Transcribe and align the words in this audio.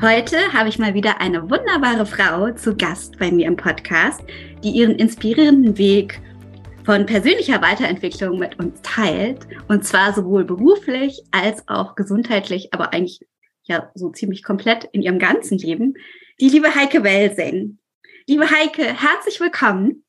Heute 0.00 0.52
habe 0.52 0.68
ich 0.68 0.78
mal 0.78 0.94
wieder 0.94 1.20
eine 1.20 1.50
wunderbare 1.50 2.06
Frau 2.06 2.52
zu 2.52 2.76
Gast 2.76 3.18
bei 3.18 3.32
mir 3.32 3.48
im 3.48 3.56
Podcast, 3.56 4.20
die 4.62 4.70
ihren 4.70 4.94
inspirierenden 4.94 5.76
Weg 5.76 6.20
von 6.84 7.04
persönlicher 7.04 7.60
Weiterentwicklung 7.62 8.38
mit 8.38 8.60
uns 8.60 8.80
teilt. 8.82 9.48
Und 9.66 9.84
zwar 9.84 10.12
sowohl 10.12 10.44
beruflich 10.44 11.20
als 11.32 11.66
auch 11.66 11.96
gesundheitlich, 11.96 12.72
aber 12.72 12.92
eigentlich 12.92 13.26
ja 13.64 13.90
so 13.96 14.10
ziemlich 14.10 14.44
komplett 14.44 14.84
in 14.92 15.02
ihrem 15.02 15.18
ganzen 15.18 15.58
Leben. 15.58 15.94
Die 16.40 16.48
liebe 16.48 16.72
Heike 16.72 17.02
Welsing. 17.02 17.80
Liebe 18.28 18.48
Heike, 18.48 18.84
herzlich 18.84 19.40
willkommen. 19.40 20.04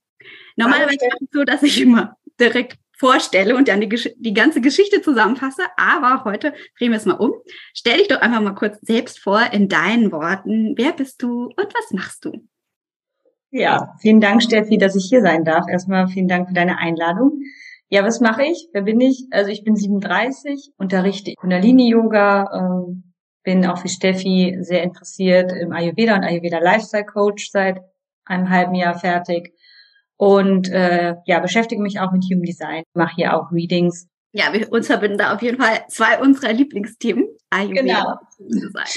Normalerweise 0.56 0.98
ist 1.08 1.22
es 1.24 1.30
so, 1.32 1.44
dass 1.44 1.64
ich 1.64 1.82
immer 1.82 2.16
direkt 2.40 2.78
vorstelle 3.00 3.56
und 3.56 3.70
dann 3.70 3.82
die, 3.82 3.90
die, 4.18 4.34
ganze 4.34 4.62
Geschichte 4.62 5.02
zusammenfasse. 5.02 5.64
Aber 5.78 6.26
heute 6.26 6.54
drehen 6.78 6.92
wir 6.92 6.98
es 6.98 7.06
mal 7.06 7.14
um. 7.14 7.34
Stell 7.74 7.98
dich 7.98 8.10
doch 8.10 8.22
einfach 8.22 8.42
mal 8.42 8.56
kurz 8.56 8.78
selbst 8.82 9.20
vor 9.20 9.42
in 9.52 9.70
deinen 9.70 10.12
Worten. 10.12 10.74
Wer 10.78 10.92
bist 10.92 11.24
du 11.24 11.46
und 11.46 11.74
was 11.74 11.92
machst 11.92 12.26
du? 12.26 12.34
Ja, 13.52 13.96
vielen 14.00 14.22
Dank, 14.22 14.44
Steffi, 14.44 14.78
dass 14.78 14.96
ich 14.96 15.06
hier 15.10 15.22
sein 15.22 15.44
darf. 15.44 15.66
Erstmal 15.68 16.08
vielen 16.08 16.28
Dank 16.28 16.50
für 16.50 16.54
deine 16.54 16.78
Einladung. 16.78 17.42
Ja, 17.88 18.04
was 18.04 18.20
mache 18.20 18.44
ich? 18.44 18.68
Wer 18.74 18.84
bin 18.84 19.02
ich? 19.02 19.26
Also 19.32 19.50
ich 19.50 19.64
bin 19.64 19.76
37, 19.76 20.74
unterrichte 20.78 21.34
Kundalini-Yoga, 21.34 22.44
äh, 22.54 22.94
bin 23.44 23.66
auch 23.66 23.84
wie 23.84 23.90
Steffi 23.90 24.58
sehr 24.60 24.84
interessiert 24.84 25.52
im 25.54 25.72
Ayurveda 25.72 26.16
und 26.16 26.24
Ayurveda 26.24 26.60
Lifestyle 26.60 27.06
Coach 27.06 27.50
seit 27.50 27.82
einem 28.26 28.50
halben 28.52 28.76
Jahr 28.76 29.00
fertig 29.00 29.54
und 30.20 30.68
äh, 30.70 31.16
ja, 31.26 31.40
beschäftige 31.40 31.82
mich 31.82 32.02
auch 32.02 32.12
mit 32.12 32.26
Human 32.26 32.44
Design, 32.44 32.84
mache 32.94 33.16
hier 33.16 33.38
auch 33.38 33.54
Readings. 33.54 34.10
Ja, 34.34 34.52
wir 34.52 34.70
uns 34.70 34.88
verbinden 34.88 35.18
da 35.18 35.34
auf 35.34 35.42
jeden 35.42 35.58
Fall 35.58 35.86
zwei 35.88 36.20
unserer 36.20 36.52
Lieblingsthemen. 36.52 37.26
Ayurveda 37.50 38.20
genau. 38.38 38.90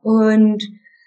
Und 0.00 0.62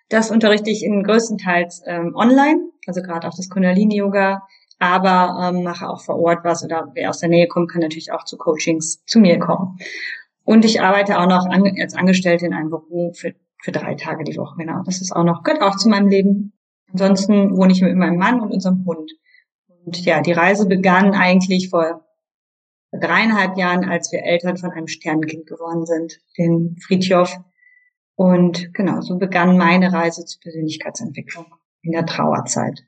das 0.10 0.32
unterrichte 0.32 0.70
ich 0.70 0.84
in 0.84 1.04
größtenteils 1.04 1.82
ähm, 1.86 2.14
online, 2.14 2.60
also 2.86 3.02
gerade 3.02 3.26
auch 3.26 3.34
das 3.34 3.48
Kundalini-Yoga, 3.48 4.46
aber 4.80 5.48
ähm, 5.48 5.64
mache 5.64 5.90
auch 5.90 6.02
vor 6.02 6.20
Ort 6.20 6.44
was 6.44 6.66
oder 6.66 6.92
wer 6.94 7.10
aus 7.10 7.20
der 7.20 7.30
Nähe 7.30 7.48
kommt, 7.48 7.72
kann 7.72 7.82
natürlich 7.82 8.12
auch 8.12 8.26
zu 8.26 8.36
Coachings 8.38 9.02
zu 9.06 9.20
mir 9.20 9.40
kommen. 9.40 9.78
Und 10.44 10.66
ich 10.66 10.82
arbeite 10.82 11.18
auch 11.18 11.28
noch 11.28 11.46
an, 11.46 11.64
als 11.80 11.96
Angestellte 11.96 12.48
in 12.48 12.54
einem 12.54 12.70
Büro 12.70 13.14
für, 13.14 13.34
für 13.64 13.72
drei 13.72 13.96
Tage 13.96 14.26
die 14.26 14.36
Woche, 14.36 14.58
genau. 14.58 14.84
Das 14.84 15.00
ist 15.00 15.16
auch 15.16 15.24
noch, 15.24 15.44
gehört 15.44 15.62
auch 15.62 15.78
zu 15.78 15.88
meinem 15.88 16.10
Leben. 16.10 16.52
Ansonsten 16.92 17.56
wohne 17.56 17.72
ich 17.72 17.82
mit 17.82 17.96
meinem 17.96 18.18
Mann 18.18 18.42
und 18.42 18.52
unserem 18.52 18.86
Hund. 18.86 19.12
Und 19.68 20.04
ja, 20.06 20.22
die 20.22 20.34
Reise 20.34 20.68
begann 20.68 21.14
eigentlich 21.14 21.70
vor 21.70 22.06
dreieinhalb 22.92 23.58
Jahren, 23.58 23.86
als 23.86 24.12
wir 24.12 24.24
Eltern 24.24 24.58
von 24.58 24.72
einem 24.72 24.88
Sternenkind 24.88 25.48
geworden 25.48 25.86
sind, 25.86 26.20
den 26.38 26.78
Friedhof. 26.86 27.36
Und 28.16 28.74
genau, 28.74 29.02
so 29.02 29.18
begann 29.18 29.58
meine 29.58 29.94
Reise 29.94 30.26
zur 30.26 30.42
Persönlichkeitsentwicklung 30.42 31.46
in 31.82 31.94
der 31.94 32.06
Trauerzeit. 32.06 32.84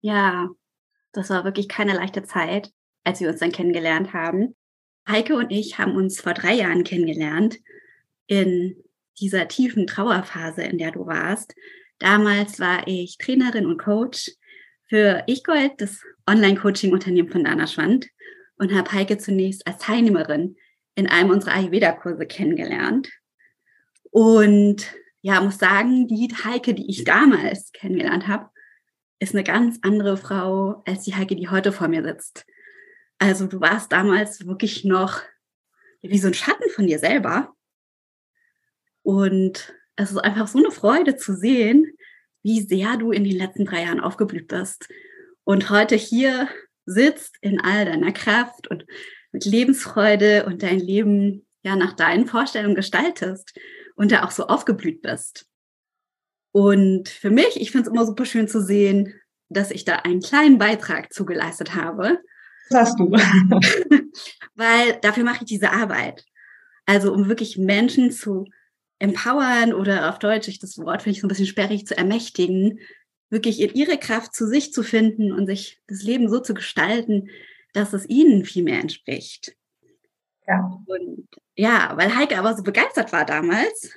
Ja, 0.00 0.48
das 1.12 1.30
war 1.30 1.44
wirklich 1.44 1.68
keine 1.68 1.94
leichte 1.94 2.24
Zeit, 2.24 2.72
als 3.04 3.20
wir 3.20 3.28
uns 3.28 3.40
dann 3.40 3.52
kennengelernt 3.52 4.12
haben. 4.12 4.54
Heike 5.08 5.36
und 5.36 5.50
ich 5.50 5.78
haben 5.78 5.94
uns 5.96 6.20
vor 6.20 6.32
drei 6.32 6.54
Jahren 6.54 6.82
kennengelernt 6.82 7.58
in 8.26 8.82
dieser 9.20 9.46
tiefen 9.48 9.86
Trauerphase, 9.86 10.62
in 10.62 10.78
der 10.78 10.90
du 10.90 11.06
warst. 11.06 11.54
Damals 11.98 12.60
war 12.60 12.86
ich 12.86 13.18
Trainerin 13.18 13.66
und 13.66 13.78
Coach 13.78 14.30
für 14.88 15.22
Ich-Gold, 15.26 15.72
das 15.78 16.00
Online-Coaching-Unternehmen 16.28 17.30
von 17.30 17.44
Dana 17.44 17.66
Schwand 17.66 18.08
und 18.56 18.74
habe 18.74 18.92
Heike 18.92 19.18
zunächst 19.18 19.66
als 19.66 19.78
Teilnehmerin 19.78 20.56
in 20.94 21.08
einem 21.08 21.30
unserer 21.30 21.54
Ayurveda-Kurse 21.54 22.26
kennengelernt. 22.26 23.10
Und 24.10 24.86
ja, 25.22 25.40
muss 25.40 25.58
sagen, 25.58 26.06
die 26.06 26.28
Heike, 26.44 26.74
die 26.74 26.88
ich 26.90 27.04
damals 27.04 27.72
kennengelernt 27.72 28.28
habe, 28.28 28.50
ist 29.18 29.34
eine 29.34 29.44
ganz 29.44 29.78
andere 29.82 30.16
Frau 30.16 30.82
als 30.86 31.04
die 31.04 31.14
Heike, 31.14 31.34
die 31.34 31.48
heute 31.48 31.72
vor 31.72 31.88
mir 31.88 32.02
sitzt. 32.02 32.46
Also 33.18 33.46
du 33.46 33.60
warst 33.60 33.90
damals 33.92 34.46
wirklich 34.46 34.84
noch 34.84 35.20
wie 36.02 36.18
so 36.18 36.28
ein 36.28 36.34
Schatten 36.34 36.68
von 36.70 36.86
dir 36.86 36.98
selber. 36.98 37.54
Und 39.02 39.74
es 39.96 40.10
ist 40.10 40.18
einfach 40.18 40.48
so 40.48 40.58
eine 40.58 40.70
Freude 40.70 41.16
zu 41.16 41.34
sehen, 41.34 41.96
wie 42.42 42.60
sehr 42.60 42.96
du 42.96 43.10
in 43.10 43.24
den 43.24 43.36
letzten 43.36 43.64
drei 43.64 43.82
Jahren 43.82 44.00
aufgeblüht 44.00 44.48
bist 44.48 44.88
und 45.44 45.70
heute 45.70 45.94
hier 45.96 46.48
sitzt 46.86 47.36
in 47.40 47.60
all 47.60 47.84
deiner 47.84 48.12
Kraft 48.12 48.68
und 48.68 48.84
mit 49.32 49.44
Lebensfreude 49.44 50.46
und 50.46 50.62
dein 50.62 50.78
Leben 50.78 51.46
ja 51.62 51.76
nach 51.76 51.94
deinen 51.94 52.26
Vorstellungen 52.26 52.74
gestaltest 52.74 53.58
und 53.96 54.12
da 54.12 54.24
auch 54.24 54.30
so 54.30 54.46
aufgeblüht 54.46 55.02
bist. 55.02 55.46
Und 56.52 57.08
für 57.08 57.30
mich, 57.30 57.60
ich 57.60 57.70
finde 57.70 57.88
es 57.88 57.92
immer 57.92 58.06
super 58.06 58.24
schön 58.24 58.48
zu 58.48 58.62
sehen, 58.62 59.14
dass 59.48 59.70
ich 59.70 59.84
da 59.84 59.96
einen 59.96 60.20
kleinen 60.20 60.58
Beitrag 60.58 61.12
zugeleistet 61.12 61.74
habe. 61.74 62.20
Das 62.70 62.88
hast 62.88 63.00
du. 63.00 63.10
Weil 64.54 64.98
dafür 65.02 65.24
mache 65.24 65.38
ich 65.40 65.46
diese 65.46 65.72
Arbeit. 65.72 66.24
Also 66.86 67.12
um 67.12 67.28
wirklich 67.28 67.58
Menschen 67.58 68.10
zu 68.10 68.46
empowern 69.04 69.74
oder 69.74 70.08
auf 70.08 70.18
Deutsch, 70.18 70.48
ich 70.48 70.58
das 70.58 70.78
Wort 70.78 71.02
finde 71.02 71.14
ich 71.14 71.20
so 71.20 71.26
ein 71.26 71.28
bisschen 71.28 71.46
sperrig, 71.46 71.86
zu 71.86 71.96
ermächtigen, 71.96 72.80
wirklich 73.30 73.60
in 73.60 73.74
ihre 73.74 73.98
Kraft 73.98 74.34
zu 74.34 74.46
sich 74.46 74.72
zu 74.72 74.82
finden 74.82 75.32
und 75.32 75.46
sich 75.46 75.80
das 75.86 76.02
Leben 76.02 76.28
so 76.28 76.40
zu 76.40 76.54
gestalten, 76.54 77.28
dass 77.74 77.92
es 77.92 78.08
ihnen 78.08 78.44
viel 78.44 78.62
mehr 78.62 78.80
entspricht. 78.80 79.54
Ja. 80.46 80.80
Und 80.86 81.28
ja, 81.54 81.92
weil 81.96 82.16
Heike 82.16 82.38
aber 82.38 82.56
so 82.56 82.62
begeistert 82.62 83.12
war 83.12 83.24
damals, 83.24 83.92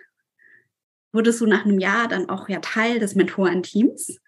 wurdest 1.11 1.39
du 1.41 1.45
nach 1.45 1.65
einem 1.65 1.79
Jahr 1.79 2.07
dann 2.07 2.29
auch 2.29 2.49
ja 2.49 2.59
Teil 2.59 2.99
des 2.99 3.15
Mentorenteams 3.15 4.19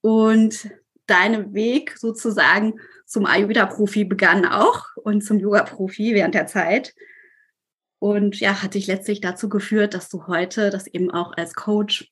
und 0.00 0.70
dein 1.06 1.54
Weg 1.54 1.96
sozusagen 1.96 2.80
zum 3.06 3.26
Ayurveda-Profi 3.26 4.04
begann 4.04 4.46
auch 4.46 4.84
und 4.96 5.22
zum 5.22 5.38
Yoga-Profi 5.38 6.14
während 6.14 6.34
der 6.34 6.46
Zeit. 6.46 6.94
Und 7.98 8.38
ja, 8.40 8.62
hat 8.62 8.74
dich 8.74 8.86
letztlich 8.86 9.20
dazu 9.20 9.48
geführt, 9.48 9.94
dass 9.94 10.08
du 10.08 10.26
heute 10.26 10.70
das 10.70 10.86
eben 10.86 11.10
auch 11.10 11.32
als 11.36 11.54
Coach 11.54 12.10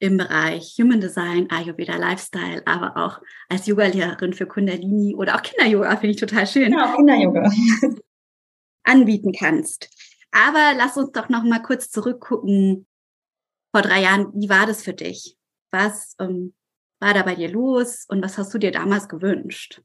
im 0.00 0.16
Bereich 0.16 0.76
Human 0.78 1.00
Design, 1.00 1.48
Ayurveda 1.50 1.96
Lifestyle, 1.96 2.62
aber 2.66 2.96
auch 2.96 3.20
als 3.48 3.66
Yogalehrerin 3.66 4.32
für 4.32 4.46
Kundalini 4.46 5.14
oder 5.14 5.36
auch 5.36 5.42
Kinder-Yoga, 5.42 5.90
finde 5.96 6.10
ich 6.14 6.16
total 6.16 6.46
schön. 6.46 6.72
Ja, 6.72 6.96
Kinder-Yoga. 6.96 7.50
anbieten 8.84 9.32
kannst. 9.32 9.88
Aber 10.32 10.72
lass 10.76 10.96
uns 10.96 11.12
doch 11.12 11.28
noch 11.28 11.44
mal 11.44 11.60
kurz 11.62 11.90
zurückgucken. 11.90 12.86
Vor 13.72 13.82
drei 13.82 14.02
Jahren, 14.02 14.32
wie 14.34 14.48
war 14.48 14.66
das 14.66 14.82
für 14.82 14.92
dich? 14.92 15.36
Was 15.70 16.16
ähm, 16.18 16.54
war 16.98 17.14
da 17.14 17.22
bei 17.22 17.34
dir 17.34 17.50
los 17.50 18.04
und 18.08 18.22
was 18.22 18.38
hast 18.38 18.52
du 18.52 18.58
dir 18.58 18.72
damals 18.72 19.08
gewünscht? 19.08 19.82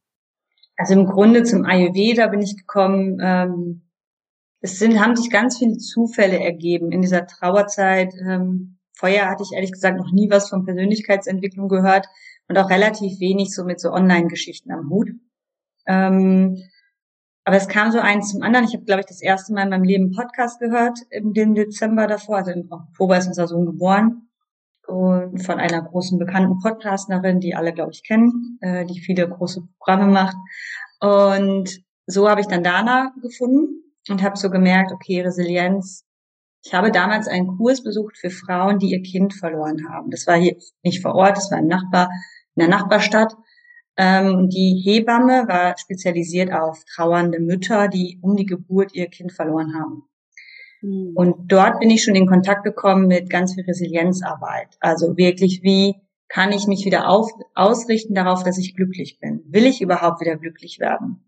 Also 0.77 0.93
im 0.93 1.05
Grunde 1.05 1.43
zum 1.43 1.65
Ayurveda 1.65 2.27
bin 2.27 2.41
ich 2.41 2.57
gekommen, 2.57 3.19
ähm, 3.21 3.84
es 4.65 4.79
sind, 4.79 4.99
haben 4.99 5.15
sich 5.15 5.29
ganz 5.29 5.59
viele 5.59 5.77
Zufälle 5.77 6.39
ergeben 6.39 6.91
in 6.91 7.03
dieser 7.03 7.27
Trauerzeit. 7.27 8.11
Ähm, 8.27 8.79
vorher 8.93 9.29
hatte 9.29 9.43
ich 9.43 9.53
ehrlich 9.53 9.71
gesagt 9.71 9.95
noch 9.95 10.11
nie 10.11 10.31
was 10.31 10.49
von 10.49 10.65
Persönlichkeitsentwicklung 10.65 11.69
gehört 11.69 12.07
und 12.47 12.57
auch 12.57 12.71
relativ 12.71 13.19
wenig 13.19 13.53
so 13.53 13.63
mit 13.63 13.79
so 13.79 13.91
Online-Geschichten 13.91 14.71
am 14.71 14.89
Hut. 14.89 15.11
Ähm, 15.85 16.63
aber 17.43 17.57
es 17.57 17.67
kam 17.67 17.91
so 17.91 17.99
eins 17.99 18.31
zum 18.31 18.41
anderen. 18.41 18.65
Ich 18.65 18.73
habe, 18.73 18.85
glaube 18.85 19.01
ich, 19.01 19.05
das 19.05 19.21
erste 19.21 19.53
Mal 19.53 19.63
in 19.63 19.69
meinem 19.69 19.83
Leben 19.83 20.11
Podcast 20.11 20.59
gehört 20.59 20.97
im 21.11 21.33
Dezember 21.53 22.07
davor. 22.07 22.37
Also 22.37 22.49
im 22.49 22.71
Oktober 22.71 23.19
ist 23.19 23.27
unser 23.27 23.47
Sohn 23.47 23.67
geboren. 23.67 24.29
und 24.87 25.45
von 25.45 25.59
einer 25.59 25.83
großen 25.83 26.17
bekannten 26.17 26.59
Podcasterin, 26.59 27.39
die 27.39 27.53
alle, 27.55 27.71
glaube 27.71 27.91
ich, 27.91 28.03
kennen, 28.03 28.57
äh, 28.61 28.85
die 28.85 28.99
viele 28.99 29.29
große 29.29 29.61
Programme 29.77 30.11
macht. 30.11 30.37
Und 30.99 31.83
so 32.07 32.27
habe 32.27 32.41
ich 32.41 32.47
dann 32.47 32.63
Dana 32.63 33.13
gefunden 33.21 33.84
und 34.09 34.23
habe 34.23 34.37
so 34.37 34.49
gemerkt, 34.49 34.91
okay, 34.91 35.21
Resilienz. 35.21 36.03
Ich 36.63 36.73
habe 36.73 36.91
damals 36.91 37.27
einen 37.27 37.57
Kurs 37.57 37.83
besucht 37.83 38.17
für 38.17 38.31
Frauen, 38.31 38.79
die 38.79 38.91
ihr 38.91 39.03
Kind 39.03 39.33
verloren 39.33 39.87
haben. 39.89 40.09
Das 40.09 40.25
war 40.25 40.35
hier 40.35 40.55
nicht 40.83 41.01
vor 41.01 41.13
Ort, 41.13 41.37
das 41.37 41.51
war 41.51 41.59
im 41.59 41.67
Nachbar, 41.67 42.09
in 42.55 42.61
der 42.61 42.69
Nachbarstadt. 42.69 43.35
Ähm, 43.97 44.49
die 44.49 44.81
Hebamme 44.83 45.47
war 45.47 45.77
spezialisiert 45.77 46.51
auf 46.51 46.83
trauernde 46.85 47.39
Mütter, 47.39 47.87
die 47.87 48.19
um 48.21 48.35
die 48.35 48.45
Geburt 48.45 48.93
ihr 48.93 49.07
Kind 49.07 49.31
verloren 49.31 49.73
haben. 49.75 50.03
Mhm. 50.81 51.11
Und 51.15 51.51
dort 51.51 51.79
bin 51.79 51.89
ich 51.89 52.03
schon 52.03 52.15
in 52.15 52.27
Kontakt 52.27 52.63
gekommen 52.63 53.07
mit 53.07 53.29
ganz 53.29 53.53
viel 53.53 53.63
Resilienzarbeit. 53.63 54.75
Also 54.79 55.17
wirklich, 55.17 55.61
wie 55.63 55.95
kann 56.27 56.51
ich 56.51 56.67
mich 56.67 56.85
wieder 56.85 57.07
auf, 57.07 57.29
ausrichten 57.53 58.15
darauf, 58.15 58.43
dass 58.43 58.57
ich 58.57 58.75
glücklich 58.75 59.19
bin? 59.19 59.43
Will 59.47 59.65
ich 59.65 59.81
überhaupt 59.81 60.19
wieder 60.21 60.35
glücklich 60.35 60.79
werden? 60.79 61.23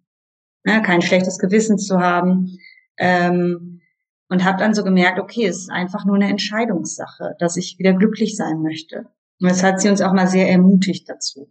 Ja, 0.66 0.80
kein 0.82 1.02
schlechtes 1.02 1.40
Gewissen 1.40 1.78
zu 1.78 2.00
haben. 2.00 2.58
Ähm, 2.98 3.82
und 4.30 4.44
habe 4.44 4.58
dann 4.58 4.74
so 4.74 4.84
gemerkt, 4.84 5.20
okay, 5.20 5.46
es 5.46 5.60
ist 5.60 5.72
einfach 5.72 6.06
nur 6.06 6.16
eine 6.16 6.30
Entscheidungssache, 6.30 7.36
dass 7.40 7.56
ich 7.56 7.80
wieder 7.80 7.94
glücklich 7.94 8.36
sein 8.36 8.62
möchte. 8.62 9.06
Und 9.40 9.50
das 9.50 9.64
hat 9.64 9.80
sie 9.80 9.90
uns 9.90 10.02
auch 10.02 10.14
mal 10.14 10.28
sehr 10.28 10.50
ermutigt 10.50 11.08
dazu. 11.08 11.50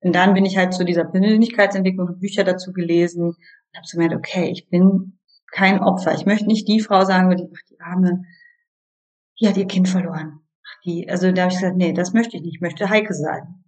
Und 0.00 0.14
dann 0.14 0.34
bin 0.34 0.44
ich 0.44 0.56
halt 0.56 0.74
zu 0.74 0.84
dieser 0.84 1.04
Persönlichkeitsentwicklung 1.04 2.18
Bücher 2.18 2.44
dazu 2.44 2.72
gelesen 2.72 3.24
und 3.24 3.36
habe 3.74 3.86
so 3.86 3.96
gemerkt, 3.96 4.14
okay, 4.14 4.50
ich 4.50 4.68
bin 4.68 5.18
kein 5.50 5.80
Opfer. 5.80 6.14
Ich 6.14 6.26
möchte 6.26 6.46
nicht 6.46 6.68
die 6.68 6.80
Frau 6.80 7.04
sagen, 7.04 7.34
die, 7.36 7.48
ach, 7.52 7.62
die 7.70 7.80
Arme, 7.80 8.24
die 9.40 9.48
hat 9.48 9.56
ihr 9.56 9.66
Kind 9.66 9.88
verloren. 9.88 10.40
Ach, 10.62 10.80
die, 10.84 11.08
also 11.08 11.32
da 11.32 11.42
habe 11.42 11.52
ich 11.52 11.58
gesagt, 11.58 11.76
nee, 11.76 11.92
das 11.92 12.12
möchte 12.12 12.36
ich 12.36 12.42
nicht. 12.42 12.56
Ich 12.56 12.60
möchte 12.60 12.90
Heike 12.90 13.14
sein. 13.14 13.64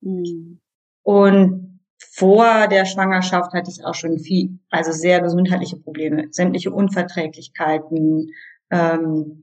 Mhm. 0.00 0.60
Und 1.02 1.69
vor 2.12 2.66
der 2.68 2.86
Schwangerschaft 2.86 3.52
hatte 3.52 3.70
ich 3.70 3.84
auch 3.84 3.94
schon 3.94 4.18
viel, 4.18 4.58
also 4.70 4.92
sehr 4.92 5.20
gesundheitliche 5.20 5.76
Probleme, 5.76 6.28
sämtliche 6.30 6.70
Unverträglichkeiten 6.70 8.30
ähm, 8.70 9.42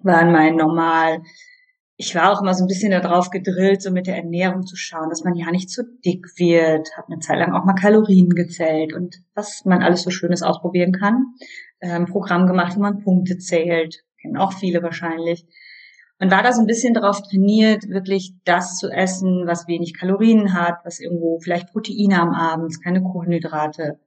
waren 0.00 0.32
mein 0.32 0.56
Normal 0.56 1.20
ich 2.00 2.14
war 2.14 2.32
auch 2.32 2.40
immer 2.40 2.54
so 2.54 2.62
ein 2.62 2.68
bisschen 2.68 2.92
darauf 2.92 3.30
gedrillt, 3.30 3.82
so 3.82 3.90
mit 3.90 4.06
der 4.06 4.16
Ernährung 4.16 4.64
zu 4.64 4.76
schauen, 4.76 5.10
dass 5.10 5.24
man 5.24 5.34
ja 5.34 5.50
nicht 5.50 5.68
zu 5.68 5.82
dick 6.04 6.24
wird. 6.36 6.96
Habe 6.96 7.12
eine 7.12 7.18
Zeit 7.18 7.40
lang 7.40 7.52
auch 7.52 7.64
mal 7.64 7.74
Kalorien 7.74 8.30
gezählt 8.30 8.94
und 8.94 9.16
was 9.34 9.64
man 9.64 9.82
alles 9.82 10.02
so 10.02 10.10
Schönes 10.10 10.44
ausprobieren 10.44 10.92
kann. 10.92 11.34
Ähm, 11.80 12.06
Programm 12.06 12.46
gemacht, 12.46 12.76
wo 12.76 12.80
man 12.80 13.02
Punkte 13.02 13.38
zählt. 13.38 14.04
Kennen 14.22 14.36
auch 14.36 14.52
viele 14.52 14.80
wahrscheinlich. 14.80 15.44
Und 16.20 16.30
war 16.30 16.42
da 16.42 16.52
so 16.52 16.60
ein 16.60 16.66
bisschen 16.66 16.94
darauf 16.94 17.22
trainiert, 17.22 17.88
wirklich 17.88 18.32
das 18.44 18.76
zu 18.76 18.90
essen, 18.90 19.46
was 19.46 19.68
wenig 19.68 19.96
Kalorien 19.96 20.52
hat, 20.52 20.78
was 20.84 20.98
irgendwo 20.98 21.38
vielleicht 21.38 21.70
Proteine 21.72 22.20
am 22.20 22.30
Abend, 22.30 22.82
keine 22.82 23.02
Kohlenhydrate. 23.02 24.00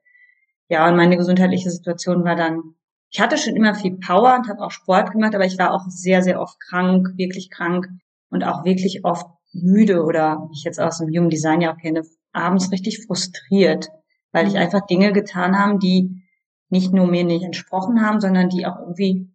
Ja, 0.68 0.88
und 0.90 0.98
meine 0.98 1.18
gesundheitliche 1.18 1.70
Situation 1.70 2.24
war 2.26 2.36
dann 2.36 2.76
ich 3.12 3.20
hatte 3.20 3.38
schon 3.38 3.58
immer 3.58 3.76
viel 3.76 3.98
Power 3.98 4.36
und 4.36 4.48
habe 4.48 4.64
auch 4.64 4.72
Sport 4.72 5.12
gemacht, 5.12 5.36
aber 5.36 5.46
ich 5.46 5.60
war 5.60 5.74
auch 5.74 5.86
sehr, 5.90 6.22
sehr 6.22 6.40
oft 6.40 6.58
krank, 6.62 7.10
wirklich 7.18 7.50
krank 7.50 7.90
und 8.30 8.46
auch 8.46 8.64
wirklich 8.64 9.04
oft 9.04 9.28
müde 9.52 10.04
oder, 10.04 10.48
ich 10.54 10.64
jetzt 10.64 10.80
aus 10.80 11.00
dem 11.00 11.10
Human 11.10 11.30
Design 11.30 11.60
ja 11.60 11.74
auch 11.74 11.78
kenne, 11.78 12.04
abends 12.32 12.72
richtig 12.72 13.06
frustriert, 13.06 13.90
weil 14.32 14.48
ich 14.48 14.58
einfach 14.58 14.86
Dinge 14.86 15.12
getan 15.12 15.60
habe, 15.60 15.78
die 15.78 16.24
nicht 16.70 16.94
nur 16.94 17.06
mir 17.06 17.26
nicht 17.26 17.44
entsprochen 17.44 18.02
haben, 18.02 18.22
sondern 18.22 18.48
die 18.48 18.66
auch 18.66 18.80
irgendwie 18.80 19.30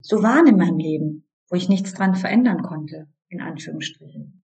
so 0.00 0.24
waren 0.24 0.48
in 0.48 0.56
meinem 0.56 0.78
Leben, 0.78 1.29
wo 1.50 1.56
ich 1.56 1.68
nichts 1.68 1.92
dran 1.92 2.14
verändern 2.14 2.62
konnte, 2.62 3.08
in 3.28 3.40
Anführungsstrichen. 3.40 4.42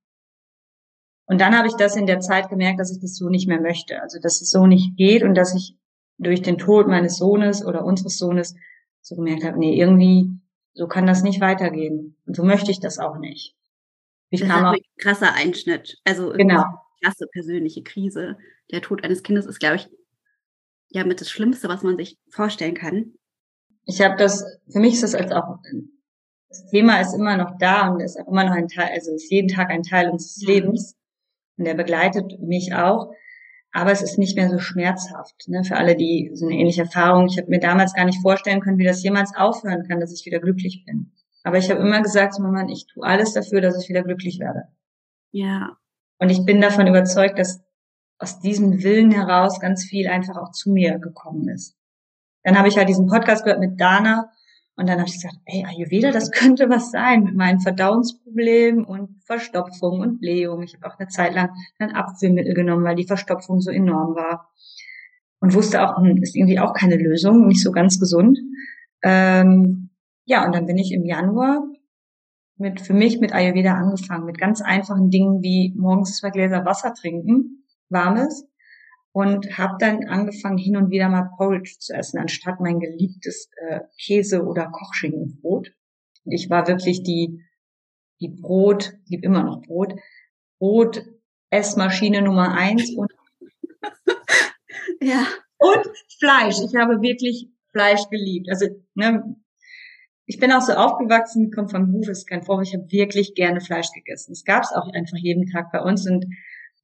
Und 1.27 1.41
dann 1.41 1.57
habe 1.57 1.69
ich 1.69 1.75
das 1.75 1.97
in 1.97 2.07
der 2.07 2.21
Zeit 2.21 2.51
gemerkt, 2.51 2.79
dass 2.79 2.93
ich 2.93 3.01
das 3.01 3.17
so 3.17 3.29
nicht 3.29 3.49
mehr 3.49 3.61
möchte, 3.61 4.01
also 4.03 4.21
dass 4.21 4.41
es 4.41 4.51
so 4.51 4.67
nicht 4.67 4.97
geht 4.97 5.23
und 5.23 5.35
dass 5.35 5.55
ich 5.55 5.77
durch 6.19 6.43
den 6.43 6.59
Tod 6.59 6.87
meines 6.89 7.17
Sohnes 7.17 7.65
oder 7.65 7.85
unseres 7.85 8.19
Sohnes 8.19 8.55
so 9.03 9.17
gemerkt 9.17 9.45
habe, 9.45 9.59
nee, 9.59 9.79
irgendwie, 9.79 10.31
so 10.75 10.87
kann 10.87 11.07
das 11.07 11.23
nicht 11.23 11.41
weitergehen. 11.41 12.17
Und 12.27 12.37
so 12.37 12.45
möchte 12.45 12.71
ich 12.71 12.81
das 12.81 12.99
auch 12.99 13.19
nicht. 13.19 13.55
Ich 14.31 14.41
das 14.41 14.49
kam 14.49 14.75
ist 14.75 14.81
ein 14.81 15.03
krasser 15.03 15.35
Einschnitt. 15.35 15.99
Also 16.05 16.31
genau. 16.31 16.65
krasse 17.03 17.27
persönliche 17.31 17.83
Krise. 17.83 18.37
Der 18.71 18.83
Tod 18.83 19.05
eines 19.05 19.23
Kindes 19.23 19.47
ist, 19.47 19.61
glaube 19.61 19.77
ich, 19.77 19.89
ja 20.89 21.05
mit 21.05 21.21
das 21.21 21.31
Schlimmste, 21.31 21.69
was 21.69 21.83
man 21.83 21.97
sich 21.97 22.19
vorstellen 22.31 22.75
kann. 22.75 23.15
Ich 23.85 24.01
habe 24.01 24.17
das, 24.17 24.45
für 24.71 24.81
mich 24.81 24.95
ist 24.95 25.05
das 25.05 25.15
als 25.15 25.31
auch, 25.31 25.59
das 26.49 26.67
Thema 26.67 27.01
ist 27.01 27.15
immer 27.15 27.37
noch 27.37 27.59
da 27.59 27.89
und 27.89 28.01
ist 28.01 28.19
auch 28.19 28.29
immer 28.29 28.45
noch 28.45 28.53
ein 28.53 28.69
Teil, 28.69 28.91
also 28.95 29.13
ist 29.13 29.31
jeden 29.31 29.49
Tag 29.49 29.71
ein 29.71 29.83
Teil 29.83 30.11
unseres 30.11 30.43
Lebens. 30.47 30.97
Und 31.59 31.67
der 31.67 31.75
begleitet 31.75 32.41
mich 32.41 32.75
auch 32.75 33.13
aber 33.77 33.93
es 33.93 34.01
ist 34.01 34.17
nicht 34.17 34.37
mehr 34.37 34.49
so 34.49 34.59
schmerzhaft. 34.59 35.49
Ne? 35.49 35.63
Für 35.63 35.77
alle, 35.77 35.97
die 35.97 36.31
so 36.33 36.47
eine 36.47 36.55
ähnliche 36.55 36.83
Erfahrung, 36.83 37.27
ich 37.27 37.37
habe 37.37 37.51
mir 37.51 37.61
damals 37.61 37.93
gar 37.93 38.07
nicht 38.07 38.23
vorstellen 38.23 38.61
können, 38.61 38.79
wie 38.79 38.87
das 38.87 39.03
jemals 39.03 39.37
aufhören 39.37 39.87
kann, 39.87 40.01
dass 40.01 40.19
ich 40.19 40.25
wieder 40.25 40.41
glücklich 40.41 40.85
bin. 40.87 41.13
Aber 41.43 41.59
ich 41.59 41.71
habe 41.71 41.81
immer 41.81 42.01
gesagt, 42.01 42.39
Mama, 42.39 42.67
ich 42.71 42.87
tue 42.87 43.05
alles 43.05 43.35
dafür, 43.35 43.61
dass 43.61 43.81
ich 43.83 43.91
wieder 43.91 44.03
glücklich 44.03 44.41
werde. 44.41 44.63
Ja. 45.31 45.77
Und 46.19 46.31
ich 46.31 46.47
bin 46.47 46.63
davon 46.63 46.87
überzeugt, 46.87 47.39
dass 47.39 47.61
aus 48.19 48.41
diesem 48.41 48.83
Willen 48.83 49.11
heraus 49.11 49.61
ganz 49.61 49.85
viel 49.85 50.09
einfach 50.09 50.39
auch 50.39 50.53
zu 50.53 50.71
mir 50.71 50.99
gekommen 50.99 51.47
ist. 51.51 51.77
Dann 52.45 52.57
habe 52.57 52.69
ich 52.69 52.79
halt 52.79 52.89
diesen 52.89 53.07
Podcast 53.07 53.45
gehört 53.45 53.61
mit 53.61 53.79
Dana 53.79 54.31
und 54.77 54.89
dann 54.89 54.99
habe 54.99 55.09
ich 55.09 55.15
gesagt, 55.15 55.37
ey, 55.47 55.65
Ayurveda, 55.65 56.11
das 56.11 56.31
könnte 56.31 56.69
was 56.69 56.91
sein 56.91 57.25
mit 57.25 57.35
meinen 57.35 57.61
Verdauungsproblemen 57.61 58.85
und 58.85 59.25
Verstopfung 59.25 60.01
und 60.01 60.21
Blähung. 60.21 60.63
Ich 60.63 60.75
habe 60.75 60.87
auch 60.87 60.99
eine 60.99 61.09
Zeit 61.09 61.35
lang 61.35 61.51
ein 61.79 61.95
Abführmittel 61.95 62.53
genommen, 62.53 62.85
weil 62.85 62.97
die 62.97 63.07
Verstopfung 63.07 63.61
so 63.61 63.71
enorm 63.71 64.15
war. 64.15 64.51
Und 65.41 65.55
wusste 65.55 65.83
auch, 65.83 65.97
hm, 65.97 66.23
ist 66.23 66.37
irgendwie 66.37 66.59
auch 66.59 66.75
keine 66.75 66.97
Lösung, 66.97 67.47
nicht 67.47 67.63
so 67.63 67.73
ganz 67.73 67.99
gesund. 67.99 68.39
Ähm, 69.03 69.91
ja, 70.27 70.45
und 70.45 70.55
dann 70.55 70.67
bin 70.67 70.77
ich 70.77 70.93
im 70.93 71.07
Januar 71.07 71.63
mit, 72.59 72.81
für 72.83 72.95
mich 72.95 73.19
mit 73.19 73.33
Ayurveda 73.33 73.75
angefangen, 73.75 74.27
mit 74.27 74.39
ganz 74.39 74.61
einfachen 74.61 75.09
Dingen 75.09 75.43
wie 75.43 75.73
morgens 75.77 76.19
zwei 76.19 76.31
Gläser 76.31 76.67
Wasser 76.67 76.93
trinken, 76.93 77.65
warmes, 77.89 78.47
und 79.17 79.57
habe 79.57 79.77
dann 79.79 80.05
angefangen, 80.09 80.59
hin 80.59 80.77
und 80.77 80.91
wieder 80.91 81.09
mal 81.09 81.31
Porridge 81.39 81.77
zu 81.79 81.95
essen, 81.95 82.19
anstatt 82.19 82.61
mein 82.61 82.81
geliebtes 82.81 83.49
äh, 83.57 83.81
Käse- 83.99 84.45
oder 84.45 84.67
Kochschinkenbrot. 84.67 85.73
Und 86.25 86.33
ich 86.33 86.51
war 86.51 86.69
wirklich 86.69 87.03
die, 87.03 87.43
die 88.21 88.29
Brot, 88.29 88.93
lieb 89.07 89.25
immer 89.25 89.43
noch 89.43 89.63
Brot, 89.63 89.95
Brot 90.59 91.03
Essmaschine 91.49 92.21
Nummer 92.21 92.53
eins 92.53 92.91
und, 92.91 93.11
ja. 95.01 95.27
und 95.57 95.89
Fleisch. 96.19 96.57
Ich 96.63 96.77
habe 96.77 97.01
wirklich 97.01 97.49
Fleisch 97.73 98.07
geliebt. 98.11 98.51
Also, 98.51 98.67
ne, 98.93 99.35
ich 100.27 100.39
bin 100.39 100.53
auch 100.53 100.61
so 100.61 100.75
aufgewachsen, 100.75 101.51
komme 101.53 101.71
vom 101.71 101.91
Beruf, 101.91 102.09
ist 102.09 102.29
kein 102.29 102.43
Vorwurf, 102.43 102.69
ich 102.69 102.75
habe 102.75 102.93
wirklich 102.93 103.35
gerne 103.35 103.63
Fleisch 103.63 103.93
gegessen. 103.95 104.33
Es 104.33 104.45
gab 104.45 104.65
es 104.65 104.73
auch 104.73 104.93
einfach 104.93 105.17
jeden 105.17 105.47
Tag 105.47 105.73
bei 105.73 105.81
uns 105.81 106.07
und 106.07 106.27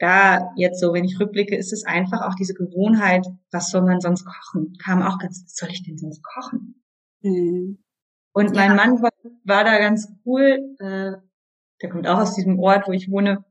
da 0.02 0.52
jetzt 0.56 0.80
so, 0.80 0.92
wenn 0.92 1.04
ich 1.04 1.20
rückblicke, 1.20 1.56
ist 1.56 1.72
es 1.72 1.86
einfach 1.86 2.22
auch 2.22 2.34
diese 2.34 2.54
Gewohnheit, 2.54 3.24
was 3.52 3.70
soll 3.70 3.82
man 3.82 4.00
sonst 4.00 4.24
kochen? 4.24 4.76
Kam 4.82 5.00
auch 5.00 5.18
ganz, 5.18 5.44
was 5.44 5.54
soll 5.54 5.68
ich 5.70 5.84
denn 5.84 5.96
sonst 5.96 6.22
kochen? 6.24 6.82
Mhm. 7.20 7.78
Und 8.32 8.54
mein 8.56 8.70
ja. 8.70 8.74
Mann 8.74 9.00
war, 9.00 9.10
war, 9.44 9.64
da 9.64 9.78
ganz 9.78 10.08
cool, 10.26 10.76
äh, 10.80 11.12
der 11.82 11.90
kommt 11.90 12.08
auch 12.08 12.18
aus 12.18 12.34
diesem 12.34 12.58
Ort, 12.58 12.88
wo 12.88 12.92
ich 12.92 13.10
wohne, 13.10 13.44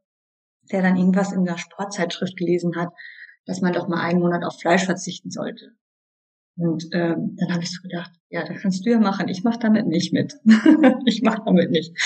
der 0.72 0.82
dann 0.82 0.98
irgendwas 0.98 1.32
in 1.32 1.46
der 1.46 1.58
Sportzeitschrift 1.58 2.36
gelesen 2.36 2.76
hat, 2.76 2.90
dass 3.46 3.62
man 3.62 3.72
doch 3.72 3.88
mal 3.88 4.02
einen 4.02 4.20
Monat 4.20 4.44
auf 4.44 4.60
Fleisch 4.60 4.84
verzichten 4.84 5.32
sollte. 5.32 5.72
Und 6.58 6.90
ähm, 6.92 7.38
dann 7.40 7.54
habe 7.54 7.64
ich 7.64 7.72
so 7.72 7.82
gedacht, 7.82 8.12
ja, 8.30 8.44
das 8.44 8.62
kannst 8.62 8.86
du 8.86 8.90
ja 8.90 9.00
machen. 9.00 9.30
Ich 9.30 9.46
mache 9.46 9.60
damit 9.60 9.88
nicht 9.88 10.12
mit. 10.12 10.34
ich 11.06 11.22
mache 11.22 11.44
damit 11.46 11.72
nicht. 11.72 11.98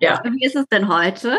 Ja. 0.00 0.20
Wie 0.24 0.44
ist 0.44 0.56
es 0.56 0.66
denn 0.66 0.88
heute? 0.88 1.38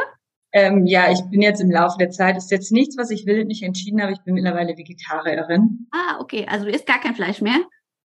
Ähm, 0.57 0.85
ja, 0.85 1.11
ich 1.11 1.21
bin 1.29 1.41
jetzt 1.41 1.59
im 1.59 1.69
Laufe 1.69 1.97
der 1.99 2.11
Zeit, 2.11 2.37
ist 2.37 2.49
jetzt 2.49 2.71
nichts, 2.71 2.97
was 2.97 3.11
ich 3.11 3.25
will, 3.25 3.43
nicht 3.43 3.61
entschieden 3.61 4.01
habe. 4.01 4.13
Ich 4.13 4.21
bin 4.21 4.35
mittlerweile 4.35 4.77
Vegetarierin. 4.77 5.89
Ah, 5.91 6.17
okay. 6.21 6.47
Also 6.49 6.63
du 6.63 6.71
isst 6.71 6.85
gar 6.85 7.01
kein 7.01 7.13
Fleisch 7.13 7.41
mehr? 7.41 7.59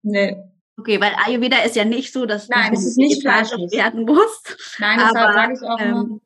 Nee. 0.01 0.35
Okay, 0.77 0.99
weil 0.99 1.13
Ayurveda 1.25 1.63
ist 1.63 1.77
ja 1.77 1.85
nicht 1.85 2.11
so, 2.11 2.25
dass 2.25 2.49
Nein, 2.49 2.73
du 2.73 2.77
es 2.77 2.85
ist 2.85 2.97
nicht 2.97 3.21
fleischlich 3.21 3.71
werden 3.71 4.03
musst. 4.03 4.75
Nein, 4.77 4.99
deshalb 4.99 5.33
sage 5.33 5.53
ich 5.53 5.61
auch 5.61 5.79
ähm, 5.79 5.89
immer. 5.89 6.19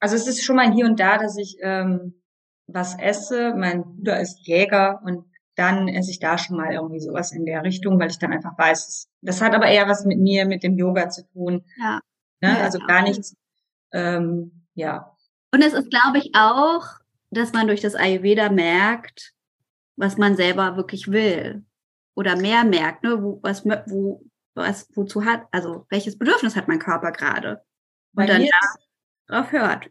Also 0.00 0.16
es 0.16 0.26
ist 0.26 0.44
schon 0.44 0.56
mal 0.56 0.70
hier 0.70 0.84
und 0.84 1.00
da, 1.00 1.16
dass 1.16 1.38
ich 1.38 1.56
ähm, 1.62 2.20
was 2.66 2.98
esse. 2.98 3.54
Mein 3.56 3.84
Bruder 3.84 4.20
ist 4.20 4.46
Jäger 4.46 5.00
und 5.02 5.24
dann 5.54 5.88
esse 5.88 6.10
ich 6.10 6.20
da 6.20 6.36
schon 6.36 6.58
mal 6.58 6.74
irgendwie 6.74 7.00
sowas 7.00 7.32
in 7.32 7.46
der 7.46 7.62
Richtung, 7.62 7.98
weil 7.98 8.10
ich 8.10 8.18
dann 8.18 8.34
einfach 8.34 8.58
weiß, 8.58 9.08
das 9.22 9.40
hat 9.40 9.54
aber 9.54 9.68
eher 9.68 9.88
was 9.88 10.04
mit 10.04 10.18
mir, 10.18 10.44
mit 10.44 10.62
dem 10.62 10.76
Yoga 10.76 11.08
zu 11.08 11.26
tun. 11.28 11.64
Ja. 11.78 12.00
Ne? 12.42 12.48
ja 12.50 12.64
also 12.64 12.80
gar 12.80 13.02
nichts, 13.02 13.34
ähm, 13.92 14.66
ja, 14.74 15.11
und 15.52 15.62
es 15.62 15.72
ist, 15.72 15.90
glaube 15.90 16.18
ich, 16.18 16.32
auch, 16.34 16.84
dass 17.30 17.52
man 17.52 17.66
durch 17.66 17.80
das 17.80 17.94
Ayurveda 17.94 18.50
merkt, 18.50 19.32
was 19.96 20.18
man 20.18 20.36
selber 20.36 20.76
wirklich 20.76 21.08
will. 21.08 21.64
Oder 22.14 22.36
mehr 22.36 22.64
merkt, 22.64 23.04
ne, 23.04 23.22
wo, 23.22 23.40
was, 23.42 23.64
wo, 23.64 24.24
was, 24.54 24.88
wozu 24.94 25.24
hat, 25.24 25.44
also 25.50 25.86
welches 25.88 26.18
Bedürfnis 26.18 26.56
hat 26.56 26.68
mein 26.68 26.78
Körper 26.78 27.12
gerade? 27.12 27.62
und 28.14 28.28
dann 28.28 28.46
drauf 29.28 29.52
hört. 29.52 29.90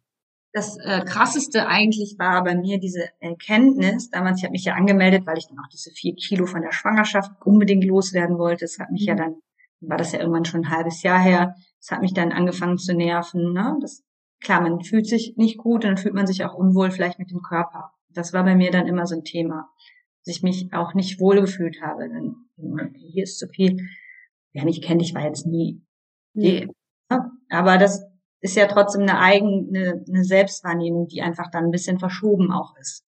Das 0.54 0.78
äh, 0.78 1.04
krasseste 1.06 1.68
eigentlich 1.68 2.18
war 2.20 2.44
bei 2.44 2.56
mir 2.56 2.78
diese 2.78 3.10
Erkenntnis. 3.20 4.10
Damals, 4.10 4.40
ich 4.40 4.44
habe 4.44 4.52
mich 4.52 4.66
ja 4.66 4.74
angemeldet, 4.74 5.26
weil 5.26 5.38
ich 5.38 5.48
dann 5.48 5.60
auch 5.60 5.70
diese 5.72 5.92
vier 5.92 6.14
Kilo 6.16 6.46
von 6.46 6.62
der 6.62 6.74
Schwangerschaft 6.74 7.32
unbedingt 7.46 7.86
loswerden 7.86 8.38
wollte. 8.38 8.66
Das 8.66 8.78
hat 8.78 8.92
mich 8.92 9.04
mhm. 9.04 9.08
ja 9.08 9.16
dann, 9.16 9.36
war 9.80 9.98
das 9.98 10.12
ja 10.12 10.20
irgendwann 10.20 10.46
schon 10.46 10.66
ein 10.66 10.70
halbes 10.70 11.04
Jahr 11.04 11.20
her. 11.20 11.56
Das 11.80 11.92
hat 11.92 12.02
mich 12.02 12.14
dann 12.14 12.34
angefangen 12.34 12.78
zu 12.78 12.94
nerven. 12.94 13.54
Ne? 13.54 13.78
Das, 13.82 14.04
klar, 14.42 14.62
man 14.62 14.82
fühlt 14.82 15.08
sich 15.08 15.36
nicht 15.38 15.58
gut, 15.58 15.84
dann 15.84 15.98
fühlt 15.98 16.14
man 16.14 16.28
sich 16.28 16.44
auch 16.44 16.54
unwohl 16.54 16.92
vielleicht 16.92 17.20
mit 17.20 17.32
dem 17.32 17.42
Körper. 17.42 17.94
Das 18.10 18.34
war 18.34 18.44
bei 18.44 18.56
mir 18.56 18.72
dann 18.72 18.88
immer 18.88 19.06
so 19.06 19.16
ein 19.16 19.24
Thema, 19.24 19.70
dass 20.26 20.36
ich 20.36 20.44
mich 20.44 20.74
auch 20.74 20.94
nicht 20.94 21.20
wohl 21.20 21.40
gefühlt 21.40 21.82
habe. 21.82 22.10
Dann, 22.10 22.36
hier 22.96 23.24
ist 23.24 23.40
zu 23.40 23.48
viel. 23.48 23.78
Ja, 24.54 24.66
mich 24.66 24.82
kenne 24.82 25.02
ich 25.02 25.14
war 25.14 25.24
jetzt 25.24 25.46
nie. 25.46 25.82
Nee. 26.34 26.68
Aber 27.50 27.78
das 27.78 28.04
ist 28.42 28.56
ja 28.56 28.68
trotzdem 28.68 29.02
eine 29.02 29.20
eigene 29.20 30.04
eine 30.08 30.24
Selbstwahrnehmung, 30.24 31.08
die 31.08 31.22
einfach 31.22 31.50
dann 31.52 31.66
ein 31.66 31.72
bisschen 31.72 32.00
verschoben 32.00 32.52
auch 32.52 32.76
ist. 32.78 33.06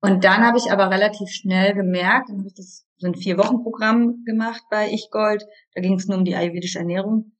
Und 0.00 0.24
dann 0.24 0.44
habe 0.44 0.58
ich 0.58 0.70
aber 0.70 0.90
relativ 0.90 1.30
schnell 1.30 1.72
gemerkt, 1.72 2.28
dann 2.28 2.38
habe 2.38 2.48
ich 2.48 2.54
das 2.54 2.86
so 2.98 3.06
ein 3.06 3.14
vier 3.14 3.38
Wochen 3.38 3.62
Programm 3.62 4.22
gemacht 4.24 4.62
bei 4.70 4.90
Ich 4.90 5.08
Gold. 5.10 5.46
Da 5.74 5.80
ging 5.80 5.94
es 5.94 6.06
nur 6.06 6.18
um 6.18 6.24
die 6.24 6.34
ayurvedische 6.34 6.78
Ernährung. 6.78 7.32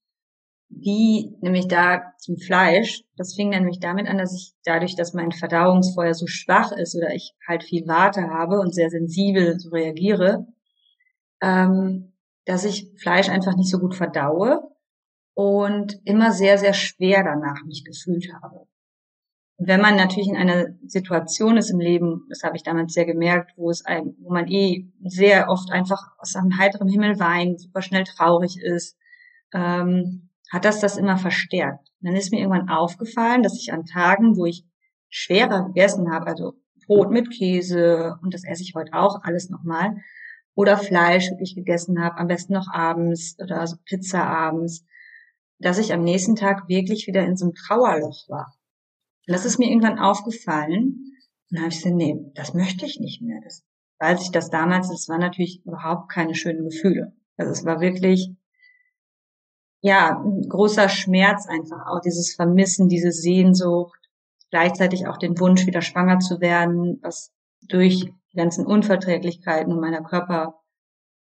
Wie 0.68 1.37
nämlich 1.40 1.68
da 1.68 2.12
zum 2.18 2.37
Fleisch. 2.37 3.02
Das 3.16 3.35
fing 3.35 3.50
nämlich 3.50 3.80
damit 3.80 4.09
an, 4.09 4.18
dass 4.18 4.35
ich 4.35 4.54
dadurch, 4.64 4.97
dass 4.97 5.14
mein 5.14 5.33
Verdauungsfeuer 5.33 6.14
so 6.14 6.26
schwach 6.26 6.73
ist 6.73 6.97
oder 6.97 7.14
ich 7.14 7.35
halt 7.47 7.62
viel 7.62 7.87
Warte 7.87 8.28
habe 8.28 8.59
und 8.59 8.75
sehr 8.75 8.90
sensibel 8.90 9.59
so 9.59 9.71
reagiere, 9.71 10.47
ähm, 11.40 12.12
dass 12.44 12.64
ich 12.64 12.90
Fleisch 13.00 13.28
einfach 13.28 13.56
nicht 13.56 13.71
so 13.71 13.78
gut 13.78 13.94
verdaue 13.94 14.62
und 15.35 16.00
immer 16.04 16.33
sehr, 16.33 16.59
sehr 16.59 16.75
schwer 16.75 17.25
danach 17.25 17.64
mich 17.64 17.85
gefühlt 17.85 18.33
habe. 18.42 18.66
Und 19.56 19.68
wenn 19.68 19.80
man 19.80 19.97
natürlich 19.97 20.28
in 20.28 20.37
einer 20.37 20.66
Situation 20.87 21.56
ist 21.56 21.71
im 21.71 21.78
Leben, 21.78 22.26
das 22.28 22.42
habe 22.42 22.56
ich 22.56 22.62
damals 22.62 22.92
sehr 22.92 23.06
gemerkt, 23.06 23.52
wo 23.56 23.71
es 23.71 23.85
ein, 23.85 24.16
wo 24.21 24.33
man 24.33 24.49
eh 24.49 24.88
sehr 25.04 25.49
oft 25.49 25.71
einfach 25.71 26.00
aus 26.18 26.35
einem 26.35 26.59
heiteren 26.59 26.88
Himmel 26.88 27.21
weint, 27.21 27.61
super 27.61 27.83
schnell 27.83 28.04
traurig 28.04 28.61
ist, 28.61 28.97
ähm, 29.52 30.30
hat 30.54 30.64
das 30.64 30.78
das 30.78 30.96
immer 30.96 31.18
verstärkt. 31.18 31.88
Und 32.00 32.08
dann 32.08 32.16
ist 32.16 32.30
mir 32.30 32.38
irgendwann 32.38 32.68
aufgefallen, 32.68 33.42
dass 33.42 33.58
ich 33.58 33.73
an 33.73 33.87
Tagen, 33.87 34.37
wo 34.37 34.46
ich 34.46 34.64
schwerer 35.08 35.66
gegessen 35.66 36.12
habe, 36.12 36.28
also 36.28 36.54
Brot 36.87 37.11
mit 37.11 37.30
Käse 37.30 38.16
und 38.23 38.32
das 38.32 38.44
esse 38.44 38.62
ich 38.62 38.75
heute 38.76 38.94
auch 38.94 39.23
alles 39.25 39.50
nochmal, 39.50 39.96
oder 40.54 40.76
Fleisch 40.76 41.28
wirklich 41.30 41.56
gegessen 41.56 42.00
habe, 42.00 42.18
am 42.18 42.28
besten 42.28 42.52
noch 42.52 42.68
abends 42.73 43.37
oder 43.42 43.66
so 43.66 43.76
Pizza 43.84 44.25
abends, 44.25 44.84
dass 45.58 45.78
ich 45.78 45.92
am 45.92 46.04
nächsten 46.04 46.37
Tag 46.37 46.68
wirklich 46.68 47.08
wieder 47.08 47.25
in 47.25 47.37
so 47.37 47.46
einem 47.46 47.54
Trauerloch 47.54 48.28
war. 48.28 48.54
Und 49.26 49.34
das 49.34 49.44
ist 49.44 49.58
mir 49.58 49.68
irgendwann 49.68 49.99
aufgefallen. 49.99 51.16
Und 51.50 51.50
dann 51.50 51.62
habe 51.62 51.70
ich 51.70 51.78
gesagt, 51.78 51.96
nee, 51.96 52.16
das 52.34 52.54
möchte 52.54 52.87
ich 52.87 53.00
nicht 53.00 53.23
mehr. 53.23 53.40
Das, 53.42 53.64
weil 53.99 54.16
ich 54.18 54.30
das 54.30 54.50
damals, 54.50 54.88
das 54.88 55.08
war 55.08 55.18
natürlich 55.18 55.64
überhaupt 55.64 56.12
keine 56.12 56.37
schönen 56.37 56.68
Gefühle. 56.68 57.12
Also 57.37 57.50
es 57.50 57.64
war 57.64 57.80
wirklich, 57.80 58.30
ja, 59.84 60.18
ein 60.24 60.48
großer 60.48 60.88
Schmerz 60.88 61.46
einfach 61.46 61.86
auch, 61.86 62.00
dieses 62.00 62.34
Vermissen, 62.34 62.88
diese 62.88 63.12
Sehnsucht, 63.12 64.00
gleichzeitig 64.50 65.06
auch 65.06 65.18
den 65.18 65.38
Wunsch, 65.38 65.66
wieder 65.66 65.82
schwanger 65.82 66.20
zu 66.20 66.40
werden, 66.40 66.98
was 67.02 67.34
durch 67.60 68.10
die 68.32 68.36
ganzen 68.36 68.64
Unverträglichkeiten 68.64 69.72
in 69.72 69.80
meiner 69.80 70.02
Körper 70.02 70.54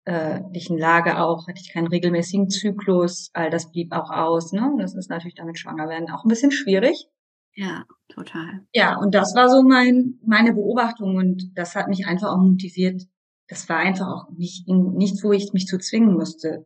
körperlichen 0.04 0.78
Lage 0.78 1.18
auch, 1.18 1.48
hatte 1.48 1.60
ich 1.60 1.72
keinen 1.72 1.88
regelmäßigen 1.88 2.50
Zyklus, 2.50 3.30
all 3.32 3.50
das 3.50 3.70
blieb 3.70 3.92
auch 3.92 4.10
aus. 4.10 4.52
Ne? 4.52 4.70
Und 4.70 4.78
das 4.78 4.94
ist 4.94 5.10
natürlich 5.10 5.34
damit 5.34 5.58
schwanger 5.58 5.88
werden 5.88 6.10
auch 6.10 6.24
ein 6.24 6.28
bisschen 6.28 6.52
schwierig. 6.52 7.08
Ja, 7.54 7.84
total. 8.08 8.66
Ja, 8.72 8.96
und 8.96 9.14
das 9.14 9.34
war 9.34 9.48
so 9.48 9.62
mein, 9.62 10.20
meine 10.24 10.54
Beobachtung 10.54 11.16
und 11.16 11.50
das 11.56 11.74
hat 11.74 11.88
mich 11.88 12.06
einfach 12.06 12.32
auch 12.32 12.38
motiviert. 12.38 13.02
Das 13.48 13.68
war 13.68 13.78
einfach 13.78 14.08
auch 14.08 14.30
nicht, 14.36 14.68
nichts, 14.68 15.22
wo 15.22 15.32
ich 15.32 15.52
mich 15.52 15.66
zu 15.66 15.78
zwingen 15.78 16.14
musste. 16.14 16.64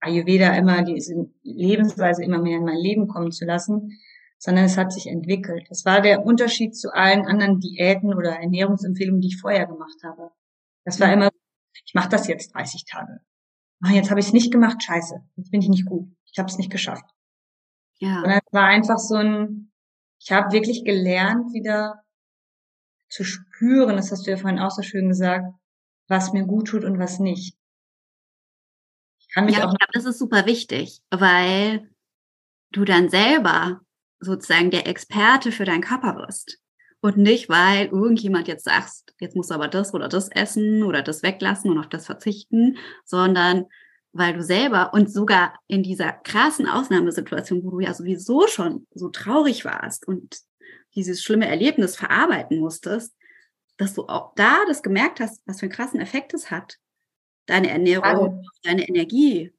Ayurveda 0.00 0.54
immer 0.54 0.82
diese 0.82 1.30
Lebensweise 1.42 2.24
immer 2.24 2.38
mehr 2.40 2.58
in 2.58 2.64
mein 2.64 2.78
Leben 2.78 3.08
kommen 3.08 3.32
zu 3.32 3.44
lassen, 3.44 3.98
sondern 4.38 4.64
es 4.64 4.76
hat 4.76 4.92
sich 4.92 5.08
entwickelt. 5.08 5.66
Das 5.68 5.84
war 5.84 6.00
der 6.00 6.24
Unterschied 6.24 6.76
zu 6.76 6.92
allen 6.92 7.26
anderen 7.26 7.58
Diäten 7.58 8.14
oder 8.14 8.38
Ernährungsempfehlungen, 8.38 9.20
die 9.20 9.28
ich 9.28 9.40
vorher 9.40 9.66
gemacht 9.66 9.98
habe. 10.04 10.30
Das 10.84 11.00
war 11.00 11.12
immer 11.12 11.30
ich 11.84 11.94
mache 11.94 12.08
das 12.08 12.26
jetzt 12.28 12.54
30 12.54 12.84
Tage. 12.84 13.20
Ach, 13.82 13.90
jetzt 13.90 14.10
habe 14.10 14.20
ich 14.20 14.26
es 14.26 14.32
nicht 14.32 14.52
gemacht, 14.52 14.82
scheiße, 14.82 15.20
jetzt 15.36 15.50
bin 15.50 15.62
ich 15.62 15.68
nicht 15.68 15.86
gut. 15.86 16.08
Ich 16.30 16.38
habe 16.38 16.48
es 16.48 16.58
nicht 16.58 16.70
geschafft. 16.70 17.04
Ja. 17.98 18.22
Und 18.22 18.30
es 18.30 18.52
war 18.52 18.66
einfach 18.66 18.98
so 18.98 19.16
ein, 19.16 19.72
ich 20.20 20.32
habe 20.32 20.52
wirklich 20.52 20.84
gelernt, 20.84 21.52
wieder 21.52 22.02
zu 23.08 23.24
spüren, 23.24 23.96
das 23.96 24.12
hast 24.12 24.26
du 24.26 24.30
ja 24.30 24.36
vorhin 24.36 24.58
auch 24.58 24.70
so 24.70 24.82
schön 24.82 25.08
gesagt, 25.08 25.46
was 26.08 26.32
mir 26.32 26.44
gut 26.44 26.68
tut 26.68 26.84
und 26.84 26.98
was 26.98 27.18
nicht. 27.18 27.56
Kann 29.38 29.44
mich 29.44 29.56
ja, 29.56 29.68
auch 29.68 29.72
ich 29.72 29.78
glaube, 29.78 29.92
das 29.92 30.04
ist 30.04 30.18
super 30.18 30.46
wichtig, 30.46 31.00
weil 31.10 31.88
du 32.72 32.84
dann 32.84 33.08
selber 33.08 33.80
sozusagen 34.18 34.72
der 34.72 34.88
Experte 34.88 35.52
für 35.52 35.64
deinen 35.64 35.82
Körper 35.82 36.16
wirst 36.16 36.58
und 37.00 37.18
nicht, 37.18 37.48
weil 37.48 37.86
irgendjemand 37.86 38.48
jetzt 38.48 38.64
sagt, 38.64 39.14
jetzt 39.20 39.36
musst 39.36 39.50
du 39.50 39.54
aber 39.54 39.68
das 39.68 39.94
oder 39.94 40.08
das 40.08 40.28
essen 40.28 40.82
oder 40.82 41.02
das 41.02 41.22
weglassen 41.22 41.70
und 41.70 41.78
auf 41.78 41.88
das 41.88 42.06
verzichten, 42.06 42.78
sondern 43.04 43.66
weil 44.12 44.34
du 44.34 44.42
selber 44.42 44.92
und 44.92 45.08
sogar 45.12 45.54
in 45.68 45.84
dieser 45.84 46.10
krassen 46.12 46.66
Ausnahmesituation, 46.66 47.62
wo 47.62 47.70
du 47.70 47.78
ja 47.78 47.94
sowieso 47.94 48.48
schon 48.48 48.88
so 48.92 49.08
traurig 49.08 49.64
warst 49.64 50.08
und 50.08 50.36
dieses 50.96 51.22
schlimme 51.22 51.46
Erlebnis 51.46 51.94
verarbeiten 51.94 52.58
musstest, 52.58 53.14
dass 53.76 53.94
du 53.94 54.08
auch 54.08 54.34
da 54.34 54.64
das 54.66 54.82
gemerkt 54.82 55.20
hast, 55.20 55.42
was 55.46 55.60
für 55.60 55.66
einen 55.66 55.72
krassen 55.72 56.00
Effekt 56.00 56.34
es 56.34 56.50
hat. 56.50 56.78
Deine 57.48 57.70
Ernährung, 57.70 58.04
also, 58.04 58.42
deine 58.62 58.86
Energie. 58.86 59.52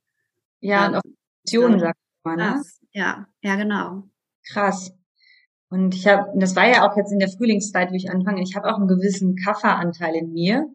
Ja, 0.62 0.86
und, 0.86 0.94
und 0.94 0.98
auch 0.98 1.02
Emotionen, 1.44 1.80
sagt 1.80 2.00
man. 2.24 2.38
Ne? 2.38 2.62
Ja, 2.92 3.28
ja, 3.42 3.56
genau. 3.56 4.04
Krass. 4.48 4.94
Und 5.72 5.96
ich 5.96 6.08
habe, 6.08 6.32
das 6.36 6.56
war 6.56 6.68
ja 6.68 6.88
auch 6.88 6.96
jetzt 6.98 7.12
in 7.12 7.20
der 7.20 7.30
Frühlingszeit, 7.30 7.92
wie 7.92 7.98
ich 7.98 8.12
anfange, 8.12 8.44
ich 8.44 8.56
habe 8.56 8.70
auch 8.70 8.78
einen 8.78 8.88
gewissen 8.88 9.36
Kafferanteil 9.36 10.16
in 10.16 10.32
mir. 10.32 10.68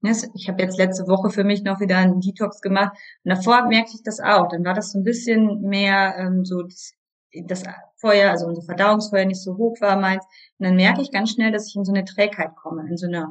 Ne, 0.00 0.12
ich 0.34 0.48
habe 0.48 0.62
jetzt 0.62 0.76
letzte 0.76 1.06
Woche 1.06 1.30
für 1.30 1.44
mich 1.44 1.62
noch 1.62 1.80
wieder 1.80 1.98
einen 1.98 2.20
Detox 2.20 2.60
gemacht 2.60 2.96
und 3.24 3.30
davor 3.30 3.66
merkte 3.66 3.92
ich 3.94 4.02
das 4.02 4.20
auch. 4.20 4.48
Dann 4.48 4.64
war 4.64 4.74
das 4.74 4.92
so 4.92 4.98
ein 4.98 5.04
bisschen 5.04 5.62
mehr 5.62 6.16
ähm, 6.18 6.44
so 6.44 6.62
das, 6.62 6.92
das 7.46 7.62
Feuer, 7.96 8.30
also 8.30 8.46
unser 8.46 8.62
Verdauungsfeuer 8.62 9.24
nicht 9.24 9.42
so 9.42 9.56
hoch 9.56 9.80
war 9.80 9.98
meins. 9.98 10.24
Und 10.58 10.66
dann 10.66 10.76
merke 10.76 11.00
ich 11.00 11.12
ganz 11.12 11.30
schnell, 11.30 11.52
dass 11.52 11.68
ich 11.68 11.76
in 11.76 11.84
so 11.84 11.92
eine 11.92 12.04
Trägheit 12.04 12.56
komme, 12.56 12.88
in 12.88 12.96
so 12.96 13.06
eine 13.06 13.28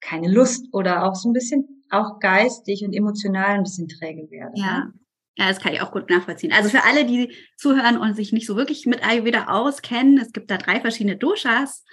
keine 0.00 0.28
Lust 0.28 0.66
oder 0.72 1.04
auch 1.04 1.14
so 1.14 1.30
ein 1.30 1.32
bisschen 1.32 1.81
auch 1.92 2.18
geistig 2.20 2.84
und 2.84 2.92
emotional 2.92 3.50
ein 3.50 3.62
bisschen 3.62 3.88
träge 3.88 4.30
werde. 4.30 4.52
Ja. 4.54 4.92
Ja, 5.36 5.48
das 5.48 5.60
kann 5.60 5.72
ich 5.72 5.80
auch 5.80 5.92
gut 5.92 6.10
nachvollziehen. 6.10 6.52
Also 6.52 6.68
für 6.68 6.84
alle, 6.84 7.06
die 7.06 7.34
zuhören 7.56 7.96
und 7.96 8.14
sich 8.14 8.32
nicht 8.32 8.46
so 8.46 8.54
wirklich 8.54 8.84
mit 8.84 9.02
Ayurveda 9.02 9.46
auskennen, 9.48 10.18
es 10.18 10.32
gibt 10.32 10.50
da 10.50 10.58
drei 10.58 10.78
verschiedene 10.78 11.16
Doshas. 11.16 11.84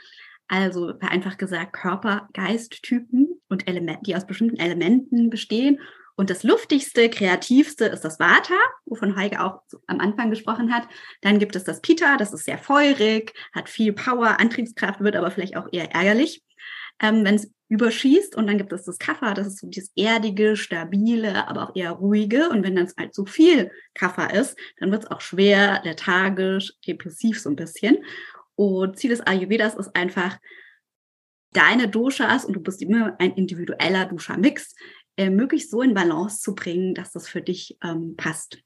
Also 0.50 0.94
einfach 1.00 1.38
gesagt 1.38 1.74
Körper, 1.74 2.28
Geist, 2.34 2.84
Typen 2.84 3.40
und 3.48 3.68
Elemente, 3.68 4.02
die 4.06 4.16
aus 4.16 4.28
bestimmten 4.28 4.58
Elementen 4.58 5.30
bestehen. 5.30 5.80
Und 6.18 6.30
das 6.30 6.44
luftigste, 6.44 7.10
kreativste 7.10 7.86
ist 7.86 8.02
das 8.02 8.20
Vata, 8.20 8.56
wovon 8.86 9.16
Heike 9.16 9.42
auch 9.42 9.62
am 9.88 10.02
Anfang 10.02 10.30
gesprochen 10.30 10.74
hat. 10.74 10.86
Dann 11.22 11.40
gibt 11.40 11.56
es 11.56 11.64
das 11.64 11.80
Pita, 11.80 12.18
das 12.18 12.34
ist 12.34 12.44
sehr 12.44 12.58
feurig, 12.58 13.34
hat 13.54 13.70
viel 13.70 13.94
Power, 13.94 14.38
Antriebskraft, 14.38 15.00
wird 15.00 15.16
aber 15.16 15.32
vielleicht 15.32 15.56
auch 15.56 15.70
eher 15.72 15.94
ärgerlich 15.94 16.44
ähm, 17.02 17.24
wenn 17.24 17.36
es 17.36 17.52
überschießt. 17.70 18.36
Und 18.36 18.48
dann 18.48 18.58
gibt 18.58 18.74
es 18.74 18.84
das 18.84 18.98
Kaffer, 18.98 19.34
das 19.34 19.48
ist 19.48 19.60
so 19.60 19.68
dieses 19.68 19.92
erdige, 19.96 20.56
stabile, 20.56 21.48
aber 21.48 21.70
auch 21.70 21.76
eher 21.76 21.92
ruhige. 21.92 22.50
Und 22.50 22.64
wenn 22.64 22.76
dann 22.76 22.92
halt 22.98 23.14
so 23.14 23.26
viel 23.26 23.72
Kaffer 23.94 24.34
ist, 24.34 24.58
dann 24.78 24.92
wird 24.92 25.04
es 25.04 25.12
auch 25.12 25.22
schwer, 25.22 25.82
lethargisch, 25.84 26.74
depressiv 26.86 27.40
so 27.40 27.50
ein 27.50 27.56
bisschen. 27.56 27.98
Und 28.56 28.98
Ziel 28.98 29.12
des 29.12 29.22
Ayurvedas 29.22 29.76
ist 29.76 29.96
einfach, 29.96 30.38
deine 31.52 31.88
Doshas, 31.88 32.46
und 32.46 32.54
du 32.54 32.60
bist 32.60 32.82
immer 32.82 33.16
ein 33.20 33.34
individueller 33.34 34.06
Dosha-Mix, 34.06 34.76
äh, 35.18 35.30
möglichst 35.30 35.72
so 35.72 35.82
in 35.82 35.94
Balance 35.94 36.42
zu 36.42 36.54
bringen, 36.56 36.94
dass 36.94 37.12
das 37.12 37.28
für 37.28 37.42
dich 37.42 37.78
ähm, 37.84 38.16
passt. 38.16 38.62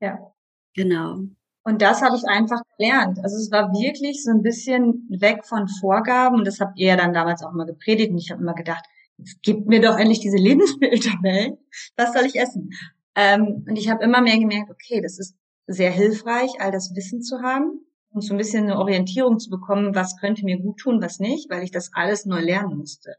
Ja. 0.00 0.34
Genau. 0.74 1.20
Und 1.64 1.80
das 1.80 2.02
habe 2.02 2.16
ich 2.16 2.24
einfach 2.24 2.60
gelernt. 2.76 3.18
Also 3.22 3.36
es 3.36 3.50
war 3.52 3.72
wirklich 3.72 4.24
so 4.24 4.30
ein 4.30 4.42
bisschen 4.42 5.06
weg 5.10 5.44
von 5.44 5.68
Vorgaben 5.80 6.38
und 6.38 6.46
das 6.46 6.58
habt 6.58 6.78
ihr 6.78 6.88
ja 6.88 6.96
dann 6.96 7.12
damals 7.12 7.42
auch 7.42 7.52
immer 7.52 7.66
gepredigt 7.66 8.10
und 8.10 8.18
ich 8.18 8.30
habe 8.30 8.42
immer 8.42 8.54
gedacht, 8.54 8.84
jetzt 9.18 9.38
gib 9.42 9.66
mir 9.68 9.80
doch 9.80 9.96
endlich 9.96 10.20
diese 10.20 10.36
Lebensmitteltabellen. 10.38 11.58
Was 11.96 12.12
soll 12.12 12.24
ich 12.24 12.36
essen? 12.36 12.70
Ähm, 13.14 13.64
und 13.68 13.76
ich 13.76 13.88
habe 13.90 14.02
immer 14.02 14.20
mehr 14.20 14.38
gemerkt, 14.38 14.70
okay, 14.70 15.00
das 15.00 15.18
ist 15.18 15.36
sehr 15.66 15.90
hilfreich, 15.90 16.50
all 16.58 16.72
das 16.72 16.94
Wissen 16.96 17.22
zu 17.22 17.42
haben 17.42 17.86
und 18.10 18.22
so 18.22 18.34
ein 18.34 18.38
bisschen 18.38 18.64
eine 18.64 18.78
Orientierung 18.78 19.38
zu 19.38 19.48
bekommen, 19.48 19.94
was 19.94 20.18
könnte 20.18 20.44
mir 20.44 20.58
gut 20.58 20.78
tun, 20.78 21.00
was 21.00 21.20
nicht, 21.20 21.48
weil 21.50 21.62
ich 21.62 21.70
das 21.70 21.92
alles 21.94 22.26
neu 22.26 22.40
lernen 22.40 22.76
musste. 22.76 23.14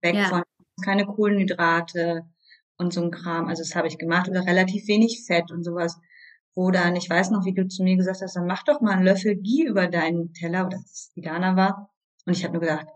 Weg 0.00 0.14
ja. 0.14 0.28
von 0.28 0.42
keine 0.82 1.06
Kohlenhydrate 1.06 2.26
und 2.76 2.92
so 2.92 3.02
ein 3.02 3.10
Kram. 3.10 3.46
Also 3.48 3.62
das 3.62 3.74
habe 3.74 3.88
ich 3.88 3.98
gemacht 3.98 4.28
oder 4.28 4.46
relativ 4.46 4.86
wenig 4.88 5.24
Fett 5.26 5.50
und 5.50 5.62
sowas 5.62 5.98
wo 6.56 6.70
dann, 6.70 6.96
ich 6.96 7.08
weiß 7.08 7.30
noch, 7.30 7.44
wie 7.44 7.52
du 7.52 7.68
zu 7.68 7.84
mir 7.84 7.96
gesagt 7.96 8.22
hast, 8.22 8.34
dann 8.34 8.46
mach 8.46 8.64
doch 8.64 8.80
mal 8.80 8.94
einen 8.94 9.04
Löffel 9.04 9.36
Ghee 9.36 9.64
über 9.64 9.86
deinen 9.86 10.32
Teller, 10.32 10.66
oder 10.66 10.78
das 10.78 11.12
die 11.14 11.20
Dana 11.20 11.54
war. 11.54 11.90
Und 12.24 12.32
ich 12.32 12.42
habe 12.44 12.54
nur 12.54 12.62
gedacht, 12.62 12.86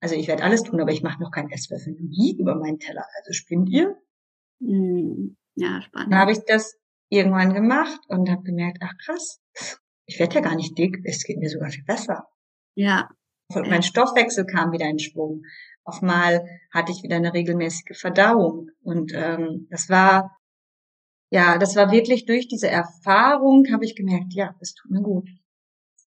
also 0.00 0.14
ich 0.14 0.26
werde 0.26 0.42
alles 0.42 0.62
tun, 0.62 0.80
aber 0.80 0.90
ich 0.90 1.02
mache 1.02 1.22
noch 1.22 1.30
keinen 1.30 1.50
Esslöffel 1.50 1.94
Ghee 1.94 2.34
über 2.38 2.56
meinen 2.56 2.78
Teller. 2.78 3.04
Also 3.18 3.32
spinnt 3.32 3.68
ihr? 3.68 3.94
Hm, 4.60 5.36
ja, 5.54 5.82
spannend. 5.82 6.12
Dann 6.12 6.18
habe 6.18 6.32
ich 6.32 6.40
das 6.46 6.78
irgendwann 7.10 7.52
gemacht 7.52 8.00
und 8.08 8.30
habe 8.30 8.42
gemerkt, 8.42 8.78
ach 8.80 8.94
krass, 9.04 9.40
ich 10.06 10.18
werde 10.18 10.36
ja 10.36 10.40
gar 10.40 10.56
nicht 10.56 10.78
dick, 10.78 10.98
es 11.04 11.22
geht 11.24 11.38
mir 11.38 11.50
sogar 11.50 11.68
viel 11.68 11.84
besser. 11.84 12.26
Ja. 12.74 13.10
Und 13.54 13.68
mein 13.68 13.82
Stoffwechsel 13.82 14.46
kam 14.46 14.72
wieder 14.72 14.86
in 14.86 14.98
Schwung. 14.98 15.42
Auf 15.84 16.00
mal 16.02 16.46
hatte 16.72 16.92
ich 16.92 17.02
wieder 17.02 17.16
eine 17.16 17.34
regelmäßige 17.34 17.98
Verdauung. 17.98 18.70
Und 18.80 19.12
ähm, 19.14 19.66
das 19.70 19.88
war, 19.88 20.36
ja, 21.30 21.58
das 21.58 21.76
war 21.76 21.92
wirklich 21.92 22.26
durch 22.26 22.48
diese 22.48 22.68
Erfahrung, 22.68 23.66
habe 23.72 23.84
ich 23.84 23.94
gemerkt, 23.94 24.34
ja, 24.34 24.54
das 24.58 24.74
tut 24.74 24.90
mir 24.90 25.00
gut. 25.00 25.28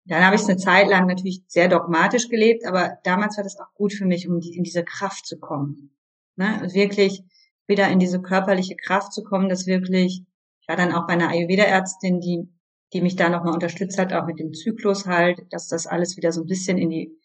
Dann 0.05 0.25
habe 0.25 0.35
ich 0.35 0.41
es 0.41 0.49
eine 0.49 0.57
Zeit 0.57 0.87
lang 0.87 1.05
natürlich 1.07 1.43
sehr 1.47 1.67
dogmatisch 1.67 2.29
gelebt, 2.29 2.65
aber 2.65 2.97
damals 3.03 3.37
war 3.37 3.43
das 3.43 3.59
auch 3.59 3.71
gut 3.75 3.93
für 3.93 4.05
mich, 4.05 4.27
um 4.27 4.39
die, 4.39 4.55
in 4.55 4.63
diese 4.63 4.83
Kraft 4.83 5.27
zu 5.27 5.37
kommen. 5.37 5.91
Ne? 6.35 6.67
Wirklich 6.73 7.23
wieder 7.67 7.89
in 7.89 7.99
diese 7.99 8.21
körperliche 8.21 8.75
Kraft 8.75 9.13
zu 9.13 9.23
kommen, 9.23 9.49
dass 9.49 9.67
wirklich, 9.67 10.23
ich 10.61 10.67
war 10.67 10.77
dann 10.77 10.93
auch 10.93 11.05
bei 11.05 11.13
einer 11.13 11.29
Ayurveda-Ärztin, 11.29 12.21
die, 12.21 12.49
die 12.93 13.01
mich 13.01 13.17
da 13.17 13.29
nochmal 13.29 13.53
unterstützt 13.53 13.99
hat, 13.99 14.13
auch 14.13 14.25
mit 14.25 14.39
dem 14.39 14.53
Zyklus 14.53 15.05
halt, 15.05 15.41
dass 15.51 15.67
das 15.67 15.85
alles 15.85 16.17
wieder 16.17 16.31
so 16.31 16.41
ein 16.41 16.47
bisschen 16.47 16.77
in 16.77 16.89
die, 16.89 17.15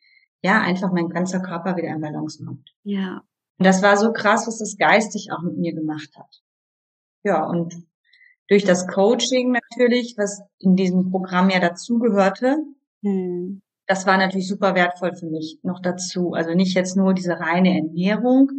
ja, 0.43 0.61
einfach 0.61 0.93
mein 0.93 1.09
ganzer 1.09 1.41
Körper 1.41 1.77
wieder 1.77 1.89
in 1.89 2.01
Balance 2.01 2.45
kommt. 2.45 2.75
Ja. 2.83 3.23
Und 3.57 3.65
das 3.65 3.83
war 3.83 3.97
so 3.97 4.13
krass, 4.13 4.47
was 4.47 4.59
das 4.59 4.77
geistig 4.77 5.31
auch 5.33 5.43
mit 5.43 5.57
mir 5.57 5.73
gemacht 5.73 6.11
hat. 6.19 6.43
Ja, 7.25 7.45
und 7.45 7.75
durch 8.49 8.65
das 8.65 8.87
Coaching 8.87 9.53
natürlich, 9.53 10.15
was 10.19 10.43
in 10.59 10.77
diesem 10.77 11.11
Programm 11.11 11.49
ja 11.49 11.59
dazugehörte, 11.59 12.59
hm. 13.03 13.63
das 13.87 14.07
war 14.07 14.19
natürlich 14.19 14.47
super 14.47 14.75
wertvoll 14.75 15.15
für 15.15 15.27
mich 15.27 15.59
noch 15.63 15.81
dazu. 15.81 16.35
Also 16.35 16.53
nicht 16.55 16.75
jetzt 16.75 16.97
nur 16.97 17.15
diese 17.15 17.41
reine 17.41 17.75
Ernährung, 17.75 18.51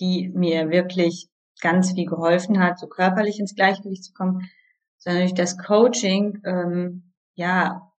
die 0.00 0.30
mir 0.34 0.70
wirklich 0.70 1.28
ganz 1.60 1.92
viel 1.92 2.06
geholfen 2.06 2.60
hat, 2.60 2.78
so 2.78 2.86
körperlich 2.86 3.38
ins 3.38 3.54
Gleichgewicht 3.54 4.04
zu 4.04 4.12
kommen, 4.14 4.48
sondern 4.96 5.22
durch 5.22 5.34
das 5.34 5.58
Coaching, 5.58 6.40
ähm, 6.44 7.12
ja, 7.34 7.92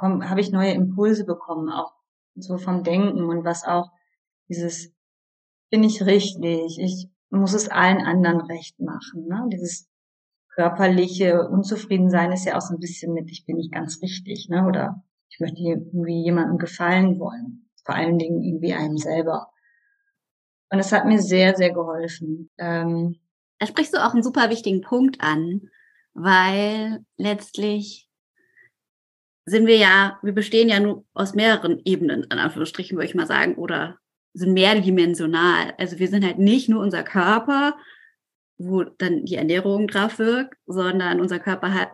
habe 0.00 0.40
ich 0.40 0.50
neue 0.50 0.72
Impulse 0.72 1.24
bekommen, 1.24 1.70
auch 1.70 1.92
so 2.34 2.58
vom 2.58 2.82
Denken 2.82 3.24
und 3.24 3.44
was 3.44 3.64
auch 3.64 3.90
dieses 4.48 4.92
bin 5.70 5.84
ich 5.84 6.04
richtig, 6.04 6.78
ich 6.78 7.08
muss 7.30 7.54
es 7.54 7.68
allen 7.68 8.00
anderen 8.00 8.40
recht 8.40 8.80
machen, 8.80 9.26
ne? 9.26 9.46
Dieses 9.52 9.88
körperliche 10.54 11.48
Unzufriedensein 11.48 12.32
ist 12.32 12.44
ja 12.44 12.56
auch 12.56 12.60
so 12.60 12.74
ein 12.74 12.80
bisschen 12.80 13.12
mit, 13.12 13.30
ich 13.30 13.46
bin 13.46 13.56
nicht 13.56 13.72
ganz 13.72 14.00
richtig, 14.02 14.48
ne? 14.48 14.66
Oder 14.66 15.04
ich 15.30 15.38
möchte 15.40 15.60
irgendwie 15.60 16.24
jemandem 16.24 16.58
gefallen 16.58 17.18
wollen. 17.20 17.68
Vor 17.84 17.94
allen 17.94 18.18
Dingen 18.18 18.42
irgendwie 18.42 18.74
einem 18.74 18.96
selber. 18.96 19.48
Und 20.70 20.78
es 20.78 20.92
hat 20.92 21.06
mir 21.06 21.20
sehr, 21.20 21.54
sehr 21.56 21.72
geholfen. 21.72 22.50
Ähm, 22.58 23.20
da 23.58 23.66
sprichst 23.66 23.94
du 23.94 24.04
auch 24.04 24.12
einen 24.12 24.22
super 24.22 24.50
wichtigen 24.50 24.80
Punkt 24.80 25.20
an, 25.20 25.70
weil 26.14 27.04
letztlich 27.16 28.08
sind 29.46 29.66
wir 29.66 29.76
ja, 29.76 30.18
wir 30.22 30.32
bestehen 30.32 30.68
ja 30.68 30.80
nur 30.80 31.04
aus 31.14 31.34
mehreren 31.34 31.80
Ebenen, 31.84 32.24
in 32.24 32.38
Anführungsstrichen 32.38 32.96
würde 32.96 33.06
ich 33.06 33.14
mal 33.14 33.26
sagen, 33.26 33.54
oder 33.54 33.98
sind 34.38 34.54
mehrdimensional. 34.54 35.74
Also 35.78 35.98
wir 35.98 36.08
sind 36.08 36.24
halt 36.24 36.38
nicht 36.38 36.68
nur 36.68 36.80
unser 36.80 37.02
Körper, 37.02 37.76
wo 38.58 38.84
dann 38.84 39.24
die 39.24 39.36
Ernährung 39.36 39.88
drauf 39.88 40.18
wirkt, 40.18 40.56
sondern 40.66 41.20
unser 41.20 41.38
Körper 41.38 41.74
hat 41.74 41.90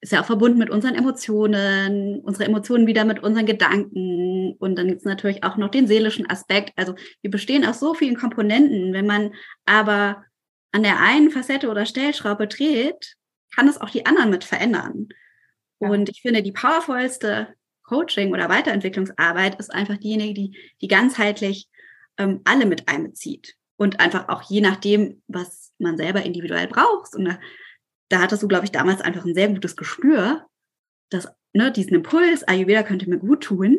ist 0.00 0.12
ja 0.12 0.20
auch 0.20 0.26
verbunden 0.26 0.58
mit 0.58 0.70
unseren 0.70 0.94
Emotionen, 0.94 2.20
unsere 2.20 2.44
Emotionen 2.44 2.86
wieder 2.86 3.04
mit 3.04 3.20
unseren 3.22 3.46
Gedanken 3.46 4.54
und 4.58 4.76
dann 4.76 4.86
gibt 4.86 5.00
es 5.00 5.04
natürlich 5.04 5.42
auch 5.42 5.56
noch 5.56 5.70
den 5.70 5.88
seelischen 5.88 6.30
Aspekt. 6.30 6.72
Also 6.76 6.94
wir 7.20 7.30
bestehen 7.30 7.66
aus 7.66 7.80
so 7.80 7.94
vielen 7.94 8.16
Komponenten. 8.16 8.92
Wenn 8.92 9.06
man 9.06 9.34
aber 9.66 10.24
an 10.70 10.84
der 10.84 11.00
einen 11.00 11.30
Facette 11.30 11.68
oder 11.68 11.84
Stellschraube 11.84 12.46
dreht, 12.46 13.16
kann 13.54 13.66
es 13.66 13.80
auch 13.80 13.90
die 13.90 14.06
anderen 14.06 14.30
mit 14.30 14.44
verändern. 14.44 15.08
Ja. 15.80 15.88
Und 15.88 16.08
ich 16.08 16.22
finde, 16.22 16.42
die 16.42 16.52
powervollste 16.52 17.48
Coaching 17.82 18.32
oder 18.32 18.48
Weiterentwicklungsarbeit 18.48 19.58
ist 19.58 19.74
einfach 19.74 19.96
diejenige, 19.96 20.34
die, 20.34 20.58
die 20.80 20.88
ganzheitlich 20.88 21.68
ähm, 22.18 22.40
alle 22.44 22.66
mit 22.66 22.88
einbezieht 22.88 23.56
und 23.76 24.00
einfach 24.00 24.28
auch 24.28 24.42
je 24.42 24.60
nachdem, 24.60 25.22
was 25.28 25.72
man 25.78 25.96
selber 25.96 26.22
individuell 26.22 26.66
braucht. 26.66 27.14
Und 27.14 27.24
da, 27.24 27.38
da 28.08 28.20
hattest 28.20 28.42
du, 28.42 28.48
glaube 28.48 28.64
ich, 28.64 28.72
damals 28.72 29.00
einfach 29.00 29.24
ein 29.24 29.34
sehr 29.34 29.48
gutes 29.48 29.76
Gespür, 29.76 30.46
dass 31.10 31.28
ne, 31.52 31.72
diesen 31.72 31.94
Impuls, 31.94 32.44
Ayurveda 32.44 32.82
könnte 32.82 33.08
mir 33.08 33.18
gut 33.18 33.44
tun, 33.44 33.78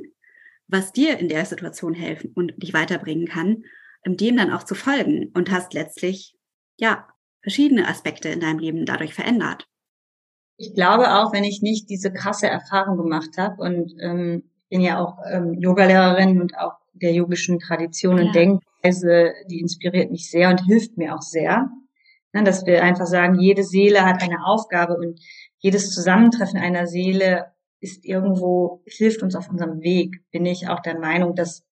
was 0.68 0.94
dir 0.94 1.18
in 1.18 1.30
der 1.30 1.46
Situation 1.46 1.94
helfen 1.94 2.32
und 2.34 2.54
dich 2.62 2.74
weiterbringen 2.74 3.28
kann, 3.28 3.64
dem 4.06 4.38
dann 4.38 4.52
auch 4.52 4.64
zu 4.64 4.76
folgen 4.76 5.32
und 5.34 5.52
hast 5.52 5.74
letztlich 5.74 6.36
ja 6.78 7.08
verschiedene 7.42 7.88
Aspekte 7.88 8.30
in 8.30 8.40
deinem 8.40 8.60
Leben 8.60 8.86
dadurch 8.86 9.14
verändert. 9.14 9.68
Ich 10.58 10.74
glaube 10.74 11.14
auch, 11.14 11.32
wenn 11.34 11.44
ich 11.44 11.62
nicht 11.62 11.90
diese 11.90 12.12
krasse 12.12 12.48
Erfahrung 12.48 12.98
gemacht 12.98 13.38
habe 13.38 13.62
und 13.62 13.94
ähm, 14.02 14.50
bin 14.70 14.82
ja 14.82 15.00
auch 15.00 15.18
ähm, 15.32 15.54
Yogalehrerin 15.54 16.42
und 16.42 16.58
auch 16.58 16.79
der 17.02 17.14
yogischen 17.14 17.60
Tradition 17.60 18.18
ja. 18.18 18.26
und 18.26 18.36
Denkweise, 18.36 19.34
die 19.50 19.60
inspiriert 19.60 20.12
mich 20.12 20.30
sehr 20.30 20.50
und 20.50 20.66
hilft 20.66 20.98
mir 20.98 21.16
auch 21.16 21.22
sehr. 21.22 21.70
Ne, 22.32 22.44
dass 22.44 22.66
wir 22.66 22.84
einfach 22.84 23.08
sagen, 23.08 23.40
jede 23.40 23.64
Seele 23.64 24.06
hat 24.06 24.22
eine 24.22 24.46
Aufgabe 24.46 24.96
und 24.96 25.20
jedes 25.58 25.92
Zusammentreffen 25.92 26.60
einer 26.60 26.86
Seele 26.86 27.54
ist 27.80 28.06
irgendwo, 28.06 28.84
hilft 28.86 29.24
uns 29.24 29.36
auf 29.36 29.50
unserem 29.50 29.82
Weg. 29.82 30.24
Bin 30.32 30.46
ich 30.46 30.68
auch 30.68 30.82
der 30.82 31.00
Meinung, 31.00 31.34
dass 31.34 31.66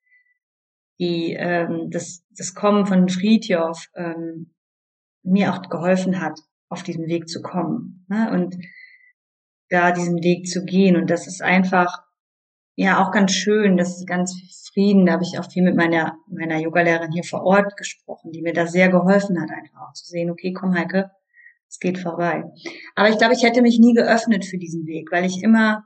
die, 0.99 1.33
ähm, 1.33 1.89
das, 1.91 2.23
das 2.35 2.55
Kommen 2.55 2.85
von 2.85 3.07
Friedjof 3.07 3.87
ähm, 3.95 4.53
mir 5.23 5.53
auch 5.53 5.61
geholfen 5.69 6.21
hat, 6.21 6.39
auf 6.69 6.83
diesem 6.83 7.05
Weg 7.07 7.27
zu 7.27 7.41
kommen. 7.41 8.05
Ne? 8.07 8.31
Und 8.31 8.57
da 9.69 9.91
diesen 9.91 10.23
Weg 10.23 10.47
zu 10.47 10.63
gehen. 10.63 10.95
Und 10.95 11.09
das 11.09 11.27
ist 11.27 11.41
einfach, 11.41 12.03
ja, 12.77 13.03
auch 13.03 13.11
ganz 13.11 13.31
schön. 13.31 13.75
Das 13.75 13.97
ist 13.97 14.05
ganz 14.05 14.39
Frieden. 14.77 15.07
Da 15.07 15.13
habe 15.13 15.23
ich 15.23 15.39
auch 15.39 15.51
viel 15.51 15.63
mit 15.63 15.75
meiner, 15.75 16.19
meiner 16.27 16.59
Yogalehrerin 16.59 17.11
hier 17.11 17.23
vor 17.23 17.41
Ort 17.43 17.75
gesprochen, 17.75 18.31
die 18.31 18.43
mir 18.43 18.53
da 18.53 18.67
sehr 18.67 18.89
geholfen 18.89 19.41
hat, 19.41 19.49
einfach 19.49 19.81
auch 19.81 19.93
zu 19.93 20.05
sehen, 20.05 20.29
okay, 20.29 20.53
komm 20.53 20.75
Heike, 20.75 21.09
es 21.67 21.79
geht 21.79 21.97
vorbei. 21.97 22.43
Aber 22.93 23.09
ich 23.09 23.17
glaube, 23.17 23.33
ich 23.33 23.41
hätte 23.41 23.63
mich 23.63 23.79
nie 23.79 23.95
geöffnet 23.95 24.45
für 24.45 24.59
diesen 24.59 24.85
Weg, 24.85 25.11
weil 25.11 25.25
ich 25.25 25.41
immer, 25.41 25.83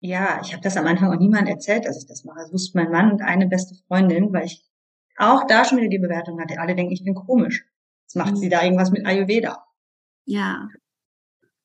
ja, 0.00 0.40
ich 0.42 0.52
habe 0.52 0.62
das 0.62 0.76
am 0.76 0.86
Anfang 0.86 1.10
auch 1.10 1.18
niemand 1.18 1.48
erzählt, 1.48 1.86
dass 1.86 1.96
ich 1.96 2.06
das 2.06 2.24
mache. 2.24 2.40
Das 2.40 2.52
wusste 2.52 2.76
mein 2.76 2.90
Mann 2.90 3.12
und 3.12 3.22
eine 3.22 3.46
beste 3.46 3.74
Freundin, 3.86 4.30
weil 4.34 4.44
ich 4.44 4.62
auch 5.16 5.46
da 5.46 5.64
schon 5.64 5.78
wieder 5.78 5.88
die 5.88 5.98
Bewertung 5.98 6.38
hatte. 6.38 6.60
Alle 6.60 6.76
denken, 6.76 6.92
ich 6.92 7.04
bin 7.04 7.14
komisch. 7.14 7.64
Jetzt 8.02 8.16
macht 8.16 8.36
sie 8.36 8.50
da 8.50 8.62
irgendwas 8.62 8.90
mit 8.90 9.06
Ayurveda. 9.06 9.64
Ja. 10.26 10.68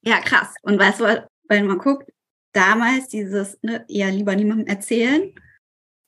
Ja, 0.01 0.21
krass. 0.21 0.55
Und 0.61 0.79
weißt 0.79 1.01
du, 1.01 1.27
wenn 1.49 1.67
man 1.67 1.77
guckt, 1.77 2.09
damals 2.53 3.07
dieses 3.07 3.57
ne, 3.61 3.85
eher 3.89 4.11
lieber 4.11 4.35
niemandem 4.35 4.67
erzählen. 4.67 5.33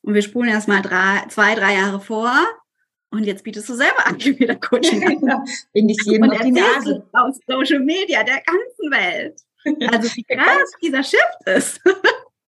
Und 0.02 0.14
wir 0.14 0.22
spulen 0.22 0.50
erst 0.50 0.68
mal 0.68 0.82
drei, 0.82 1.26
zwei, 1.30 1.56
drei 1.56 1.76
Jahre 1.76 2.00
vor. 2.00 2.32
Und 3.12 3.24
jetzt 3.24 3.44
bietest 3.44 3.70
du 3.70 3.74
selber 3.74 4.06
an, 4.06 4.20
wieder 4.20 4.56
Coaching 4.56 5.04
an. 5.30 5.44
Bin 5.74 5.90
ich 5.90 5.98
jedem 6.06 6.30
auf 6.30 6.42
die 6.42 6.52
Nase. 6.52 7.08
Aus 7.14 7.40
Social 7.48 7.80
Media 7.80 8.24
der 8.24 8.42
ganzen 8.42 8.92
Welt. 8.92 9.42
Also 9.92 10.16
wie 10.16 10.24
krass 10.24 10.72
dieser 10.82 11.04
Shift 11.04 11.48
ist. 11.48 11.82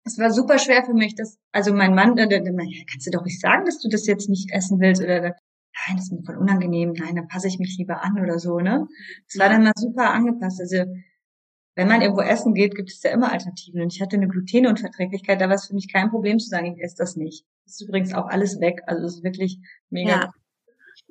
Es 0.06 0.18
war 0.18 0.32
super 0.32 0.58
schwer 0.58 0.84
für 0.84 0.94
mich, 0.96 1.14
dass, 1.14 1.38
also 1.52 1.72
mein 1.72 1.94
Mann, 1.94 2.16
der, 2.16 2.26
der, 2.26 2.40
der, 2.40 2.54
kannst 2.90 3.06
du 3.06 3.12
doch 3.12 3.24
nicht 3.24 3.40
sagen, 3.40 3.66
dass 3.66 3.80
du 3.80 3.90
das 3.90 4.08
jetzt 4.08 4.28
nicht 4.28 4.52
essen 4.52 4.80
willst 4.80 5.04
oder 5.04 5.22
nein, 5.22 5.96
das 5.96 6.06
ist 6.06 6.12
mir 6.12 6.24
voll 6.24 6.38
unangenehm, 6.38 6.94
nein, 6.94 7.16
dann 7.16 7.28
passe 7.28 7.48
ich 7.48 7.60
mich 7.60 7.78
lieber 7.78 8.04
an 8.04 8.20
oder 8.20 8.40
so, 8.40 8.60
ne? 8.60 8.88
Es 9.28 9.38
war 9.38 9.50
dann 9.50 9.64
mal 9.64 9.74
super 9.76 10.10
angepasst. 10.10 10.60
Also 10.62 10.86
wenn 11.80 11.88
man 11.88 12.02
irgendwo 12.02 12.22
essen 12.22 12.54
geht, 12.54 12.76
gibt 12.76 12.90
es 12.90 13.02
ja 13.04 13.12
immer 13.12 13.32
Alternativen. 13.32 13.82
Und 13.82 13.94
ich 13.94 14.02
hatte 14.02 14.18
eine 14.18 14.28
Glutenunverträglichkeit, 14.28 15.40
da 15.40 15.48
war 15.48 15.56
es 15.56 15.68
für 15.68 15.74
mich 15.74 15.90
kein 15.90 16.10
Problem 16.10 16.38
zu 16.38 16.50
sagen, 16.50 16.76
ich 16.76 16.84
esse 16.84 16.98
das 16.98 17.16
nicht. 17.16 17.46
Das 17.64 17.76
ist 17.76 17.88
übrigens 17.88 18.14
auch 18.14 18.28
alles 18.28 18.60
weg. 18.60 18.82
Also 18.86 19.06
es 19.06 19.16
ist 19.16 19.24
wirklich 19.24 19.60
mega. 19.90 20.10
Ja. 20.10 20.32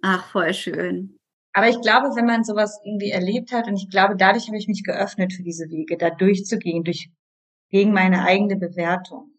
Ach, 0.03 0.31
voll 0.31 0.53
schön. 0.53 1.19
Aber 1.55 1.71
ich 1.71 1.81
glaube, 1.81 2.15
wenn 2.17 2.27
man 2.27 2.45
sowas 2.45 2.79
irgendwie 2.85 3.11
erlebt 3.11 3.51
hat, 3.51 3.67
und 3.67 3.77
ich 3.77 3.89
glaube, 3.89 4.15
dadurch 4.15 4.49
habe 4.49 4.59
ich 4.59 4.69
mich 4.69 4.85
geöffnet 4.85 5.33
für 5.33 5.43
diese 5.43 5.71
Wege, 5.71 5.97
da 5.97 6.11
durchzugehen, 6.11 6.85
durch, 6.85 7.11
gegen 7.71 7.93
meine 7.93 8.25
eigene 8.25 8.57
Bewertung. 8.57 9.31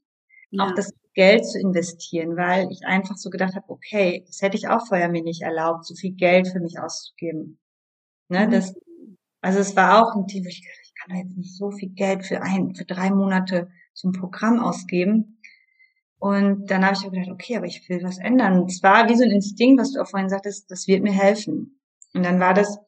Ja. 0.49 0.65
Auch 0.65 0.73
das 0.73 0.91
Geld 1.13 1.45
zu 1.45 1.59
investieren, 1.59 2.37
weil 2.37 2.71
ich 2.71 2.87
einfach 2.87 3.17
so 3.17 3.29
gedacht 3.29 3.53
habe, 3.53 3.69
okay, 3.69 4.23
das 4.25 4.41
hätte 4.41 4.57
ich 4.57 4.67
auch 4.67 4.87
vorher 4.87 5.09
mir 5.09 5.21
nicht 5.21 5.43
erlaubt, 5.43 5.85
so 5.85 5.93
viel 5.93 6.13
Geld 6.13 6.47
für 6.47 6.59
mich 6.59 6.79
auszugeben. 6.79 7.59
Ne, 8.29 8.47
mhm. 8.47 8.51
das, 8.51 8.73
also 9.41 9.59
es 9.59 9.75
war 9.75 10.01
auch 10.01 10.15
ein 10.15 10.23
wo 10.23 10.47
ich 10.47 10.63
gedacht, 10.63 10.88
kann 10.99 11.15
da 11.15 11.21
jetzt 11.21 11.37
nicht 11.37 11.55
so 11.55 11.71
viel 11.71 11.89
Geld 11.89 12.25
für 12.25 12.41
ein, 12.41 12.75
für 12.75 12.85
drei 12.85 13.11
Monate 13.11 13.69
zum 13.93 14.11
Programm 14.11 14.59
ausgeben. 14.59 15.41
Und 16.17 16.69
dann 16.69 16.83
habe 16.83 16.95
ich 16.95 17.03
mir 17.03 17.11
gedacht, 17.11 17.31
okay, 17.31 17.55
aber 17.55 17.65
ich 17.65 17.87
will 17.87 18.03
was 18.03 18.17
ändern. 18.17 18.65
Es 18.67 18.83
war 18.83 19.07
wie 19.07 19.15
so 19.15 19.23
ein 19.23 19.31
Instinkt, 19.31 19.79
was 19.79 19.93
du 19.93 20.01
auch 20.01 20.09
vorhin 20.09 20.29
sagtest, 20.29 20.69
das 20.69 20.87
wird 20.87 21.01
mir 21.01 21.13
helfen. 21.13 21.79
Und 22.13 22.25
dann 22.25 22.39
war 22.39 22.53
das 22.53 22.79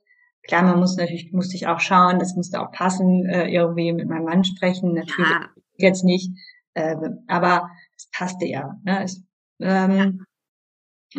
klar, 0.43 0.63
man 0.63 0.79
muss 0.79 0.97
natürlich, 0.97 1.31
musste 1.31 1.55
ich 1.55 1.67
auch 1.67 1.79
schauen, 1.79 2.19
das 2.19 2.35
musste 2.35 2.59
auch 2.59 2.71
passen, 2.71 3.25
äh, 3.25 3.47
irgendwie 3.47 3.93
mit 3.93 4.09
meinem 4.09 4.25
Mann 4.25 4.43
sprechen, 4.43 4.93
natürlich 4.93 5.29
ja. 5.29 5.49
jetzt 5.77 6.03
nicht, 6.03 6.31
äh, 6.73 6.95
aber 7.27 7.69
es 7.95 8.09
passte 8.11 8.45
ja. 8.45 8.77
Ne? 8.83 9.03
Es, 9.03 9.23
ähm, 9.59 9.91
ja. 9.91 10.11